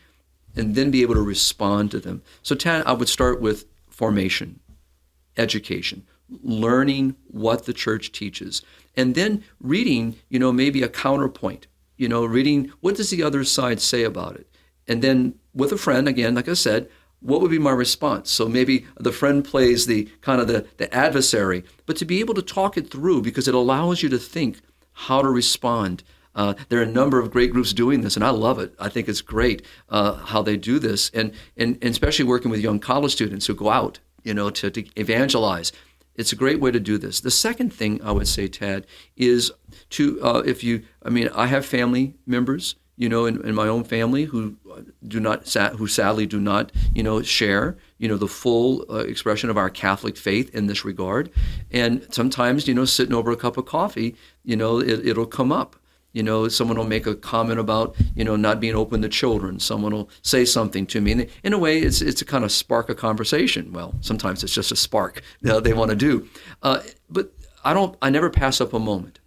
and 0.54 0.76
then 0.76 0.92
be 0.92 1.02
able 1.02 1.14
to 1.14 1.20
respond 1.20 1.90
to 1.90 1.98
them. 1.98 2.22
So, 2.40 2.54
Tad, 2.54 2.85
I 2.87 2.92
would 2.92 3.09
start 3.09 3.40
with 3.40 3.66
formation, 3.88 4.61
education, 5.37 6.07
learning 6.28 7.16
what 7.26 7.66
the 7.66 7.72
church 7.72 8.12
teaches, 8.12 8.62
and 8.96 9.14
then 9.14 9.44
reading, 9.60 10.16
you 10.28 10.38
know, 10.38 10.52
maybe 10.52 10.82
a 10.82 10.88
counterpoint, 10.88 11.66
you 11.96 12.08
know, 12.08 12.24
reading 12.24 12.72
what 12.80 12.96
does 12.96 13.10
the 13.10 13.22
other 13.22 13.44
side 13.44 13.80
say 13.80 14.02
about 14.04 14.37
it. 14.37 14.48
And 14.87 15.02
then 15.02 15.34
with 15.54 15.72
a 15.72 15.78
friend, 15.78 16.08
again, 16.08 16.34
like 16.34 16.48
I 16.48 16.54
said, 16.54 16.88
what 17.20 17.40
would 17.40 17.50
be 17.50 17.58
my 17.58 17.70
response? 17.70 18.30
So 18.30 18.48
maybe 18.48 18.87
the 18.98 19.12
friend 19.12 19.42
plays 19.44 19.87
the 19.87 20.08
kind 20.20 20.40
of 20.40 20.46
the, 20.46 20.66
the 20.76 20.94
adversary, 20.94 21.64
but 21.87 21.96
to 21.96 22.04
be 22.04 22.20
able 22.20 22.34
to 22.34 22.42
talk 22.42 22.76
it 22.76 22.90
through 22.90 23.22
because 23.22 23.48
it 23.48 23.54
allows 23.54 24.02
you 24.02 24.10
to 24.10 24.18
think 24.18 24.60
how 24.92 25.22
to 25.22 25.28
respond. 25.28 26.02
Uh, 26.34 26.54
there 26.68 26.80
are 26.80 26.82
a 26.82 26.87
number 26.87 27.18
of 27.18 27.30
great 27.30 27.52
groups 27.52 27.72
doing 27.72 28.02
this, 28.02 28.16
and 28.16 28.24
I 28.24 28.30
love 28.30 28.58
it. 28.58 28.74
I 28.78 28.88
think 28.88 29.08
it's 29.08 29.22
great 29.22 29.64
uh, 29.88 30.14
how 30.16 30.42
they 30.42 30.56
do 30.56 30.78
this, 30.78 31.10
and, 31.14 31.32
and, 31.56 31.78
and 31.80 31.90
especially 31.90 32.24
working 32.26 32.50
with 32.50 32.60
young 32.60 32.78
college 32.78 33.12
students 33.12 33.46
who 33.46 33.54
go 33.54 33.70
out, 33.70 34.00
you 34.22 34.34
know, 34.34 34.50
to, 34.50 34.70
to 34.70 34.84
evangelize. 35.00 35.72
It's 36.14 36.33
a 36.33 36.37
great 36.37 36.61
way 36.61 36.70
to 36.70 36.81
do 36.81 36.98
this. 36.98 37.20
The 37.20 37.31
second 37.31 37.72
thing 37.72 38.00
I 38.03 38.12
would 38.12 38.29
say, 38.29 38.48
Tad, 38.48 38.87
is 39.16 39.53
to 39.90 40.22
uh, 40.22 40.42
if 40.46 40.62
you, 40.62 40.83
I 41.03 41.11
mean, 41.11 41.29
I 41.35 41.46
have 41.46 41.66
family 41.66 42.14
members 42.27 42.77
you 42.96 43.09
know, 43.09 43.27
in, 43.27 43.44
in 43.44 43.55
my 43.55 43.66
own 43.66 43.83
family 43.83 44.24
who 44.24 44.57
do 45.07 45.18
not, 45.18 45.48
who 45.77 45.87
sadly 45.87 46.27
do 46.27 46.38
not, 46.38 46.70
you 46.94 47.03
know, 47.03 47.22
share, 47.22 47.77
you 47.98 48.07
know, 48.07 48.16
the 48.16 48.29
full 48.29 48.85
uh, 48.88 48.98
expression 48.98 49.50
of 49.50 49.57
our 49.57 49.68
Catholic 49.68 50.16
faith 50.16 50.55
in 50.55 50.66
this 50.66 50.85
regard. 50.85 51.31
And 51.72 52.07
sometimes, 52.14 52.68
you 52.68 52.74
know, 52.74 52.85
sitting 52.85 53.14
over 53.14 53.33
a 53.33 53.37
cup 53.37 53.57
of 53.57 53.66
coffee, 53.66 54.14
you 54.44 54.57
know, 54.57 54.79
it, 54.79 55.07
it'll 55.07 55.27
come 55.27 55.50
up. 55.50 55.77
You 56.14 56.22
know, 56.22 56.48
someone 56.48 56.79
will 56.79 56.87
make 56.87 57.07
a 57.07 57.14
comment 57.14 57.61
about, 57.61 57.94
you 58.16 58.24
know, 58.24 58.37
not 58.37 58.61
being 58.61 58.74
open 58.74 59.03
to 59.03 59.09
children. 59.11 59.61
Someone 59.61 59.92
will 59.92 60.09
say 60.22 60.46
something 60.46 60.87
to 60.87 61.03
me. 61.03 61.12
And 61.12 61.27
in 61.42 61.53
a 61.53 61.59
way, 61.59 61.81
it's, 61.81 62.00
it's 62.00 62.22
a 62.22 62.24
kind 62.24 62.44
of 62.44 62.53
spark 62.53 62.88
a 62.88 62.94
conversation. 62.94 63.72
Well, 63.72 63.94
sometimes 64.00 64.42
it's 64.42 64.55
just 64.55 64.72
a 64.72 64.77
spark 64.77 65.20
they 65.42 65.74
want 65.74 65.90
to 65.90 65.96
do. 65.96 66.27
Uh, 66.62 66.81
but 67.11 67.35
I 67.62 67.74
don't, 67.74 67.94
I 68.00 68.09
never 68.09 68.31
pass 68.31 68.62
up 68.62 68.72
a 68.72 68.79
moment. 68.79 69.18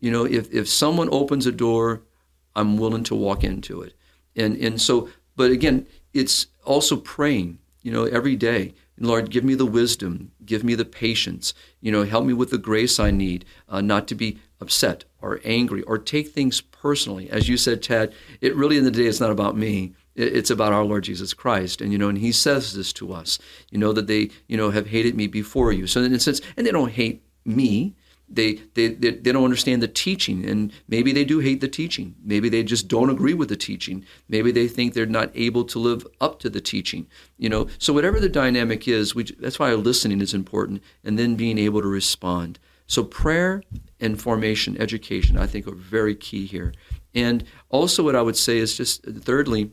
You 0.00 0.10
know, 0.10 0.24
if, 0.24 0.52
if 0.52 0.68
someone 0.68 1.08
opens 1.12 1.46
a 1.46 1.52
door 1.52 2.02
I'm 2.54 2.76
willing 2.76 3.04
to 3.04 3.14
walk 3.14 3.44
into 3.44 3.82
it. 3.82 3.94
And 4.36 4.56
and 4.56 4.80
so, 4.80 5.08
but 5.36 5.50
again, 5.50 5.86
it's 6.12 6.46
also 6.64 6.96
praying, 6.96 7.58
you 7.82 7.92
know, 7.92 8.04
every 8.04 8.36
day. 8.36 8.74
Lord, 8.98 9.30
give 9.30 9.42
me 9.42 9.54
the 9.54 9.66
wisdom, 9.66 10.30
give 10.44 10.62
me 10.62 10.74
the 10.74 10.84
patience, 10.84 11.54
you 11.80 11.90
know, 11.90 12.04
help 12.04 12.24
me 12.24 12.34
with 12.34 12.50
the 12.50 12.58
grace 12.58 13.00
I 13.00 13.10
need, 13.10 13.44
uh, 13.68 13.80
not 13.80 14.06
to 14.08 14.14
be 14.14 14.38
upset 14.60 15.04
or 15.22 15.40
angry 15.44 15.82
or 15.82 15.98
take 15.98 16.28
things 16.28 16.60
personally. 16.60 17.30
As 17.30 17.48
you 17.48 17.56
said, 17.56 17.82
Tad, 17.82 18.12
it 18.40 18.54
really 18.56 18.76
in 18.76 18.84
the 18.84 18.90
day 18.90 19.06
it's 19.06 19.20
not 19.20 19.30
about 19.30 19.56
me. 19.56 19.94
It's 20.14 20.50
about 20.50 20.74
our 20.74 20.84
Lord 20.84 21.04
Jesus 21.04 21.32
Christ, 21.32 21.80
and 21.80 21.90
you 21.90 21.96
know, 21.96 22.10
and 22.10 22.18
He 22.18 22.32
says 22.32 22.74
this 22.74 22.92
to 22.94 23.14
us. 23.14 23.38
You 23.70 23.78
know 23.78 23.94
that 23.94 24.08
they, 24.08 24.28
you 24.46 24.58
know, 24.58 24.70
have 24.70 24.88
hated 24.88 25.14
me 25.14 25.26
before 25.26 25.72
you. 25.72 25.86
So 25.86 26.02
in 26.02 26.12
a 26.12 26.20
sense, 26.20 26.42
and 26.54 26.66
they 26.66 26.70
don't 26.70 26.92
hate 26.92 27.22
me, 27.46 27.94
they, 28.28 28.54
they, 28.74 28.88
they, 28.88 29.10
they 29.10 29.32
don't 29.32 29.44
understand 29.44 29.82
the 29.82 29.88
teaching, 29.88 30.44
and 30.48 30.72
maybe 30.88 31.12
they 31.12 31.24
do 31.24 31.38
hate 31.38 31.60
the 31.60 31.68
teaching. 31.68 32.14
Maybe 32.24 32.48
they 32.48 32.62
just 32.62 32.88
don't 32.88 33.10
agree 33.10 33.34
with 33.34 33.48
the 33.48 33.56
teaching. 33.56 34.04
Maybe 34.28 34.50
they 34.50 34.68
think 34.68 34.94
they're 34.94 35.06
not 35.06 35.30
able 35.34 35.64
to 35.64 35.78
live 35.78 36.06
up 36.20 36.38
to 36.40 36.50
the 36.50 36.60
teaching. 36.60 37.06
You 37.36 37.50
know, 37.50 37.68
so 37.78 37.92
whatever 37.92 38.18
the 38.18 38.28
dynamic 38.28 38.88
is, 38.88 39.14
we, 39.14 39.24
that's 39.24 39.58
why 39.58 39.72
listening 39.74 40.20
is 40.20 40.34
important, 40.34 40.82
and 41.04 41.18
then 41.18 41.36
being 41.36 41.58
able 41.58 41.82
to 41.82 41.88
respond. 41.88 42.58
So 42.86 43.04
prayer 43.04 43.62
and 44.00 44.20
formation, 44.20 44.76
education, 44.80 45.38
I 45.38 45.46
think 45.46 45.66
are 45.66 45.74
very 45.74 46.14
key 46.14 46.46
here. 46.46 46.72
And 47.14 47.44
also, 47.68 48.02
what 48.02 48.16
I 48.16 48.22
would 48.22 48.36
say 48.36 48.58
is 48.58 48.76
just 48.76 49.04
thirdly, 49.04 49.70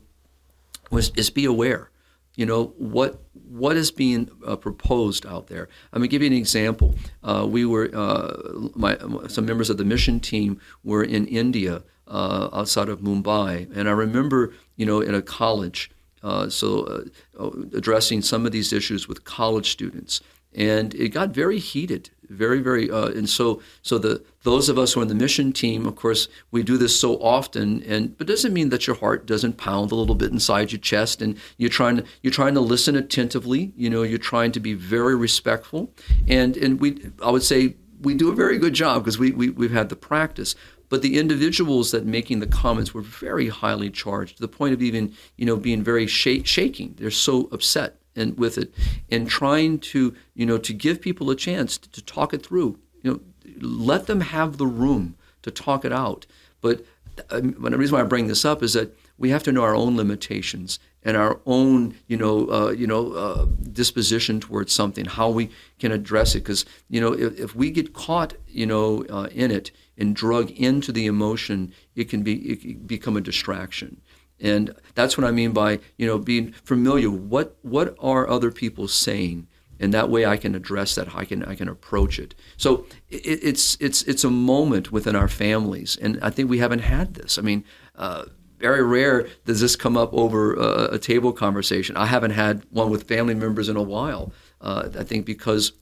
was 0.90 1.10
is 1.16 1.30
be 1.30 1.44
aware. 1.44 1.90
You 2.36 2.46
know 2.46 2.74
what 2.78 3.22
what 3.32 3.76
is 3.76 3.90
being 3.90 4.30
uh, 4.46 4.56
proposed 4.56 5.26
out 5.26 5.48
there. 5.48 5.68
I'm 5.92 6.00
going 6.00 6.08
to 6.08 6.12
give 6.12 6.22
you 6.22 6.28
an 6.28 6.36
example. 6.36 6.94
Uh, 7.22 7.46
we 7.48 7.64
were 7.64 7.90
uh, 7.94 8.70
my 8.74 8.96
some 9.28 9.46
members 9.46 9.70
of 9.70 9.76
the 9.76 9.84
mission 9.84 10.20
team 10.20 10.60
were 10.84 11.02
in 11.02 11.26
India 11.26 11.82
uh, 12.06 12.48
outside 12.52 12.88
of 12.88 13.00
Mumbai, 13.00 13.70
and 13.74 13.88
I 13.88 13.92
remember 13.92 14.54
you 14.76 14.86
know 14.86 15.00
in 15.00 15.14
a 15.14 15.22
college. 15.22 15.90
Uh, 16.22 16.50
so, 16.50 17.06
uh, 17.38 17.48
addressing 17.72 18.20
some 18.20 18.44
of 18.44 18.52
these 18.52 18.74
issues 18.74 19.08
with 19.08 19.24
college 19.24 19.70
students, 19.70 20.20
and 20.54 20.94
it 20.94 21.08
got 21.08 21.30
very 21.30 21.58
heated 21.58 22.10
very 22.30 22.60
very 22.60 22.90
uh, 22.90 23.08
and 23.08 23.28
so 23.28 23.60
so 23.82 23.98
the 23.98 24.22
those 24.44 24.68
of 24.68 24.78
us 24.78 24.92
who 24.92 25.00
are 25.00 25.02
in 25.02 25.08
the 25.08 25.14
mission 25.14 25.52
team 25.52 25.86
of 25.86 25.96
course 25.96 26.28
we 26.50 26.62
do 26.62 26.76
this 26.76 26.98
so 26.98 27.16
often 27.22 27.82
and 27.82 28.16
but 28.16 28.26
doesn't 28.26 28.52
mean 28.52 28.70
that 28.70 28.86
your 28.86 28.96
heart 28.96 29.26
doesn't 29.26 29.56
pound 29.56 29.92
a 29.92 29.94
little 29.94 30.14
bit 30.14 30.30
inside 30.30 30.72
your 30.72 30.80
chest 30.80 31.20
and 31.20 31.36
you're 31.58 31.68
trying 31.68 31.96
to 31.96 32.04
you're 32.22 32.32
trying 32.32 32.54
to 32.54 32.60
listen 32.60 32.96
attentively 32.96 33.72
you 33.76 33.90
know 33.90 34.02
you're 34.02 34.18
trying 34.18 34.52
to 34.52 34.60
be 34.60 34.72
very 34.74 35.14
respectful 35.14 35.92
and 36.28 36.56
and 36.56 36.80
we 36.80 37.10
I 37.22 37.30
would 37.30 37.42
say 37.42 37.74
we 38.00 38.14
do 38.14 38.30
a 38.30 38.34
very 38.34 38.56
good 38.56 38.72
job 38.72 39.02
because 39.02 39.18
we, 39.18 39.32
we 39.32 39.50
we've 39.50 39.72
had 39.72 39.88
the 39.88 39.96
practice 39.96 40.54
but 40.90 41.02
the 41.02 41.18
individuals 41.18 41.92
that 41.92 42.04
making 42.04 42.40
the 42.40 42.46
comments 42.46 42.92
were 42.92 43.00
very 43.00 43.48
highly 43.48 43.90
charged 43.90 44.36
to 44.36 44.42
the 44.42 44.48
point 44.48 44.74
of 44.74 44.82
even 44.82 45.14
you 45.36 45.46
know 45.46 45.56
being 45.56 45.82
very 45.82 46.06
sh- 46.06 46.44
shaking. 46.44 46.94
They're 46.98 47.10
so 47.10 47.48
upset 47.52 47.99
and 48.16 48.36
with 48.38 48.58
it 48.58 48.72
and 49.10 49.28
trying 49.28 49.78
to 49.78 50.14
you 50.34 50.46
know 50.46 50.58
to 50.58 50.72
give 50.72 51.00
people 51.00 51.30
a 51.30 51.36
chance 51.36 51.78
to, 51.78 51.90
to 51.90 52.02
talk 52.02 52.34
it 52.34 52.44
through 52.44 52.78
you 53.02 53.10
know 53.10 53.20
let 53.60 54.06
them 54.06 54.20
have 54.20 54.56
the 54.56 54.66
room 54.66 55.14
to 55.42 55.50
talk 55.50 55.84
it 55.84 55.92
out 55.92 56.26
but 56.60 56.84
um, 57.30 57.54
the 57.58 57.78
reason 57.78 57.96
why 57.96 58.00
I 58.00 58.04
bring 58.04 58.28
this 58.28 58.44
up 58.44 58.62
is 58.62 58.72
that 58.74 58.96
we 59.18 59.30
have 59.30 59.42
to 59.44 59.52
know 59.52 59.62
our 59.62 59.74
own 59.74 59.96
limitations 59.96 60.78
and 61.02 61.16
our 61.16 61.40
own, 61.46 61.94
you 62.06 62.16
know, 62.16 62.50
uh, 62.50 62.70
you 62.70 62.86
know, 62.86 63.12
uh, 63.12 63.46
disposition 63.72 64.40
towards 64.40 64.72
something, 64.72 65.04
how 65.04 65.28
we 65.30 65.50
can 65.78 65.92
address 65.92 66.34
it. 66.34 66.40
Because 66.40 66.64
you 66.88 67.00
know, 67.00 67.12
if, 67.12 67.38
if, 67.38 67.54
we 67.54 67.70
get 67.70 67.92
caught, 67.92 68.34
you 68.48 68.66
know, 68.66 69.04
uh, 69.10 69.28
in 69.32 69.50
it 69.50 69.70
and 69.98 70.14
drug 70.16 70.50
into 70.52 70.92
the 70.92 71.06
emotion, 71.06 71.72
it 71.94 72.08
can 72.08 72.22
be 72.22 72.36
it 72.50 72.60
can 72.62 72.74
become 72.86 73.16
a 73.16 73.20
distraction. 73.20 74.00
And 74.40 74.74
that's 74.94 75.16
what 75.16 75.26
I 75.26 75.30
mean 75.30 75.52
by 75.52 75.80
you 75.96 76.06
know 76.06 76.18
being 76.18 76.52
familiar. 76.52 77.10
What 77.10 77.56
what 77.62 77.94
are 78.00 78.28
other 78.28 78.50
people 78.50 78.88
saying? 78.88 79.46
And 79.78 79.94
that 79.94 80.10
way, 80.10 80.26
I 80.26 80.36
can 80.36 80.54
address 80.54 80.94
that. 80.94 81.14
I 81.14 81.24
can 81.24 81.42
I 81.44 81.54
can 81.54 81.68
approach 81.68 82.18
it. 82.18 82.34
So 82.56 82.86
it, 83.08 83.40
it's 83.42 83.76
it's 83.80 84.02
it's 84.02 84.24
a 84.24 84.30
moment 84.30 84.92
within 84.92 85.16
our 85.16 85.28
families, 85.28 85.96
and 86.00 86.18
I 86.22 86.30
think 86.30 86.50
we 86.50 86.58
haven't 86.58 86.80
had 86.80 87.14
this. 87.14 87.38
I 87.38 87.42
mean. 87.42 87.64
Uh, 87.94 88.24
very 88.58 88.82
rare 88.82 89.26
does 89.46 89.62
this 89.62 89.74
come 89.74 89.96
up 89.96 90.12
over 90.12 90.52
a, 90.52 90.98
table 90.98 91.32
conversation. 91.32 91.96
I 91.96 92.04
haven't 92.04 92.32
had 92.32 92.62
one 92.68 92.90
with 92.90 93.08
family 93.08 93.34
members 93.34 93.70
in 93.70 93.76
a 93.76 93.82
while. 93.82 94.34
Uh, 94.60 94.90
I 94.98 95.02
think 95.02 95.24
because 95.24 95.72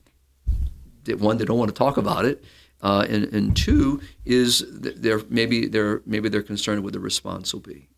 one, 1.05 1.37
they 1.37 1.43
don't 1.43 1.57
want 1.57 1.69
to 1.69 1.75
talk 1.77 1.97
about 1.97 2.23
it, 2.23 2.41
uh, 2.81 3.05
and, 3.09 3.25
and 3.33 3.55
two 3.55 4.01
is 4.25 4.65
they're 4.69 5.21
maybe 5.29 5.67
they're 5.67 6.01
maybe 6.05 6.29
they're 6.29 6.41
concerned 6.41 6.83
with 6.83 6.93
the 6.93 6.99
response 6.99 7.53
will 7.53 7.61
be. 7.61 7.89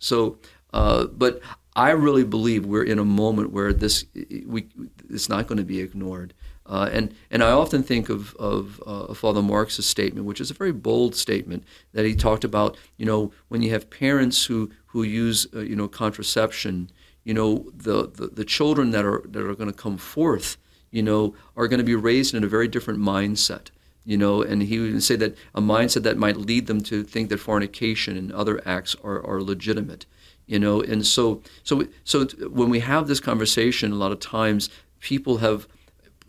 So, 0.00 0.38
uh, 0.72 1.06
but 1.06 1.40
I 1.76 1.90
really 1.90 2.24
believe 2.24 2.66
we're 2.66 2.82
in 2.82 2.98
a 2.98 3.04
moment 3.04 3.52
where 3.52 3.72
this 3.72 4.04
we 4.46 4.66
it's 5.08 5.28
not 5.28 5.46
going 5.46 5.58
to 5.58 5.64
be 5.64 5.80
ignored. 5.80 6.34
Uh, 6.66 6.88
and 6.92 7.14
and 7.30 7.42
I 7.42 7.50
often 7.52 7.82
think 7.82 8.08
of 8.08 8.34
of 8.36 8.82
uh, 8.86 9.14
Father 9.14 9.42
Marx' 9.42 9.84
statement, 9.84 10.26
which 10.26 10.40
is 10.40 10.50
a 10.50 10.54
very 10.54 10.72
bold 10.72 11.14
statement 11.14 11.64
that 11.92 12.04
he 12.04 12.14
talked 12.14 12.44
about. 12.44 12.76
You 12.96 13.06
know, 13.06 13.32
when 13.48 13.62
you 13.62 13.70
have 13.70 13.88
parents 13.88 14.44
who 14.46 14.70
who 14.86 15.02
use 15.02 15.46
uh, 15.54 15.60
you 15.60 15.76
know 15.76 15.88
contraception, 15.88 16.90
you 17.24 17.34
know 17.34 17.70
the, 17.74 18.08
the 18.08 18.28
the 18.28 18.44
children 18.44 18.90
that 18.90 19.04
are 19.04 19.22
that 19.26 19.42
are 19.42 19.54
going 19.54 19.70
to 19.70 19.76
come 19.76 19.96
forth, 19.96 20.56
you 20.90 21.02
know, 21.02 21.34
are 21.56 21.68
going 21.68 21.78
to 21.78 21.84
be 21.84 21.94
raised 21.94 22.34
in 22.34 22.42
a 22.44 22.48
very 22.48 22.68
different 22.68 23.00
mindset 23.00 23.70
you 24.04 24.16
know, 24.16 24.42
and 24.42 24.62
he 24.62 24.78
would 24.78 25.02
say 25.02 25.16
that 25.16 25.36
a 25.54 25.60
mindset 25.60 26.02
that 26.04 26.16
might 26.16 26.36
lead 26.36 26.66
them 26.66 26.80
to 26.82 27.02
think 27.02 27.28
that 27.28 27.38
fornication 27.38 28.16
and 28.16 28.32
other 28.32 28.60
acts 28.66 28.96
are, 29.04 29.24
are 29.24 29.42
legitimate, 29.42 30.06
you 30.46 30.58
know, 30.58 30.80
and 30.80 31.06
so 31.06 31.42
so 31.62 31.86
so 32.04 32.24
when 32.48 32.70
we 32.70 32.80
have 32.80 33.06
this 33.06 33.20
conversation, 33.20 33.92
a 33.92 33.96
lot 33.96 34.12
of 34.12 34.20
times 34.20 34.70
people 35.00 35.38
have 35.38 35.68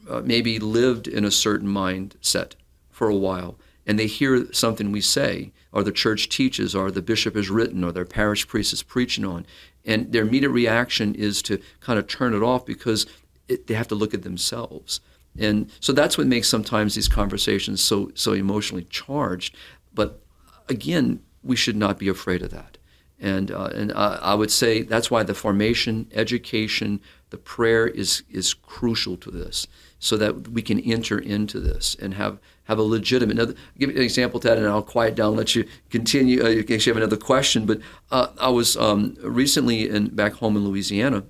uh, 0.10 0.22
maybe 0.24 0.60
lived 0.60 1.08
in 1.08 1.24
a 1.24 1.32
certain 1.32 1.68
mindset 1.68 2.54
for 2.90 3.08
a 3.08 3.16
while, 3.16 3.58
and 3.86 3.98
they 3.98 4.08
hear 4.08 4.52
something 4.54 4.92
we 4.92 5.02
say, 5.02 5.52
or 5.72 5.84
the 5.84 5.92
church 5.92 6.28
teaches, 6.28 6.76
or 6.76 6.92
the 6.92 7.02
bishop 7.02 7.36
has 7.36 7.50
written, 7.50 7.84
or 7.84 7.92
their 7.92 8.06
parish 8.06 8.48
priest 8.48 8.74
is 8.74 8.84
preaching 8.84 9.24
on, 9.24 9.46
and 9.86 10.12
their 10.12 10.24
immediate 10.24 10.50
reaction 10.50 11.16
is 11.16 11.42
to 11.44 11.60
kind 11.80 11.98
of 11.98 12.08
turn 12.08 12.34
it 12.34 12.44
off 12.44 12.66
because 12.66 13.06
it, 13.48 13.68
they 13.68 13.74
have 13.74 13.88
to 13.88 13.96
look 13.96 14.14
at 14.14 14.24
themselves 14.24 15.00
and 15.40 15.72
so 15.80 15.94
that's 15.94 16.18
what 16.18 16.28
makes 16.28 16.50
sometimes 16.50 16.96
these 16.96 17.08
conversations 17.08 17.84
so 17.84 18.12
so 18.16 18.34
emotionally 18.34 18.86
charged. 18.86 19.56
But 19.94 20.22
again, 20.70 21.22
we 21.44 21.56
should 21.56 21.76
not 21.76 21.98
be 21.98 22.08
afraid 22.08 22.42
of 22.42 22.52
that. 22.52 22.78
And 23.20 23.52
uh, 23.52 23.70
and 23.76 23.92
uh, 23.92 24.20
I 24.22 24.34
would 24.34 24.52
say 24.52 24.82
that's 24.82 25.12
why 25.12 25.24
the 25.24 25.36
formation, 25.36 26.08
education, 26.12 27.00
the 27.30 27.38
prayer 27.38 27.88
is 27.88 28.24
is 28.32 28.54
crucial 28.54 29.16
to 29.18 29.30
this, 29.30 29.68
so 30.00 30.18
that 30.18 30.48
we 30.50 30.64
can 30.64 30.80
enter 30.80 31.20
into 31.20 31.60
this 31.60 31.96
and 32.02 32.16
have 32.16 32.40
have 32.64 32.80
a 32.80 32.84
legitimate. 32.84 33.38
Now, 33.38 33.54
give 33.78 33.92
an 33.92 34.02
example 34.02 34.40
to 34.40 34.48
that, 34.48 34.58
and 34.58 34.68
I'll 34.68 34.82
quiet 34.82 35.14
down, 35.14 35.36
let 35.36 35.56
you 35.56 35.66
continue. 35.92 36.44
Uh, 36.44 36.50
you 36.50 36.66
have 36.68 36.98
another 36.98 37.18
question. 37.18 37.68
But 37.68 37.80
uh, 38.10 38.30
I 38.40 38.50
was 38.50 38.76
um, 38.76 39.16
recently 39.22 39.88
in 39.88 40.16
back 40.16 40.34
home 40.34 40.58
in 40.58 40.66
Louisiana, 40.66 41.24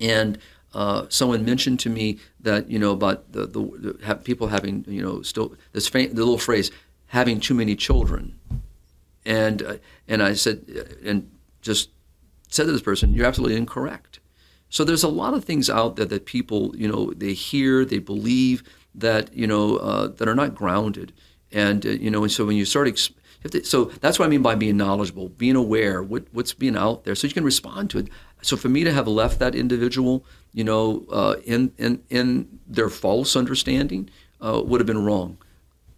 and 0.00 0.36
uh, 0.74 1.06
someone 1.08 1.44
mentioned 1.44 1.80
to 1.80 1.90
me 1.90 2.18
that 2.40 2.70
you 2.70 2.78
know 2.78 2.92
about 2.92 3.32
the, 3.32 3.46
the, 3.46 3.60
the 3.60 4.14
people 4.16 4.48
having 4.48 4.84
you 4.88 5.02
know 5.02 5.22
still 5.22 5.54
this 5.72 5.88
the 5.88 6.08
little 6.08 6.38
phrase 6.38 6.70
having 7.06 7.40
too 7.40 7.54
many 7.54 7.74
children, 7.74 8.38
and 9.24 9.62
uh, 9.62 9.76
and 10.06 10.22
I 10.22 10.34
said 10.34 10.64
uh, 10.76 11.08
and 11.08 11.30
just 11.62 11.90
said 12.48 12.66
to 12.66 12.72
this 12.72 12.82
person, 12.82 13.12
you're 13.12 13.26
absolutely 13.26 13.56
incorrect. 13.56 14.20
So 14.70 14.84
there's 14.84 15.02
a 15.02 15.08
lot 15.08 15.34
of 15.34 15.44
things 15.44 15.70
out 15.70 15.96
there 15.96 16.06
that 16.06 16.26
people 16.26 16.74
you 16.76 16.88
know 16.88 17.12
they 17.16 17.32
hear, 17.32 17.84
they 17.84 17.98
believe 17.98 18.62
that 18.94 19.32
you 19.34 19.46
know 19.46 19.76
uh, 19.76 20.08
that 20.08 20.28
are 20.28 20.34
not 20.34 20.54
grounded, 20.54 21.12
and 21.50 21.84
uh, 21.86 21.90
you 21.90 22.10
know 22.10 22.22
and 22.22 22.32
so 22.32 22.44
when 22.44 22.56
you 22.56 22.64
start. 22.64 22.88
So 23.62 23.84
that's 23.84 24.18
what 24.18 24.26
I 24.26 24.28
mean 24.28 24.42
by 24.42 24.56
being 24.56 24.76
knowledgeable, 24.76 25.28
being 25.28 25.54
aware 25.54 26.02
what, 26.02 26.24
what's 26.32 26.52
being 26.52 26.76
out 26.76 27.04
there, 27.04 27.14
so 27.14 27.26
you 27.26 27.32
can 27.32 27.44
respond 27.44 27.88
to 27.90 27.98
it. 27.98 28.08
So 28.42 28.56
for 28.56 28.68
me 28.68 28.84
to 28.84 28.92
have 28.92 29.08
left 29.08 29.38
that 29.40 29.54
individual, 29.54 30.24
you 30.52 30.64
know, 30.64 31.06
uh, 31.10 31.36
in, 31.44 31.72
in, 31.78 32.02
in 32.08 32.60
their 32.66 32.88
false 32.88 33.36
understanding 33.36 34.10
uh, 34.40 34.62
would 34.64 34.80
have 34.80 34.86
been 34.86 35.04
wrong. 35.04 35.38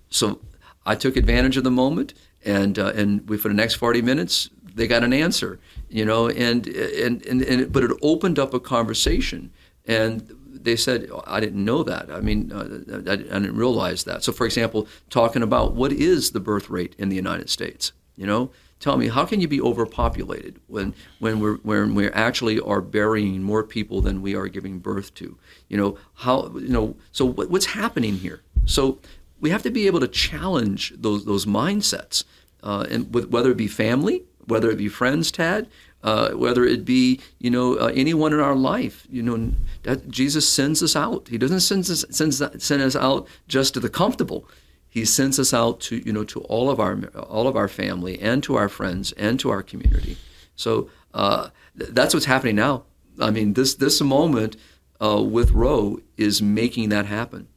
So 0.09 0.41
I 0.87 0.95
took 0.95 1.17
advantage 1.17 1.57
of 1.57 1.65
the 1.65 1.71
moment, 1.71 2.15
and 2.45 2.79
uh, 2.79 2.93
and 2.95 3.29
we, 3.29 3.37
for 3.37 3.49
the 3.49 3.55
next 3.55 3.75
40 3.75 4.03
minutes, 4.03 4.51
they 4.75 4.87
got 4.87 5.05
an 5.05 5.13
answer, 5.13 5.61
you 5.89 6.05
know, 6.05 6.29
and, 6.29 6.67
and, 6.67 7.25
and, 7.27 7.43
and 7.43 7.73
but 7.73 7.85
it 7.85 7.91
opened 8.03 8.39
up 8.39 8.55
a 8.55 8.61
conversation. 8.61 9.53
And 9.87 10.37
they 10.47 10.77
said, 10.77 11.11
I 11.27 11.41
didn't 11.41 11.65
know 11.65 11.83
that. 11.83 12.11
I 12.11 12.21
mean, 12.21 12.53
uh, 12.53 13.11
I, 13.11 13.13
I, 13.13 13.17
didn't 13.17 13.57
realize 13.57 14.05
that. 14.05 14.23
So, 14.23 14.33
for 14.33 14.45
example, 14.47 14.87
talking 15.09 15.43
about 15.43 15.75
what 15.75 15.93
is 15.93 16.33
the 16.33 16.41
birth 16.41 16.71
rate 16.71 16.95
in 16.99 17.09
the 17.09 17.17
United 17.17 17.51
States, 17.51 17.93
you 18.17 18.27
know, 18.27 18.51
tell 18.81 18.97
me 18.97 19.09
how 19.09 19.25
can 19.25 19.41
you 19.41 19.49
be 19.49 19.61
overpopulated 19.61 20.59
when 20.67 20.95
when 21.19 21.39
we're 21.39 21.57
when 21.57 21.95
we 21.95 22.09
actually 22.09 22.59
are 22.59 22.81
burying 22.81 23.43
more 23.43 23.63
people 23.63 24.01
than 24.01 24.23
we 24.23 24.35
are 24.35 24.49
giving 24.49 24.79
birth 24.79 25.15
to? 25.15 25.39
You 25.69 25.77
know 25.77 25.99
how 26.15 26.51
you 26.57 26.69
know 26.69 26.97
so 27.13 27.25
what, 27.25 27.51
what's 27.51 27.67
happening 27.67 28.17
here? 28.17 28.43
So 28.65 28.99
we 29.41 29.51
have 29.51 29.63
to 29.63 29.71
be 29.71 29.87
able 29.87 30.01
to 30.01 30.09
challenge 30.09 30.93
those 30.97 31.25
those 31.25 31.47
mindsets 31.47 32.25
uh, 32.63 32.87
and 32.91 33.15
with, 33.15 33.29
whether 33.31 33.51
it 33.51 33.57
be 33.57 33.69
family 33.69 34.25
whether 34.47 34.71
it 34.71 34.77
be 34.77 34.89
friends 34.89 35.31
tad 35.31 35.69
uh, 36.03 36.31
whether 36.31 36.65
it 36.65 36.85
be 36.85 37.21
you 37.39 37.51
know 37.51 37.75
uh, 37.75 37.93
anyone 37.95 38.33
in 38.33 38.41
our 38.41 38.57
life 38.57 39.07
you 39.11 39.23
know 39.23 39.53
that 39.83 40.09
jesus 40.09 40.49
sends 40.49 40.83
us 40.83 40.97
out. 40.97 41.29
He 41.29 41.39
doesn't 41.39 41.61
send 41.61 41.89
us 41.91 42.05
sends, 42.11 42.43
send 42.63 42.83
us 42.83 42.97
out 42.97 43.29
just 43.49 43.75
to 43.75 43.81
the 43.81 43.89
comfortable 43.89 44.47
he 44.91 45.05
sends 45.05 45.39
us 45.39 45.55
out 45.55 45.81
to 45.81 45.97
you 45.97 46.13
know 46.13 46.25
to 46.25 46.41
all 46.41 46.69
of 46.69 46.79
our 46.81 46.99
all 47.17 47.47
of 47.47 47.57
our 47.57 47.69
family 47.69 48.21
and 48.21 48.43
to 48.43 48.57
our 48.57 48.69
friends 48.69 49.13
and 49.13 49.41
to 49.41 49.49
our 49.49 49.63
community. 49.63 50.19
So 50.57 50.91
uh, 51.15 51.49
th- 51.79 51.91
that's 51.93 52.13
what's 52.13 52.27
happening 52.27 52.57
now. 52.57 52.83
I 53.19 53.31
mean, 53.31 53.55
this 53.55 53.75
this 53.75 54.01
moment 54.01 54.57
uh, 55.01 55.23
with 55.23 55.53
Roe 55.53 56.01
is 56.17 56.43
making 56.43 56.91
that 56.91 57.07
happen. 57.07 57.49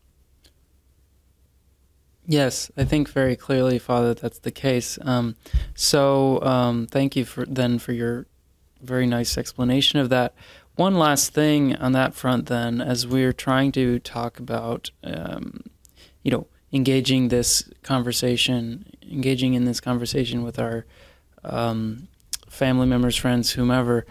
Yes, 2.25 2.71
I 2.77 2.85
think 2.85 3.09
very 3.09 3.35
clearly, 3.35 3.77
Father, 3.79 4.13
that's 4.13 4.39
the 4.39 4.51
case. 4.51 4.97
Um, 5.01 5.35
so, 5.75 6.41
um, 6.41 6.87
thank 6.87 7.17
you 7.17 7.25
for 7.25 7.45
then 7.45 7.79
for 7.79 7.91
your 7.91 8.27
very 8.81 9.05
nice 9.05 9.37
explanation 9.37 9.99
of 9.99 10.09
that. 10.09 10.33
One 10.75 10.97
last 10.97 11.33
thing 11.33 11.75
on 11.75 11.91
that 11.91 12.13
front, 12.13 12.47
then, 12.47 12.79
as 12.79 13.05
we're 13.05 13.33
trying 13.33 13.71
to 13.73 13.99
talk 13.99 14.39
about, 14.39 14.89
um, 15.03 15.63
you 16.23 16.31
know, 16.31 16.47
engaging 16.73 17.29
this 17.29 17.69
conversation, 17.83 18.85
engaging 19.09 19.53
in 19.53 19.63
this 19.65 19.79
conversation 19.79 20.43
with 20.43 20.59
our 20.59 20.85
um, 21.43 22.07
family 22.49 22.87
members, 22.87 23.15
friends, 23.15 23.51
whomever. 23.51 24.05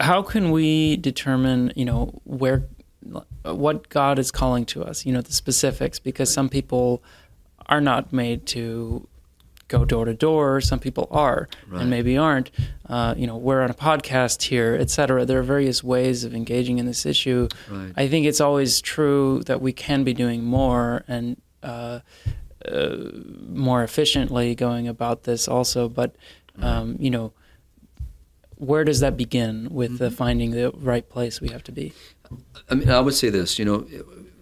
How 0.00 0.22
can 0.22 0.50
we 0.50 0.96
determine, 0.96 1.72
you 1.76 1.84
know, 1.84 2.20
where 2.24 2.66
what 3.44 3.88
God 3.88 4.18
is 4.18 4.32
calling 4.32 4.64
to 4.66 4.84
us, 4.84 5.06
you 5.06 5.12
know, 5.12 5.20
the 5.20 5.32
specifics, 5.32 5.98
because 5.98 6.32
some 6.32 6.48
people 6.48 7.02
are 7.66 7.80
not 7.80 8.12
made 8.12 8.46
to 8.46 9.06
go 9.68 9.84
door 9.84 10.04
to 10.04 10.14
door. 10.14 10.60
Some 10.60 10.78
people 10.78 11.08
are, 11.10 11.48
right. 11.68 11.80
and 11.80 11.90
maybe 11.90 12.16
aren't. 12.16 12.50
Uh, 12.88 13.14
you 13.16 13.26
know, 13.26 13.36
we're 13.36 13.62
on 13.62 13.70
a 13.70 13.74
podcast 13.74 14.42
here, 14.42 14.76
etc. 14.78 15.24
There 15.24 15.38
are 15.38 15.42
various 15.42 15.82
ways 15.82 16.24
of 16.24 16.34
engaging 16.34 16.78
in 16.78 16.86
this 16.86 17.04
issue. 17.04 17.48
Right. 17.70 17.92
I 17.96 18.08
think 18.08 18.26
it's 18.26 18.40
always 18.40 18.80
true 18.80 19.42
that 19.46 19.60
we 19.60 19.72
can 19.72 20.04
be 20.04 20.14
doing 20.14 20.44
more 20.44 21.04
and 21.08 21.40
uh, 21.62 22.00
uh, 22.66 22.96
more 23.48 23.82
efficiently 23.82 24.54
going 24.54 24.88
about 24.88 25.24
this, 25.24 25.48
also. 25.48 25.88
But 25.88 26.16
um, 26.58 26.92
right. 26.92 27.00
you 27.00 27.10
know, 27.10 27.32
where 28.56 28.84
does 28.84 29.00
that 29.00 29.16
begin 29.16 29.68
with 29.70 29.98
mm-hmm. 29.98 30.14
finding 30.14 30.52
the 30.52 30.70
right 30.72 31.08
place 31.08 31.40
we 31.40 31.48
have 31.48 31.62
to 31.64 31.72
be? 31.72 31.92
I 32.68 32.74
mean, 32.74 32.90
I 32.90 33.00
would 33.00 33.14
say 33.14 33.30
this. 33.30 33.58
You 33.58 33.64
know, 33.64 33.86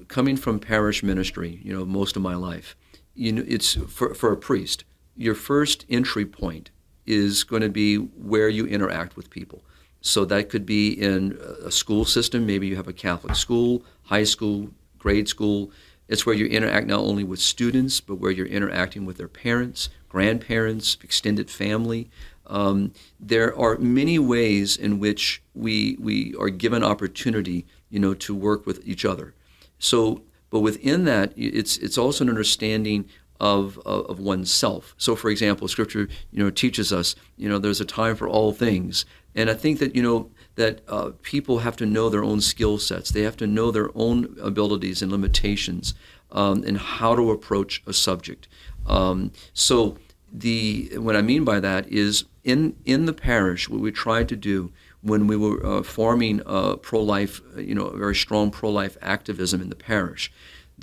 coming 0.08 0.36
from 0.36 0.58
parish 0.58 1.02
ministry, 1.02 1.60
you 1.62 1.72
know, 1.72 1.84
most 1.84 2.16
of 2.16 2.22
my 2.22 2.34
life, 2.34 2.76
you 3.14 3.32
know, 3.32 3.44
it's 3.46 3.74
for 3.88 4.14
for 4.14 4.32
a 4.32 4.36
priest. 4.36 4.84
Your 5.16 5.34
first 5.34 5.84
entry 5.88 6.26
point 6.26 6.70
is 7.06 7.44
going 7.44 7.62
to 7.62 7.68
be 7.68 7.96
where 7.96 8.48
you 8.48 8.66
interact 8.66 9.16
with 9.16 9.30
people. 9.30 9.62
So 10.00 10.24
that 10.26 10.50
could 10.50 10.66
be 10.66 10.92
in 10.92 11.38
a 11.64 11.70
school 11.70 12.04
system. 12.04 12.46
Maybe 12.46 12.66
you 12.66 12.76
have 12.76 12.88
a 12.88 12.92
Catholic 12.92 13.36
school, 13.36 13.84
high 14.02 14.24
school, 14.24 14.70
grade 14.98 15.28
school. 15.28 15.70
It's 16.08 16.26
where 16.26 16.34
you 16.34 16.46
interact 16.46 16.86
not 16.86 17.00
only 17.00 17.24
with 17.24 17.40
students, 17.40 18.00
but 18.00 18.16
where 18.16 18.30
you're 18.30 18.46
interacting 18.46 19.06
with 19.06 19.16
their 19.16 19.28
parents, 19.28 19.88
grandparents, 20.08 20.98
extended 21.02 21.50
family. 21.50 22.10
Um, 22.46 22.92
there 23.18 23.58
are 23.58 23.78
many 23.78 24.18
ways 24.18 24.76
in 24.76 24.98
which 24.98 25.42
we 25.54 25.96
we 25.98 26.34
are 26.38 26.50
given 26.50 26.84
opportunity, 26.84 27.64
you 27.88 27.98
know, 27.98 28.12
to 28.14 28.34
work 28.34 28.66
with 28.66 28.86
each 28.86 29.06
other. 29.06 29.34
So, 29.78 30.22
but 30.50 30.60
within 30.60 31.04
that, 31.04 31.32
it's 31.36 31.78
it's 31.78 31.96
also 31.96 32.24
an 32.24 32.30
understanding 32.30 33.08
of, 33.40 33.78
of, 33.84 34.06
of 34.06 34.18
oneself. 34.18 34.94
So, 34.98 35.16
for 35.16 35.30
example, 35.30 35.68
Scripture, 35.68 36.08
you 36.30 36.42
know, 36.42 36.50
teaches 36.50 36.92
us, 36.92 37.16
you 37.36 37.48
know, 37.48 37.58
there's 37.58 37.80
a 37.80 37.84
time 37.84 38.16
for 38.16 38.28
all 38.28 38.52
things, 38.52 39.04
and 39.34 39.50
I 39.50 39.54
think 39.54 39.78
that 39.80 39.96
you 39.96 40.02
know 40.02 40.30
that 40.54 40.82
uh, 40.88 41.10
people 41.22 41.58
have 41.58 41.76
to 41.76 41.86
know 41.86 42.08
their 42.08 42.22
own 42.22 42.40
skill 42.40 42.78
sets. 42.78 43.10
They 43.10 43.22
have 43.22 43.36
to 43.38 43.46
know 43.46 43.70
their 43.70 43.90
own 43.94 44.36
abilities 44.40 45.02
and 45.02 45.10
limitations, 45.10 45.94
um, 46.30 46.62
and 46.64 46.78
how 46.78 47.16
to 47.16 47.30
approach 47.30 47.82
a 47.86 47.92
subject. 47.92 48.46
Um, 48.86 49.32
so 49.52 49.98
the 50.32 50.90
what 50.96 51.16
I 51.16 51.22
mean 51.22 51.44
by 51.44 51.60
that 51.60 51.88
is 51.88 52.24
in 52.44 52.76
in 52.84 53.06
the 53.06 53.12
parish, 53.12 53.68
what 53.68 53.80
we 53.80 53.90
tried 53.90 54.28
to 54.28 54.36
do 54.36 54.72
when 55.02 55.26
we 55.26 55.36
were 55.36 55.64
uh, 55.64 55.82
forming 55.82 56.40
uh, 56.46 56.76
pro-life, 56.76 57.42
you 57.58 57.74
know, 57.74 57.86
a 57.86 57.98
very 57.98 58.14
strong 58.14 58.50
pro-life 58.50 58.96
activism 59.02 59.60
in 59.60 59.68
the 59.68 59.76
parish, 59.76 60.32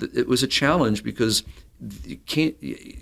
it 0.00 0.28
was 0.28 0.44
a 0.44 0.46
challenge 0.46 1.02
because 1.02 1.42
can't 2.26 2.56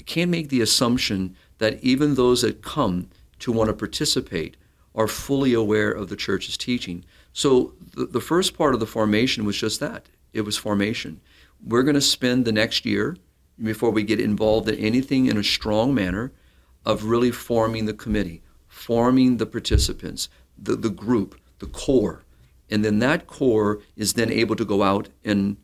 can't 0.07 0.31
make 0.31 0.49
the 0.49 0.61
assumption 0.61 1.37
that 1.59 1.83
even 1.83 2.15
those 2.15 2.43
that 2.43 2.63
come 2.63 3.09
to 3.41 3.53
want 3.53 3.69
to 3.69 3.75
participate 3.75 4.57
are 4.95 5.07
fully 5.07 5.53
aware 5.53 5.91
of 5.91 6.09
the 6.09 6.17
church's 6.17 6.57
teaching. 6.57 7.05
So 7.33 7.75
the, 7.95 8.07
the 8.07 8.21
first 8.21 8.57
part 8.57 8.75
of 8.75 8.81
the 8.81 8.87
formation 8.87 9.45
was 9.45 9.57
just 9.57 9.81
that. 9.81 10.07
It 10.33 10.43
was 10.43 10.57
formation. 10.57 11.21
We're 11.65 11.83
going 11.83 11.95
to 11.95 12.01
spend 12.01 12.45
the 12.45 12.53
next 12.53 12.85
year 12.85 13.17
before 13.63 13.91
we 13.91 14.03
get 14.03 14.21
involved 14.21 14.69
in 14.69 14.77
anything 14.77 15.27
in 15.27 15.37
a 15.37 15.45
strong 15.45 15.95
manner 15.95 16.33
of 16.85 17.05
really 17.05 17.31
forming 17.31 17.87
the 17.87 17.93
committee, 17.93 18.43
forming 18.67 19.37
the 19.37 19.47
participants, 19.47 20.29
the, 20.57 20.77
the 20.77 20.91
group, 20.91 21.39
the 21.59 21.67
core. 21.67 22.25
And 22.71 22.85
then 22.85 23.01
that 23.01 23.27
core 23.27 23.81
is 23.97 24.15
then 24.15 24.31
able 24.31 24.57
to 24.57 24.65
go 24.65 24.83
out 24.83 25.09
and 25.25 25.57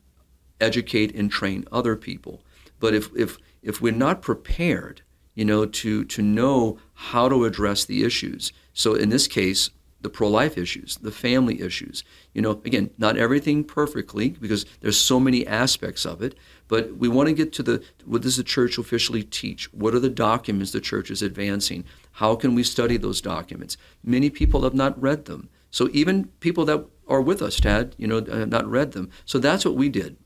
educate 0.61 1.14
and 1.14 1.31
train 1.31 1.64
other 1.73 1.97
people. 1.97 2.43
But 2.79 2.95
if, 2.95 3.11
if, 3.16 3.39
if 3.62 3.81
we're 3.81 3.93
not 3.93 4.22
prepared, 4.22 5.03
you 5.35 5.45
know, 5.45 5.66
to, 5.66 6.05
to 6.05 6.22
know 6.22 6.79
how 6.95 7.29
to 7.29 7.45
address 7.45 7.85
the 7.85 8.05
issues, 8.05 8.53
so 8.72 8.95
in 8.95 9.11
this 9.11 9.27
case, 9.27 9.70
the 10.07 10.11
pro-life 10.11 10.57
issues, 10.57 10.97
the 10.99 11.11
family 11.11 11.61
issues. 11.61 12.05
You 12.33 12.41
know, 12.41 12.62
again, 12.64 12.91
not 12.97 13.16
everything 13.16 13.64
perfectly 13.64 14.29
because 14.29 14.64
there's 14.81 14.99
so 14.99 15.18
many 15.18 15.45
aspects 15.47 16.07
of 16.07 16.22
it, 16.22 16.37
but 16.68 16.97
we 16.97 17.09
want 17.09 17.29
to 17.29 17.35
get 17.35 17.53
to 17.55 17.62
the 17.64 17.83
what 18.05 18.22
does 18.22 18.37
the 18.37 18.45
church 18.45 18.79
officially 18.79 19.24
teach? 19.24 19.72
What 19.72 19.95
are 19.95 19.99
the 19.99 20.09
documents 20.09 20.70
the 20.70 20.81
church 20.81 21.11
is 21.11 21.22
advancing? 21.22 21.85
How 22.12 22.37
can 22.37 22.55
we 22.55 22.62
study 22.62 22.97
those 22.99 23.20
documents? 23.20 23.77
Many 24.05 24.31
people 24.31 24.62
have 24.62 24.74
not 24.74 25.01
read 25.01 25.24
them. 25.24 25.49
So 25.72 25.89
even 25.93 26.27
people 26.39 26.64
that 26.66 26.87
are 27.09 27.20
with 27.20 27.43
us, 27.43 27.59
Tad, 27.59 27.95
you 27.99 28.07
know, 28.07 28.24
have 28.24 28.49
not 28.49 28.70
read 28.70 28.93
them. 28.93 29.11
So 29.24 29.41
that's 29.41 29.64
what 29.64 29.74
we 29.74 29.89
did. 29.89 30.16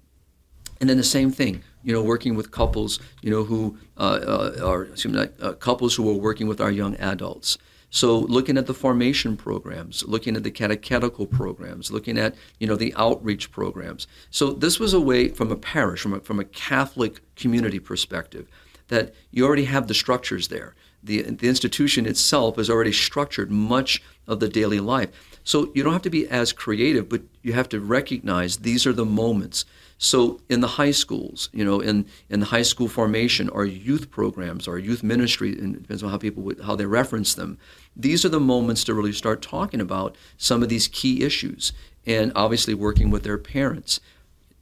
And 0.81 0.91
then 0.91 0.99
the 0.99 1.05
same 1.05 1.31
thing, 1.31 1.63
you 1.83 1.93
know, 1.93 2.03
working 2.03 2.35
with 2.35 2.51
couples, 2.51 3.01
you 3.23 3.31
know, 3.31 3.45
who 3.45 3.79
uh, 3.97 4.21
uh, 4.61 4.67
are 4.67 4.85
excuse 4.85 5.15
me, 5.15 5.29
uh, 5.41 5.53
couples 5.53 5.95
who 5.95 6.09
are 6.11 6.15
working 6.15 6.47
with 6.47 6.61
our 6.61 6.71
young 6.71 6.97
adults. 6.97 7.59
So 7.91 8.21
looking 8.21 8.57
at 8.57 8.67
the 8.67 8.75
formation 8.75 9.37
programs, 9.37 10.05
looking 10.05 10.37
at 10.37 10.45
the 10.45 10.51
catechetical 10.53 11.27
programs, 11.27 11.91
looking 11.91 12.19
at 12.19 12.37
you 12.59 12.67
know 12.67 12.77
the 12.77 12.95
outreach 12.97 13.51
programs. 13.51 14.07
So 14.31 14.53
this 14.53 14.79
was 14.79 14.95
a 14.95 15.01
way 15.01 15.29
from 15.29 15.51
a 15.51 15.57
parish, 15.57 16.03
from 16.03 16.15
a, 16.15 16.21
from 16.21 16.39
a 16.39 16.45
Catholic 16.45 17.21
community 17.35 17.81
perspective, 17.81 18.47
that 18.89 19.13
you 19.33 19.45
already 19.45 19.65
have 19.65 19.89
the 19.89 19.95
structures 19.95 20.49
there. 20.49 20.75
The, 21.03 21.23
the 21.23 21.49
institution 21.49 22.05
itself 22.07 22.57
has 22.57 22.69
already 22.69 22.93
structured 22.93 23.51
much 23.51 24.03
of 24.27 24.39
the 24.39 24.49
daily 24.49 24.81
life. 24.81 25.09
So 25.43 25.73
you 25.75 25.83
don't 25.83 25.95
have 25.95 26.03
to 26.03 26.11
be 26.11 26.29
as 26.29 26.53
creative, 26.53 27.09
but 27.09 27.23
you 27.43 27.55
have 27.55 27.71
to 27.71 27.81
recognize 27.81 28.59
these 28.59 28.87
are 28.87 28.93
the 28.93 29.07
moments 29.07 29.65
so 30.03 30.41
in 30.49 30.63
the 30.63 30.67
high 30.67 30.93
schools, 30.93 31.51
you 31.53 31.63
know, 31.63 31.79
in, 31.79 32.07
in 32.31 32.41
the 32.41 32.47
high 32.47 32.63
school 32.63 32.89
formation, 32.89 33.51
our 33.51 33.67
youth 33.67 34.11
programs, 34.11 34.67
our 34.67 34.79
youth 34.79 35.03
ministry, 35.03 35.51
and 35.59 35.77
it 35.77 35.83
depends 35.83 36.03
on 36.03 36.09
how 36.09 36.17
people 36.17 36.51
how 36.65 36.75
they 36.75 36.87
reference 36.87 37.35
them. 37.35 37.59
These 37.95 38.25
are 38.25 38.31
the 38.31 38.41
moments 38.41 38.83
to 38.85 38.95
really 38.95 39.13
start 39.13 39.43
talking 39.43 39.79
about 39.79 40.17
some 40.39 40.63
of 40.63 40.71
these 40.71 40.89
key 40.89 41.23
issues, 41.23 41.75
and 42.07 42.33
obviously 42.35 42.73
working 42.73 43.11
with 43.11 43.25
their 43.25 43.37
parents. 43.37 44.01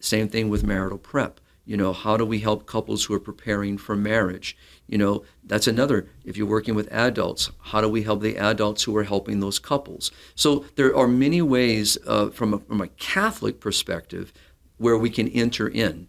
Same 0.00 0.28
thing 0.28 0.48
with 0.48 0.64
marital 0.64 0.98
prep. 0.98 1.38
You 1.64 1.76
know, 1.76 1.92
how 1.92 2.16
do 2.16 2.24
we 2.24 2.40
help 2.40 2.66
couples 2.66 3.04
who 3.04 3.14
are 3.14 3.20
preparing 3.20 3.78
for 3.78 3.94
marriage? 3.94 4.56
You 4.88 4.98
know, 4.98 5.22
that's 5.44 5.68
another. 5.68 6.08
If 6.24 6.36
you're 6.36 6.48
working 6.48 6.74
with 6.74 6.90
adults, 6.90 7.52
how 7.60 7.80
do 7.80 7.88
we 7.88 8.02
help 8.02 8.22
the 8.22 8.38
adults 8.38 8.82
who 8.82 8.96
are 8.96 9.04
helping 9.04 9.38
those 9.38 9.60
couples? 9.60 10.10
So 10.34 10.64
there 10.74 10.96
are 10.96 11.06
many 11.06 11.42
ways, 11.42 11.96
uh, 12.08 12.30
from 12.30 12.54
a, 12.54 12.58
from 12.58 12.80
a 12.80 12.88
Catholic 12.88 13.60
perspective, 13.60 14.32
where 14.78 14.96
we 14.96 15.10
can 15.10 15.28
enter 15.28 15.68
in. 15.68 16.08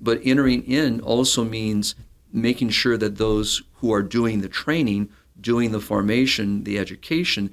But 0.00 0.20
entering 0.24 0.64
in 0.64 1.00
also 1.00 1.44
means 1.44 1.94
making 2.32 2.70
sure 2.70 2.96
that 2.96 3.16
those 3.16 3.62
who 3.74 3.92
are 3.92 4.02
doing 4.02 4.40
the 4.40 4.48
training, 4.48 5.08
doing 5.40 5.72
the 5.72 5.80
formation, 5.80 6.64
the 6.64 6.78
education, 6.78 7.52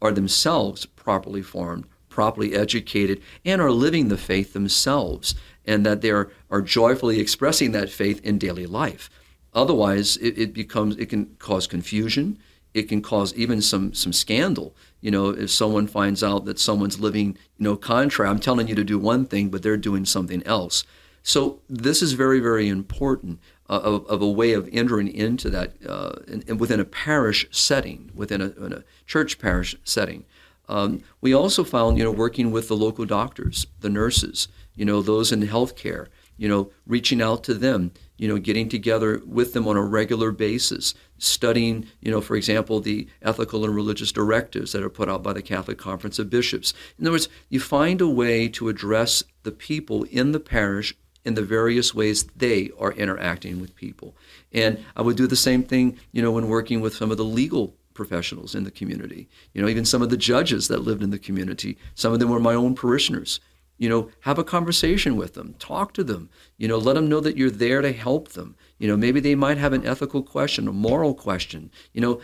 are 0.00 0.12
themselves 0.12 0.86
properly 0.86 1.42
formed, 1.42 1.86
properly 2.08 2.54
educated, 2.54 3.22
and 3.44 3.60
are 3.60 3.70
living 3.70 4.08
the 4.08 4.16
faith 4.16 4.52
themselves, 4.52 5.34
and 5.64 5.84
that 5.86 6.00
they 6.00 6.10
are, 6.10 6.30
are 6.50 6.62
joyfully 6.62 7.20
expressing 7.20 7.72
that 7.72 7.90
faith 7.90 8.20
in 8.24 8.38
daily 8.38 8.66
life. 8.66 9.08
Otherwise, 9.54 10.16
it, 10.16 10.38
it 10.38 10.54
becomes 10.54 10.96
it 10.96 11.06
can 11.06 11.36
cause 11.38 11.66
confusion. 11.66 12.38
It 12.74 12.88
can 12.88 13.02
cause 13.02 13.34
even 13.34 13.60
some 13.60 13.92
some 13.92 14.12
scandal 14.12 14.74
you 15.02 15.10
know, 15.10 15.28
if 15.28 15.50
someone 15.50 15.86
finds 15.86 16.22
out 16.22 16.46
that 16.46 16.58
someone's 16.58 16.98
living, 16.98 17.36
you 17.58 17.64
know, 17.64 17.76
contrary, 17.76 18.30
I'm 18.30 18.38
telling 18.38 18.68
you 18.68 18.74
to 18.76 18.84
do 18.84 18.98
one 18.98 19.26
thing, 19.26 19.50
but 19.50 19.62
they're 19.62 19.76
doing 19.76 20.06
something 20.06 20.42
else. 20.46 20.84
So 21.22 21.60
this 21.68 22.00
is 22.00 22.14
very, 22.14 22.40
very 22.40 22.68
important 22.68 23.40
uh, 23.68 23.80
of, 23.80 24.06
of, 24.06 24.22
a 24.22 24.30
way 24.30 24.52
of 24.52 24.68
entering 24.72 25.08
into 25.08 25.50
that 25.50 25.74
uh, 25.86 26.12
in, 26.26 26.42
in 26.42 26.58
within 26.58 26.80
a 26.80 26.84
parish 26.84 27.46
setting, 27.50 28.10
within 28.14 28.40
a, 28.40 28.46
a 28.46 28.84
church 29.06 29.38
parish 29.38 29.76
setting. 29.84 30.24
Um, 30.68 31.02
we 31.20 31.34
also 31.34 31.64
found, 31.64 31.98
you 31.98 32.04
know, 32.04 32.10
working 32.10 32.50
with 32.50 32.68
the 32.68 32.76
local 32.76 33.04
doctors, 33.04 33.66
the 33.80 33.90
nurses, 33.90 34.48
you 34.74 34.84
know, 34.84 35.02
those 35.02 35.32
in 35.32 35.42
healthcare, 35.42 36.06
you 36.36 36.48
know, 36.48 36.70
reaching 36.86 37.20
out 37.20 37.44
to 37.44 37.54
them, 37.54 37.92
you 38.22 38.28
know, 38.28 38.38
getting 38.38 38.68
together 38.68 39.20
with 39.26 39.52
them 39.52 39.66
on 39.66 39.76
a 39.76 39.82
regular 39.82 40.30
basis, 40.30 40.94
studying, 41.18 41.88
you 42.00 42.08
know, 42.08 42.20
for 42.20 42.36
example, 42.36 42.78
the 42.78 43.08
ethical 43.20 43.64
and 43.64 43.74
religious 43.74 44.12
directives 44.12 44.70
that 44.70 44.82
are 44.84 44.88
put 44.88 45.08
out 45.08 45.24
by 45.24 45.32
the 45.32 45.42
Catholic 45.42 45.76
Conference 45.76 46.20
of 46.20 46.30
Bishops. 46.30 46.72
In 47.00 47.04
other 47.04 47.14
words, 47.14 47.28
you 47.48 47.58
find 47.58 48.00
a 48.00 48.06
way 48.06 48.46
to 48.46 48.68
address 48.68 49.24
the 49.42 49.50
people 49.50 50.04
in 50.04 50.30
the 50.30 50.38
parish 50.38 50.94
in 51.24 51.34
the 51.34 51.42
various 51.42 51.96
ways 51.96 52.22
they 52.36 52.70
are 52.78 52.92
interacting 52.92 53.60
with 53.60 53.74
people. 53.74 54.14
And 54.52 54.84
I 54.94 55.02
would 55.02 55.16
do 55.16 55.26
the 55.26 55.34
same 55.34 55.64
thing, 55.64 55.98
you 56.12 56.22
know, 56.22 56.30
when 56.30 56.46
working 56.46 56.80
with 56.80 56.94
some 56.94 57.10
of 57.10 57.16
the 57.16 57.24
legal 57.24 57.74
professionals 57.92 58.54
in 58.54 58.62
the 58.62 58.70
community. 58.70 59.28
You 59.52 59.62
know, 59.62 59.68
even 59.68 59.84
some 59.84 60.00
of 60.00 60.10
the 60.10 60.16
judges 60.16 60.68
that 60.68 60.84
lived 60.84 61.02
in 61.02 61.10
the 61.10 61.18
community. 61.18 61.76
Some 61.96 62.12
of 62.12 62.20
them 62.20 62.30
were 62.30 62.38
my 62.38 62.54
own 62.54 62.76
parishioners. 62.76 63.40
You 63.82 63.88
know, 63.88 64.10
have 64.20 64.38
a 64.38 64.44
conversation 64.44 65.16
with 65.16 65.34
them, 65.34 65.56
talk 65.58 65.92
to 65.94 66.04
them. 66.04 66.30
You 66.56 66.68
know, 66.68 66.78
let 66.78 66.92
them 66.92 67.08
know 67.08 67.18
that 67.18 67.36
you're 67.36 67.50
there 67.50 67.80
to 67.82 67.92
help 67.92 68.28
them. 68.28 68.54
You 68.78 68.86
know, 68.86 68.96
maybe 68.96 69.18
they 69.18 69.34
might 69.34 69.58
have 69.58 69.72
an 69.72 69.84
ethical 69.84 70.22
question, 70.22 70.68
a 70.68 70.72
moral 70.72 71.14
question. 71.14 71.68
You 71.92 72.00
know, 72.00 72.20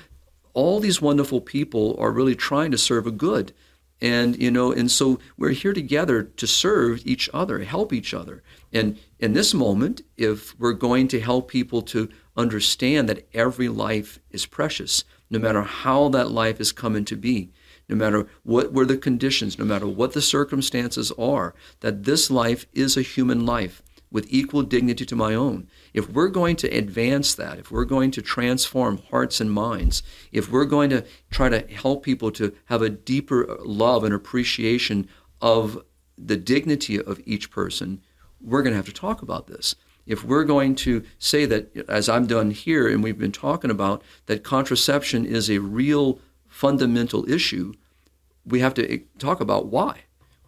all 0.54 0.78
these 0.78 1.02
wonderful 1.02 1.40
people 1.40 1.96
are 1.98 2.12
really 2.12 2.36
trying 2.36 2.70
to 2.70 2.78
serve 2.78 3.08
a 3.08 3.10
good. 3.10 3.52
And 4.00 4.40
you 4.40 4.52
know, 4.52 4.70
and 4.70 4.88
so 4.88 5.18
we're 5.36 5.50
here 5.50 5.72
together 5.72 6.22
to 6.22 6.46
serve 6.46 7.04
each 7.04 7.28
other, 7.34 7.58
help 7.64 7.92
each 7.92 8.14
other. 8.14 8.44
And 8.72 8.96
in 9.18 9.32
this 9.32 9.52
moment, 9.52 10.02
if 10.16 10.56
we're 10.60 10.74
going 10.74 11.08
to 11.08 11.20
help 11.20 11.48
people 11.48 11.82
to 11.82 12.08
understand 12.36 13.08
that 13.08 13.26
every 13.34 13.68
life 13.68 14.20
is 14.30 14.46
precious, 14.46 15.02
no 15.28 15.40
matter 15.40 15.62
how 15.62 16.08
that 16.10 16.30
life 16.30 16.58
has 16.58 16.70
come 16.70 16.94
into 16.94 17.16
being, 17.16 17.52
no 17.88 17.96
matter 17.96 18.26
what 18.42 18.72
were 18.72 18.84
the 18.84 18.96
conditions, 18.96 19.58
no 19.58 19.64
matter 19.64 19.86
what 19.86 20.12
the 20.12 20.22
circumstances 20.22 21.10
are, 21.12 21.54
that 21.80 22.04
this 22.04 22.30
life 22.30 22.66
is 22.72 22.96
a 22.96 23.02
human 23.02 23.46
life 23.46 23.82
with 24.10 24.26
equal 24.30 24.62
dignity 24.62 25.04
to 25.04 25.16
my 25.16 25.34
own. 25.34 25.68
If 25.92 26.08
we're 26.08 26.28
going 26.28 26.56
to 26.56 26.68
advance 26.68 27.34
that, 27.34 27.58
if 27.58 27.70
we're 27.70 27.84
going 27.84 28.10
to 28.12 28.22
transform 28.22 29.02
hearts 29.10 29.40
and 29.40 29.52
minds, 29.52 30.02
if 30.32 30.50
we're 30.50 30.64
going 30.64 30.90
to 30.90 31.04
try 31.30 31.48
to 31.48 31.66
help 31.74 32.02
people 32.02 32.30
to 32.32 32.54
have 32.66 32.80
a 32.80 32.88
deeper 32.88 33.58
love 33.64 34.04
and 34.04 34.14
appreciation 34.14 35.08
of 35.40 35.82
the 36.16 36.36
dignity 36.36 37.00
of 37.00 37.20
each 37.26 37.50
person, 37.50 38.00
we're 38.40 38.62
going 38.62 38.72
to 38.72 38.78
have 38.78 38.86
to 38.86 38.92
talk 38.92 39.20
about 39.20 39.46
this 39.46 39.74
if 40.08 40.24
we're 40.24 40.44
going 40.44 40.74
to 40.74 41.04
say 41.18 41.44
that, 41.44 41.76
as 41.86 42.08
I'm 42.08 42.26
done 42.26 42.50
here, 42.50 42.88
and 42.88 43.04
we've 43.04 43.18
been 43.18 43.30
talking 43.30 43.70
about, 43.70 44.02
that 44.24 44.42
contraception 44.42 45.26
is 45.26 45.50
a 45.50 45.58
real 45.58 46.18
fundamental 46.58 47.30
issue, 47.30 47.72
we 48.44 48.58
have 48.58 48.74
to 48.74 48.98
talk 49.20 49.40
about 49.40 49.66
why. 49.66 50.00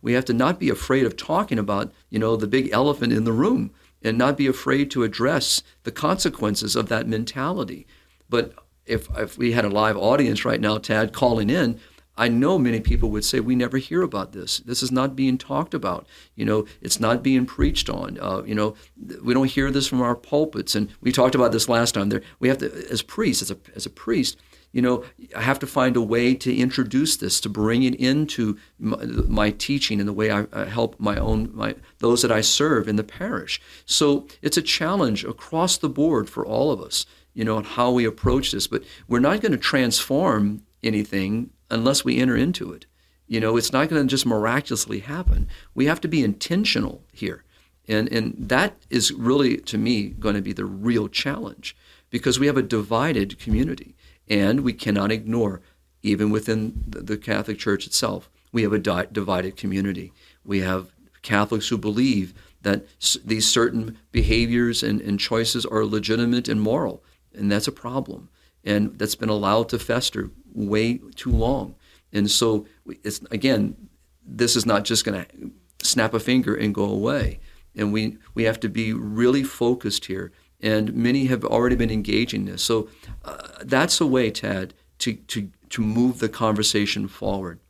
We 0.03 0.15
have 0.15 0.25
to 0.25 0.33
not 0.33 0.59
be 0.59 0.69
afraid 0.69 1.07
of 1.07 1.17
talking 1.17 1.57
about, 1.57 1.93
you 2.09 2.19
know, 2.19 2.35
the 2.35 2.49
big 2.49 2.69
elephant 2.73 3.13
in 3.13 3.23
the 3.23 3.33
room 3.45 3.71
and 4.03 4.19
not 4.19 4.37
be 4.37 4.49
afraid 4.49 4.91
to 4.91 5.05
address 5.05 5.63
the 5.85 5.93
consequences 5.93 6.75
of 6.75 6.89
that 6.89 7.07
mentality. 7.07 7.87
But 8.29 8.55
if, 8.87 9.09
if 9.17 9.39
we 9.39 9.53
had 9.53 9.65
a 9.65 9.69
live 9.69 9.97
audience 9.97 10.45
right 10.45 10.61
now, 10.61 10.79
Tad, 10.79 11.13
calling 11.13 11.49
in, 11.49 11.79
I 12.17 12.27
know 12.27 12.59
many 12.59 12.81
people 12.81 13.11
would 13.11 13.25
say, 13.25 13.39
we 13.39 13.55
never 13.55 13.79
hear 13.79 14.03
about 14.03 14.33
this. 14.33 14.59
This 14.59 14.83
is 14.83 14.91
not 14.91 15.15
being 15.15 15.39
talked 15.39 15.75
about. 15.75 16.09
You 16.35 16.45
know, 16.45 16.67
it's 16.81 16.99
not 16.99 17.23
being 17.23 17.47
preached 17.47 17.89
on. 17.89 18.19
Uh, 18.21 18.43
you 18.45 18.57
know, 18.57 18.75
we 19.23 19.33
don't 19.33 19.47
hear 19.47 19.71
this 19.71 19.87
from 19.87 20.03
our 20.03 20.17
pulpits. 20.17 20.75
And 20.75 20.89
we 21.01 21.13
talked 21.13 21.37
about 21.37 21.53
this 21.53 21.69
last 21.69 21.95
time. 21.95 22.09
There, 22.09 22.23
we 22.41 22.49
have 22.49 22.59
to, 22.59 22.67
as 22.91 23.01
priests, 23.01 23.43
as 23.43 23.53
a, 23.53 23.59
as 23.77 23.87
a 23.87 23.91
priest, 23.91 24.37
you 24.73 24.81
know, 24.81 25.05
I 25.35 25.43
have 25.43 25.59
to 25.61 25.67
find 25.67 25.97
a 25.97 26.01
way 26.01 26.35
to 26.35 26.55
introduce 26.55 27.17
this, 27.17 27.41
to 27.41 27.49
bring 27.49 27.83
it 27.83 27.95
into 27.97 28.57
my, 28.79 29.05
my 29.05 29.51
teaching 29.51 29.99
and 29.99 30.09
the 30.09 30.13
way 30.13 30.31
I, 30.31 30.47
help 30.67 30.99
my 31.01 31.17
own, 31.17 31.51
my 31.55 31.75
those 31.99 32.23
that 32.23 32.31
I 32.31 32.41
serve 32.41 32.89
in 32.89 32.97
the 32.97 33.05
parish. 33.05 33.61
So 33.85 34.29
it's 34.43 34.57
a 34.57 34.63
challenge 34.63 35.25
across 35.25 35.77
the 35.77 35.89
board 35.89 36.31
for 36.31 36.47
all 36.47 36.71
of 36.71 36.81
us, 36.81 37.05
you 37.35 37.45
know, 37.45 37.57
on 37.57 37.65
how 37.65 37.91
we 37.91 38.05
approach 38.05 38.53
this. 38.53 38.69
But 38.69 38.85
we're 39.09 39.19
not 39.19 39.41
going 39.41 39.53
to 39.53 39.59
transform 39.59 40.63
anything 40.83 41.51
unless 41.69 42.05
we 42.05 42.19
enter 42.19 42.37
into 42.37 42.73
it. 42.73 42.87
You 43.27 43.41
know, 43.41 43.57
it's 43.57 43.73
not 43.73 43.89
going 43.89 44.03
to 44.03 44.09
just 44.09 44.27
miraculously 44.27 45.01
happen. 45.01 45.49
We 45.75 45.87
have 45.87 46.01
to 46.03 46.09
be 46.09 46.23
intentional 46.23 47.05
here. 47.13 47.45
And, 47.89 48.13
and 48.13 48.35
that 48.39 48.77
is 48.89 49.13
really, 49.13 49.57
to 49.59 49.79
me, 49.79 50.09
going 50.09 50.37
to 50.37 50.43
be 50.43 50.53
the 50.53 50.65
real 50.65 51.09
challenge 51.09 51.77
because 52.11 52.39
we 52.39 52.47
have 52.47 52.57
a 52.57 52.63
divided 52.63 53.39
community 53.39 53.95
and 54.31 54.61
we 54.61 54.73
cannot 54.73 55.13
ignore, 55.13 55.61
even 56.03 56.31
within 56.31 56.85
the 56.87 57.19
Catholic 57.19 57.59
Church 57.59 57.87
itself, 57.87 58.31
we 58.53 58.63
have 58.63 58.73
a 58.73 58.79
di- 58.79 59.07
divided 59.13 59.57
community. 59.57 60.13
We 60.45 60.61
have 60.61 60.93
Catholics 61.23 61.69
who 61.69 61.77
believe 61.77 62.33
that 62.63 62.87
s- 63.03 63.19
these 63.25 63.47
certain 63.47 63.99
behaviors 64.13 64.83
and, 64.83 65.01
and 65.01 65.19
choices 65.19 65.67
are 65.67 65.85
legitimate 65.85 66.49
and 66.49 66.63
moral, 66.63 67.03
and 67.35 67.51
that's 67.51 67.69
a 67.69 67.73
problem. 67.73 68.29
And 68.65 68.99
that's 68.99 69.15
been 69.15 69.29
allowed 69.29 69.69
to 69.71 69.79
fester 69.79 70.31
way 70.53 71.01
too 71.17 71.31
long. 71.31 71.75
And 72.13 72.31
so, 72.31 72.67
it's 72.87 73.21
again, 73.31 73.89
this 74.25 74.55
is 74.57 74.67
not 74.67 74.85
just 74.85 75.05
going 75.05 75.25
to 75.25 75.51
snap 75.83 76.15
a 76.15 76.21
finger 76.21 76.55
and 76.55 76.75
go 76.75 76.85
away. 76.85 77.41
And 77.75 77.93
we, 77.93 78.19
we 78.35 78.45
have 78.45 78.61
to 78.61 78.69
be 78.69 78.93
really 78.93 79.43
focused 79.43 80.07
here. 80.07 80.33
And 80.63 80.95
many 80.95 81.27
have 81.27 81.45
already 81.45 81.77
been 81.77 81.91
engaging 81.91 82.45
this. 82.45 82.63
So 82.63 82.89
uh, 83.25 83.49
that's 83.63 84.01
a 84.01 84.07
way, 84.07 84.31
Tad, 84.31 84.75
to, 84.99 85.15
to, 85.15 85.51
to 85.71 85.83
move 85.83 86.19
the 86.19 86.29
conversation 86.29 87.09
forward. 87.09 87.61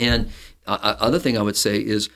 And 0.00 0.30
uh, 0.66 0.78
uh 0.80 0.96
other 1.00 1.18
thing 1.18 1.36
I 1.36 1.42
would 1.42 1.56
say 1.56 1.78
is 1.78 2.08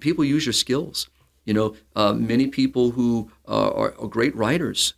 people 0.00 0.24
use 0.24 0.46
your 0.46 0.52
skills. 0.52 1.08
You 1.44 1.54
know, 1.54 1.76
uh, 1.94 2.12
many 2.12 2.48
people 2.48 2.92
who 2.92 3.30
are, 3.46 3.94
are, 3.98 4.08
great 4.08 4.34
writers 4.34 4.94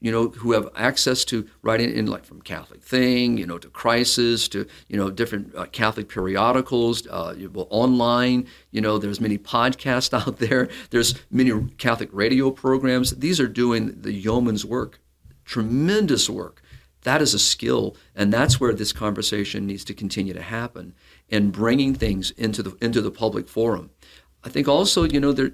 you 0.00 0.12
know, 0.12 0.28
who 0.28 0.52
have 0.52 0.68
access 0.76 1.24
to 1.26 1.48
writing 1.62 1.90
in 1.90 2.06
like 2.06 2.24
from 2.24 2.40
Catholic 2.40 2.82
Thing, 2.82 3.36
you 3.36 3.46
know, 3.46 3.58
to 3.58 3.68
Crisis, 3.68 4.48
to 4.48 4.66
you 4.88 4.96
know 4.96 5.10
different 5.10 5.54
uh, 5.56 5.66
Catholic 5.66 6.08
periodicals, 6.08 7.06
uh, 7.08 7.34
well, 7.52 7.66
online. 7.70 8.46
You 8.70 8.80
know, 8.80 8.98
there's 8.98 9.20
many 9.20 9.38
podcasts 9.38 10.12
out 10.26 10.38
there. 10.38 10.68
There's 10.90 11.14
many 11.30 11.52
Catholic 11.78 12.10
radio 12.12 12.50
programs. 12.50 13.10
These 13.12 13.40
are 13.40 13.48
doing 13.48 14.00
the 14.00 14.12
yeoman's 14.12 14.64
work, 14.64 15.00
tremendous 15.44 16.30
work. 16.30 16.62
That 17.02 17.22
is 17.22 17.32
a 17.32 17.38
skill, 17.38 17.96
and 18.14 18.32
that's 18.32 18.60
where 18.60 18.74
this 18.74 18.92
conversation 18.92 19.66
needs 19.66 19.84
to 19.84 19.94
continue 19.94 20.34
to 20.34 20.42
happen, 20.42 20.94
and 21.30 21.52
bringing 21.52 21.94
things 21.94 22.30
into 22.32 22.62
the 22.62 22.76
into 22.80 23.00
the 23.00 23.10
public 23.10 23.48
forum. 23.48 23.90
I 24.48 24.50
think 24.50 24.66
also, 24.66 25.04
you 25.04 25.20
know, 25.20 25.32
there, 25.32 25.50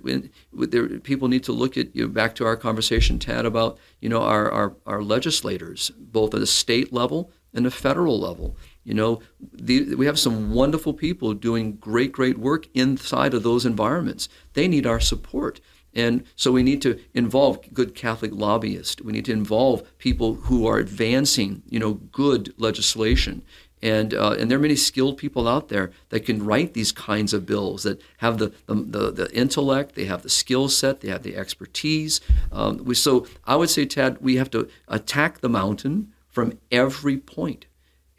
there, 0.52 1.00
people 1.00 1.26
need 1.26 1.42
to 1.44 1.52
look 1.52 1.76
at, 1.76 1.96
you 1.96 2.04
know, 2.04 2.08
back 2.08 2.36
to 2.36 2.46
our 2.46 2.56
conversation, 2.56 3.18
Tad, 3.18 3.44
about, 3.44 3.76
you 4.00 4.08
know, 4.08 4.22
our, 4.22 4.48
our, 4.52 4.76
our 4.86 5.02
legislators, 5.02 5.90
both 5.98 6.32
at 6.32 6.40
a 6.40 6.46
state 6.46 6.92
level 6.92 7.32
and 7.52 7.66
a 7.66 7.72
federal 7.72 8.20
level. 8.20 8.56
You 8.84 8.94
know, 8.94 9.20
the, 9.52 9.96
we 9.96 10.06
have 10.06 10.16
some 10.16 10.52
wonderful 10.54 10.94
people 10.94 11.34
doing 11.34 11.72
great, 11.72 12.12
great 12.12 12.38
work 12.38 12.68
inside 12.72 13.34
of 13.34 13.42
those 13.42 13.66
environments. 13.66 14.28
They 14.52 14.68
need 14.68 14.86
our 14.86 15.00
support. 15.00 15.60
And 15.92 16.22
so 16.36 16.52
we 16.52 16.62
need 16.62 16.80
to 16.82 17.00
involve 17.14 17.74
good 17.74 17.96
Catholic 17.96 18.30
lobbyists. 18.32 19.02
We 19.02 19.12
need 19.12 19.24
to 19.24 19.32
involve 19.32 19.98
people 19.98 20.34
who 20.34 20.68
are 20.68 20.78
advancing, 20.78 21.64
you 21.68 21.80
know, 21.80 21.94
good 21.94 22.54
legislation. 22.58 23.42
And, 23.84 24.14
uh, 24.14 24.30
and 24.38 24.50
there 24.50 24.56
are 24.56 24.62
many 24.62 24.76
skilled 24.76 25.18
people 25.18 25.46
out 25.46 25.68
there 25.68 25.90
that 26.08 26.24
can 26.24 26.42
write 26.42 26.72
these 26.72 26.90
kinds 26.90 27.34
of 27.34 27.44
bills 27.44 27.82
that 27.82 28.00
have 28.16 28.38
the, 28.38 28.50
the, 28.66 29.10
the, 29.10 29.30
intellect, 29.36 29.94
they 29.94 30.06
have 30.06 30.22
the 30.22 30.30
skill 30.30 30.70
set, 30.70 31.02
they 31.02 31.08
have 31.08 31.22
the 31.22 31.36
expertise. 31.36 32.22
Um, 32.50 32.78
we, 32.78 32.94
so 32.94 33.26
I 33.44 33.56
would 33.56 33.68
say, 33.68 33.84
Tad, 33.84 34.16
we 34.22 34.36
have 34.36 34.50
to 34.52 34.70
attack 34.88 35.40
the 35.40 35.50
mountain 35.50 36.14
from 36.30 36.58
every 36.72 37.18
point. 37.18 37.66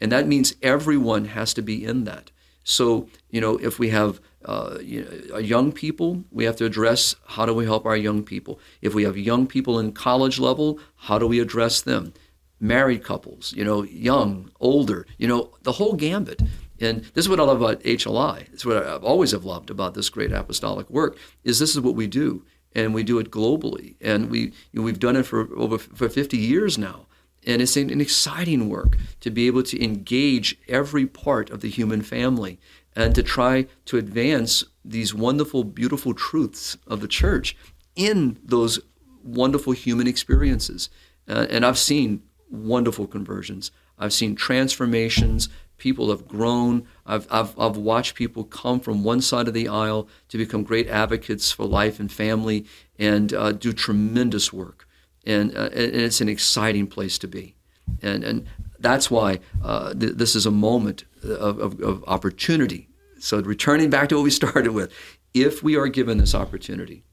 And 0.00 0.12
that 0.12 0.28
means 0.28 0.54
everyone 0.62 1.24
has 1.24 1.52
to 1.54 1.62
be 1.62 1.84
in 1.84 2.04
that. 2.04 2.30
So, 2.62 3.08
you 3.30 3.40
know, 3.40 3.56
if 3.56 3.80
we 3.80 3.88
have 3.88 4.20
uh, 4.44 4.78
you 4.80 5.28
know, 5.30 5.38
young 5.38 5.72
people, 5.72 6.22
we 6.30 6.44
have 6.44 6.54
to 6.56 6.64
address 6.64 7.16
how 7.26 7.44
do 7.44 7.52
we 7.52 7.64
help 7.64 7.84
our 7.86 7.96
young 7.96 8.22
people. 8.22 8.60
If 8.80 8.94
we 8.94 9.02
have 9.02 9.18
young 9.18 9.48
people 9.48 9.80
in 9.80 9.90
college 9.90 10.38
level, 10.38 10.78
how 10.94 11.18
do 11.18 11.26
we 11.26 11.40
address 11.40 11.80
them? 11.80 12.12
Married 12.60 13.04
couples, 13.04 13.52
you 13.56 13.64
know, 13.64 13.82
young, 13.82 14.50
older, 14.60 15.06
you 15.18 15.28
know, 15.28 15.50
the 15.62 15.72
whole 15.72 15.94
gambit. 15.94 16.40
And 16.80 17.02
this 17.14 17.24
is 17.24 17.28
what 17.28 17.40
I 17.40 17.44
love 17.44 17.60
about 17.60 17.82
HLI. 17.82 18.52
It's 18.52 18.66
what 18.66 18.76
I've 18.76 19.04
always 19.04 19.32
have 19.32 19.44
loved 19.44 19.70
about 19.70 19.94
this 19.94 20.08
great 20.08 20.32
apostolic 20.32 20.88
work 20.90 21.16
is 21.44 21.58
this 21.58 21.74
is 21.74 21.80
what 21.80 21.94
we 21.94 22.06
do, 22.06 22.44
and 22.74 22.92
we 22.92 23.02
do 23.02 23.18
it 23.18 23.30
globally, 23.30 23.94
and 24.00 24.30
we 24.30 24.40
you 24.40 24.52
know, 24.74 24.82
we've 24.82 24.98
done 24.98 25.16
it 25.16 25.24
for 25.24 25.48
over 25.56 25.78
for 25.78 26.08
50 26.08 26.36
years 26.36 26.76
now, 26.76 27.06
and 27.46 27.62
it's 27.62 27.76
an, 27.76 28.00
exciting 28.00 28.68
work 28.68 28.98
to 29.20 29.30
be 29.30 29.46
able 29.46 29.62
to 29.62 29.82
engage 29.82 30.58
every 30.68 31.06
part 31.06 31.48
of 31.48 31.60
the 31.60 31.70
human 31.70 32.02
family 32.02 32.58
and 32.94 33.14
to 33.14 33.22
try 33.22 33.66
to 33.86 33.96
advance 33.96 34.64
these 34.84 35.14
wonderful, 35.14 35.64
beautiful 35.64 36.14
truths 36.14 36.76
of 36.86 37.00
the 37.00 37.08
church 37.08 37.56
in 37.94 38.38
those 38.42 38.80
wonderful 39.22 39.72
human 39.72 40.06
experiences. 40.06 40.88
Uh, 41.28 41.46
and 41.50 41.64
I've 41.64 41.78
seen 41.78 42.22
wonderful 42.50 43.06
conversions. 43.06 43.70
I've 43.98 44.12
seen 44.12 44.34
transformations. 44.34 45.48
People 45.78 46.10
have 46.10 46.26
grown. 46.26 46.86
I've, 47.04 47.26
I've, 47.30 47.58
I've 47.58 47.76
watched 47.76 48.14
people 48.14 48.44
come 48.44 48.80
from 48.80 49.04
one 49.04 49.20
side 49.20 49.48
of 49.48 49.54
the 49.54 49.68
aisle 49.68 50.08
to 50.28 50.38
become 50.38 50.62
great 50.62 50.88
advocates 50.88 51.52
for 51.52 51.64
life 51.64 52.00
and 52.00 52.10
family 52.10 52.66
and 52.98 53.32
uh, 53.32 53.52
do 53.52 53.72
tremendous 53.72 54.52
work. 54.52 54.88
And, 55.24 55.56
uh, 55.56 55.70
and 55.72 55.94
it's 55.94 56.20
an 56.20 56.28
exciting 56.28 56.86
place 56.86 57.18
to 57.18 57.28
be. 57.28 57.56
And, 58.02 58.24
and 58.24 58.46
that's 58.78 59.10
why 59.10 59.40
uh, 59.62 59.94
th- 59.94 60.14
this 60.14 60.34
is 60.34 60.46
a 60.46 60.50
moment 60.50 61.04
of, 61.22 61.58
of, 61.58 61.80
of 61.80 62.04
opportunity. 62.06 62.88
So, 63.18 63.40
returning 63.40 63.90
back 63.90 64.08
to 64.10 64.16
what 64.16 64.24
we 64.24 64.30
started 64.42 64.70
with, 64.70 64.92
if 65.34 65.62
we 65.62 65.76
are 65.76 65.88
given 65.88 66.18
this 66.18 66.34
opportunity, 66.34 67.04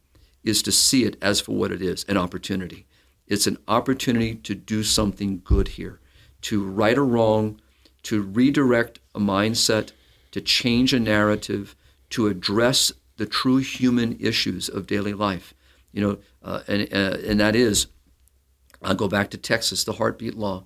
is 0.44 0.62
to 0.64 0.72
see 0.72 1.06
it 1.06 1.18
as 1.22 1.40
for 1.40 1.54
what 1.54 1.72
it 1.72 1.82
is 1.82 2.06
an 2.08 2.18
opportunity. 2.18 2.86
It's 3.28 3.48
an 3.48 3.58
opportunity 3.68 4.36
to 4.36 4.56
do 4.56 4.84
something 4.84 5.42
good 5.44 5.70
here, 5.70 6.00
to 6.42 6.64
right 6.64 6.98
a 6.98 7.02
wrong, 7.02 7.60
to 8.04 8.22
redirect 8.22 9.00
a 9.16 9.20
mindset, 9.20 9.92
to 10.32 10.42
change 10.42 10.94
a 10.94 11.00
narrative, 11.00 11.76
to 12.12 12.28
address 12.28 12.92
the 13.18 13.26
true 13.26 13.58
human 13.58 14.18
issues 14.20 14.68
of 14.68 14.88
daily 14.88 15.14
life. 15.14 15.54
You 15.92 16.02
know, 16.02 16.18
uh, 16.44 16.62
and, 16.68 16.94
uh, 16.94 17.18
and 17.26 17.40
that 17.40 17.56
is, 17.56 17.88
I'll 18.82 18.96
go 18.96 19.08
back 19.08 19.30
to 19.32 19.38
Texas, 19.38 19.84
the 19.84 19.94
heartbeat 19.94 20.36
law. 20.36 20.66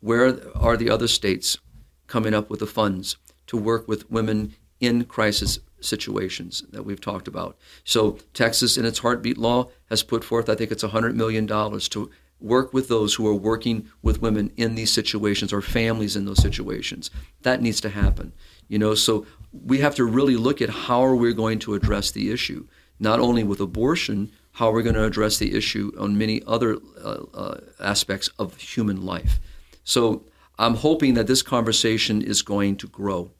Where 0.00 0.38
are 0.56 0.76
the 0.76 0.90
other 0.90 1.08
states 1.08 1.58
coming 2.06 2.34
up 2.34 2.48
with 2.48 2.60
the 2.60 2.66
funds 2.66 3.16
to 3.48 3.56
work 3.56 3.88
with 3.88 4.10
women 4.10 4.54
in 4.78 5.04
crisis 5.04 5.58
situations 5.80 6.64
that 6.70 6.84
we've 6.84 7.00
talked 7.00 7.28
about? 7.28 7.56
So, 7.84 8.18
Texas, 8.34 8.76
in 8.76 8.84
its 8.84 9.00
heartbeat 9.00 9.38
law, 9.38 9.70
has 9.88 10.02
put 10.02 10.24
forth, 10.24 10.48
I 10.48 10.54
think 10.54 10.70
it's 10.70 10.84
$100 10.84 11.14
million 11.14 11.46
to 11.46 12.10
work 12.40 12.72
with 12.72 12.88
those 12.88 13.14
who 13.14 13.26
are 13.26 13.34
working 13.34 13.88
with 14.02 14.22
women 14.22 14.50
in 14.56 14.74
these 14.74 14.92
situations 14.92 15.52
or 15.52 15.60
families 15.60 16.16
in 16.16 16.24
those 16.24 16.40
situations. 16.40 17.10
That 17.42 17.60
needs 17.60 17.80
to 17.82 17.90
happen. 17.90 18.32
You 18.68 18.78
know, 18.78 18.94
so 18.94 19.26
we 19.52 19.78
have 19.78 19.94
to 19.96 20.04
really 20.04 20.36
look 20.36 20.62
at 20.62 20.70
how 20.70 21.04
are 21.04 21.16
we 21.16 21.34
going 21.34 21.58
to 21.60 21.74
address 21.74 22.10
the 22.10 22.30
issue, 22.30 22.66
not 22.98 23.20
only 23.20 23.44
with 23.44 23.60
abortion, 23.60 24.30
how 24.52 24.70
are 24.70 24.72
we're 24.72 24.82
going 24.82 24.94
to 24.94 25.04
address 25.04 25.38
the 25.38 25.56
issue 25.56 25.92
on 25.98 26.18
many 26.18 26.42
other 26.46 26.76
uh, 27.02 27.24
uh, 27.34 27.60
aspects 27.78 28.28
of 28.38 28.56
human 28.56 29.04
life. 29.04 29.38
So 29.84 30.24
I'm 30.58 30.74
hoping 30.74 31.14
that 31.14 31.26
this 31.26 31.42
conversation 31.42 32.20
is 32.22 32.42
going 32.42 32.76
to 32.76 32.86
grow 32.86 33.30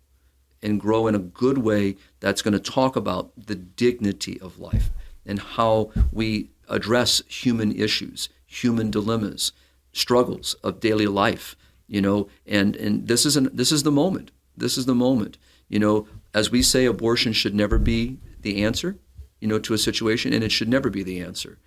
and 0.63 0.81
grow 0.81 1.07
in 1.07 1.15
a 1.15 1.19
good 1.19 1.59
way 1.59 1.97
that's 2.21 2.43
going 2.43 2.53
to 2.53 2.61
talk 2.61 2.97
about 2.97 3.33
the 3.37 3.55
dignity 3.55 4.39
of 4.41 4.59
life 4.59 4.91
and 5.25 5.39
how 5.39 5.91
we 6.13 6.51
address 6.69 7.23
human 7.27 7.73
issues, 7.73 8.29
human 8.47 8.91
dilemmas, 8.91 9.53
struggles 9.93 10.55
of 10.63 10.81
daily 10.81 11.07
life, 11.07 11.57
you 11.89 12.01
know, 12.01 12.29
and, 12.47 12.77
and 12.77 13.09
this 13.09 13.27
is 13.27 13.37
an, 13.37 13.49
this 13.53 13.73
is 13.73 13.83
the 13.83 13.91
moment. 13.91 14.31
This 14.57 14.77
is 14.77 14.87
the 14.87 14.95
moment. 14.95 15.39
You 15.69 15.79
know, 15.79 16.09
as 16.35 16.51
we 16.51 16.63
say 16.63 16.85
abortion 16.85 17.33
should 17.33 17.55
never 17.55 17.79
be 17.79 18.19
the 18.43 18.63
answer, 18.63 18.97
you 19.41 19.49
know, 19.49 19.59
to 19.59 19.75
a 19.75 19.79
situation 19.79 20.33
and 20.33 20.45
it 20.45 20.53
should 20.53 20.69
never 20.69 20.91
be 20.91 21.03
the 21.03 21.21
answer. 21.21 21.59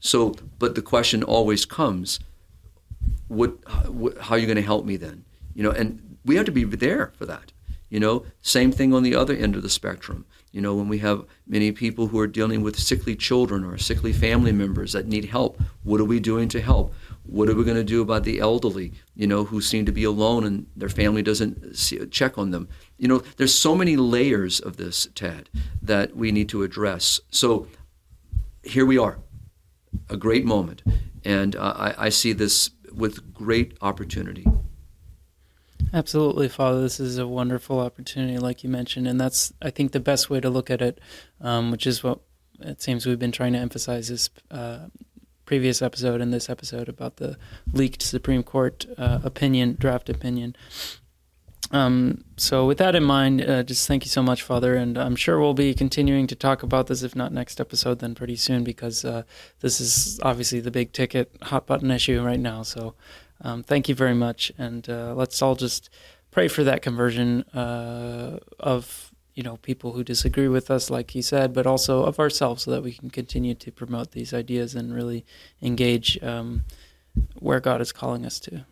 So, 0.00 0.34
but 0.58 0.74
the 0.74 0.82
question 0.82 1.22
always 1.22 1.64
comes, 1.64 2.20
what, 3.28 3.56
how 4.20 4.34
are 4.34 4.38
you 4.38 4.46
going 4.46 4.56
to 4.56 4.62
help 4.62 4.84
me 4.84 4.96
then? 4.96 5.24
You 5.54 5.62
know, 5.62 5.70
and 5.70 6.18
we 6.24 6.36
have 6.36 6.46
to 6.46 6.52
be 6.52 6.64
there 6.64 7.12
for 7.16 7.26
that. 7.26 7.52
You 7.90 8.00
know, 8.00 8.24
same 8.40 8.72
thing 8.72 8.94
on 8.94 9.02
the 9.02 9.16
other 9.16 9.34
end 9.34 9.56
of 9.56 9.62
the 9.62 9.68
spectrum. 9.68 10.24
You 10.52 10.60
know, 10.60 10.74
when 10.74 10.88
we 10.88 10.98
have 10.98 11.26
many 11.46 11.70
people 11.72 12.06
who 12.08 12.18
are 12.18 12.26
dealing 12.26 12.62
with 12.62 12.78
sickly 12.78 13.14
children 13.14 13.64
or 13.64 13.78
sickly 13.78 14.12
family 14.12 14.52
members 14.52 14.92
that 14.92 15.06
need 15.06 15.26
help, 15.26 15.60
what 15.82 16.00
are 16.00 16.04
we 16.04 16.20
doing 16.20 16.48
to 16.50 16.60
help? 16.60 16.94
What 17.24 17.48
are 17.48 17.54
we 17.54 17.64
going 17.64 17.76
to 17.76 17.84
do 17.84 18.00
about 18.00 18.24
the 18.24 18.38
elderly, 18.38 18.92
you 19.14 19.26
know, 19.26 19.44
who 19.44 19.60
seem 19.60 19.86
to 19.86 19.92
be 19.92 20.04
alone 20.04 20.44
and 20.44 20.66
their 20.74 20.88
family 20.88 21.22
doesn't 21.22 21.76
see, 21.76 22.04
check 22.06 22.38
on 22.38 22.50
them? 22.50 22.68
You 22.96 23.08
know, 23.08 23.22
there's 23.36 23.54
so 23.54 23.74
many 23.74 23.96
layers 23.96 24.60
of 24.60 24.76
this, 24.76 25.08
Tad, 25.14 25.48
that 25.82 26.16
we 26.16 26.32
need 26.32 26.48
to 26.48 26.62
address. 26.62 27.20
So 27.30 27.68
here 28.62 28.86
we 28.86 28.98
are, 28.98 29.18
a 30.08 30.16
great 30.16 30.44
moment. 30.44 30.82
And 31.24 31.54
uh, 31.54 31.74
I, 31.76 32.06
I 32.06 32.08
see 32.08 32.32
this 32.32 32.70
with 32.92 33.34
great 33.34 33.76
opportunity. 33.80 34.46
Absolutely, 35.92 36.48
Father. 36.48 36.82
This 36.82 37.00
is 37.00 37.18
a 37.18 37.26
wonderful 37.26 37.80
opportunity, 37.80 38.38
like 38.38 38.62
you 38.62 38.70
mentioned, 38.70 39.08
and 39.08 39.20
that's 39.20 39.52
I 39.60 39.70
think 39.70 39.90
the 39.90 40.00
best 40.00 40.30
way 40.30 40.40
to 40.40 40.48
look 40.48 40.70
at 40.70 40.80
it, 40.80 41.00
um, 41.40 41.70
which 41.72 41.86
is 41.86 42.04
what 42.04 42.20
it 42.60 42.80
seems 42.80 43.06
we've 43.06 43.18
been 43.18 43.32
trying 43.32 43.54
to 43.54 43.58
emphasize 43.58 44.08
this 44.08 44.30
uh, 44.50 44.86
previous 45.46 45.82
episode 45.82 46.20
and 46.20 46.32
this 46.32 46.48
episode 46.48 46.88
about 46.88 47.16
the 47.16 47.36
leaked 47.72 48.02
Supreme 48.02 48.44
Court 48.44 48.86
uh, 48.96 49.18
opinion, 49.24 49.76
draft 49.80 50.08
opinion. 50.08 50.54
Um, 51.72 52.24
so, 52.36 52.66
with 52.66 52.78
that 52.78 52.94
in 52.94 53.02
mind, 53.02 53.42
uh, 53.42 53.64
just 53.64 53.88
thank 53.88 54.04
you 54.04 54.10
so 54.10 54.22
much, 54.22 54.42
Father, 54.42 54.76
and 54.76 54.96
I'm 54.96 55.16
sure 55.16 55.40
we'll 55.40 55.54
be 55.54 55.74
continuing 55.74 56.28
to 56.28 56.36
talk 56.36 56.62
about 56.62 56.86
this, 56.86 57.02
if 57.02 57.16
not 57.16 57.32
next 57.32 57.60
episode, 57.60 57.98
then 57.98 58.14
pretty 58.14 58.36
soon, 58.36 58.62
because 58.62 59.04
uh, 59.04 59.24
this 59.60 59.80
is 59.80 60.20
obviously 60.22 60.60
the 60.60 60.70
big 60.70 60.92
ticket, 60.92 61.36
hot 61.42 61.66
button 61.66 61.90
issue 61.90 62.22
right 62.22 62.40
now. 62.40 62.62
So. 62.62 62.94
Um, 63.42 63.62
thank 63.62 63.88
you 63.88 63.94
very 63.94 64.14
much, 64.14 64.52
and 64.58 64.88
uh, 64.88 65.14
let's 65.14 65.40
all 65.40 65.54
just 65.54 65.90
pray 66.30 66.48
for 66.48 66.62
that 66.64 66.82
conversion 66.82 67.42
uh, 67.54 68.38
of 68.58 69.12
you 69.34 69.42
know 69.42 69.56
people 69.58 69.92
who 69.92 70.04
disagree 70.04 70.48
with 70.48 70.70
us, 70.70 70.90
like 70.90 71.12
he 71.12 71.22
said, 71.22 71.52
but 71.52 71.66
also 71.66 72.04
of 72.04 72.18
ourselves, 72.18 72.64
so 72.64 72.70
that 72.70 72.82
we 72.82 72.92
can 72.92 73.10
continue 73.10 73.54
to 73.54 73.72
promote 73.72 74.12
these 74.12 74.34
ideas 74.34 74.74
and 74.74 74.94
really 74.94 75.24
engage 75.62 76.22
um, 76.22 76.64
where 77.38 77.60
God 77.60 77.80
is 77.80 77.92
calling 77.92 78.26
us 78.26 78.38
to. 78.40 78.66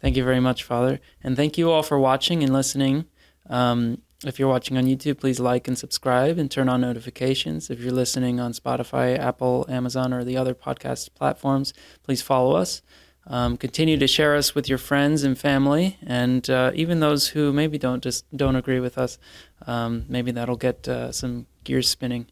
Thank 0.00 0.16
you 0.16 0.24
very 0.24 0.40
much, 0.40 0.62
Father, 0.62 1.00
and 1.22 1.36
thank 1.36 1.58
you 1.58 1.70
all 1.70 1.82
for 1.82 1.98
watching 1.98 2.42
and 2.42 2.52
listening. 2.52 3.06
Um, 3.48 4.02
if 4.24 4.38
you're 4.38 4.48
watching 4.48 4.78
on 4.78 4.84
YouTube, 4.84 5.20
please 5.20 5.38
like 5.38 5.68
and 5.68 5.76
subscribe 5.76 6.38
and 6.38 6.50
turn 6.50 6.68
on 6.68 6.80
notifications. 6.80 7.68
If 7.68 7.80
you're 7.80 7.92
listening 7.92 8.40
on 8.40 8.52
Spotify, 8.52 9.18
Apple, 9.18 9.66
Amazon, 9.68 10.12
or 10.12 10.24
the 10.24 10.38
other 10.38 10.54
podcast 10.54 11.14
platforms, 11.14 11.74
please 12.02 12.22
follow 12.22 12.56
us. 12.56 12.80
Um, 13.28 13.56
continue 13.56 13.98
to 13.98 14.06
share 14.06 14.36
us 14.36 14.54
with 14.54 14.68
your 14.68 14.78
friends 14.78 15.24
and 15.24 15.36
family, 15.36 15.98
and 16.06 16.48
uh, 16.48 16.70
even 16.74 17.00
those 17.00 17.28
who 17.28 17.52
maybe 17.52 17.76
don't 17.76 18.02
just 18.02 18.24
don't 18.36 18.56
agree 18.56 18.80
with 18.80 18.98
us. 18.98 19.18
Um, 19.66 20.04
maybe 20.08 20.30
that'll 20.30 20.56
get 20.56 20.86
uh, 20.86 21.10
some 21.10 21.46
gears 21.64 21.88
spinning. 21.88 22.26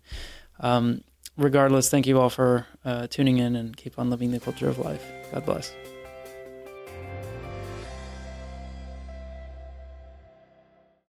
Um, 0.61 1.03
regardless, 1.36 1.90
thank 1.90 2.07
you 2.07 2.20
all 2.20 2.30
for 2.30 2.66
uh, 2.84 3.09
tuning 3.09 3.38
in 3.38 3.57
and 3.57 3.76
keep 3.76 3.99
on 3.99 4.09
living 4.09 4.30
the 4.30 4.40
culture 4.40 4.68
of 4.68 4.78
life. 4.78 5.05
God 5.32 5.45
bless. 5.45 5.72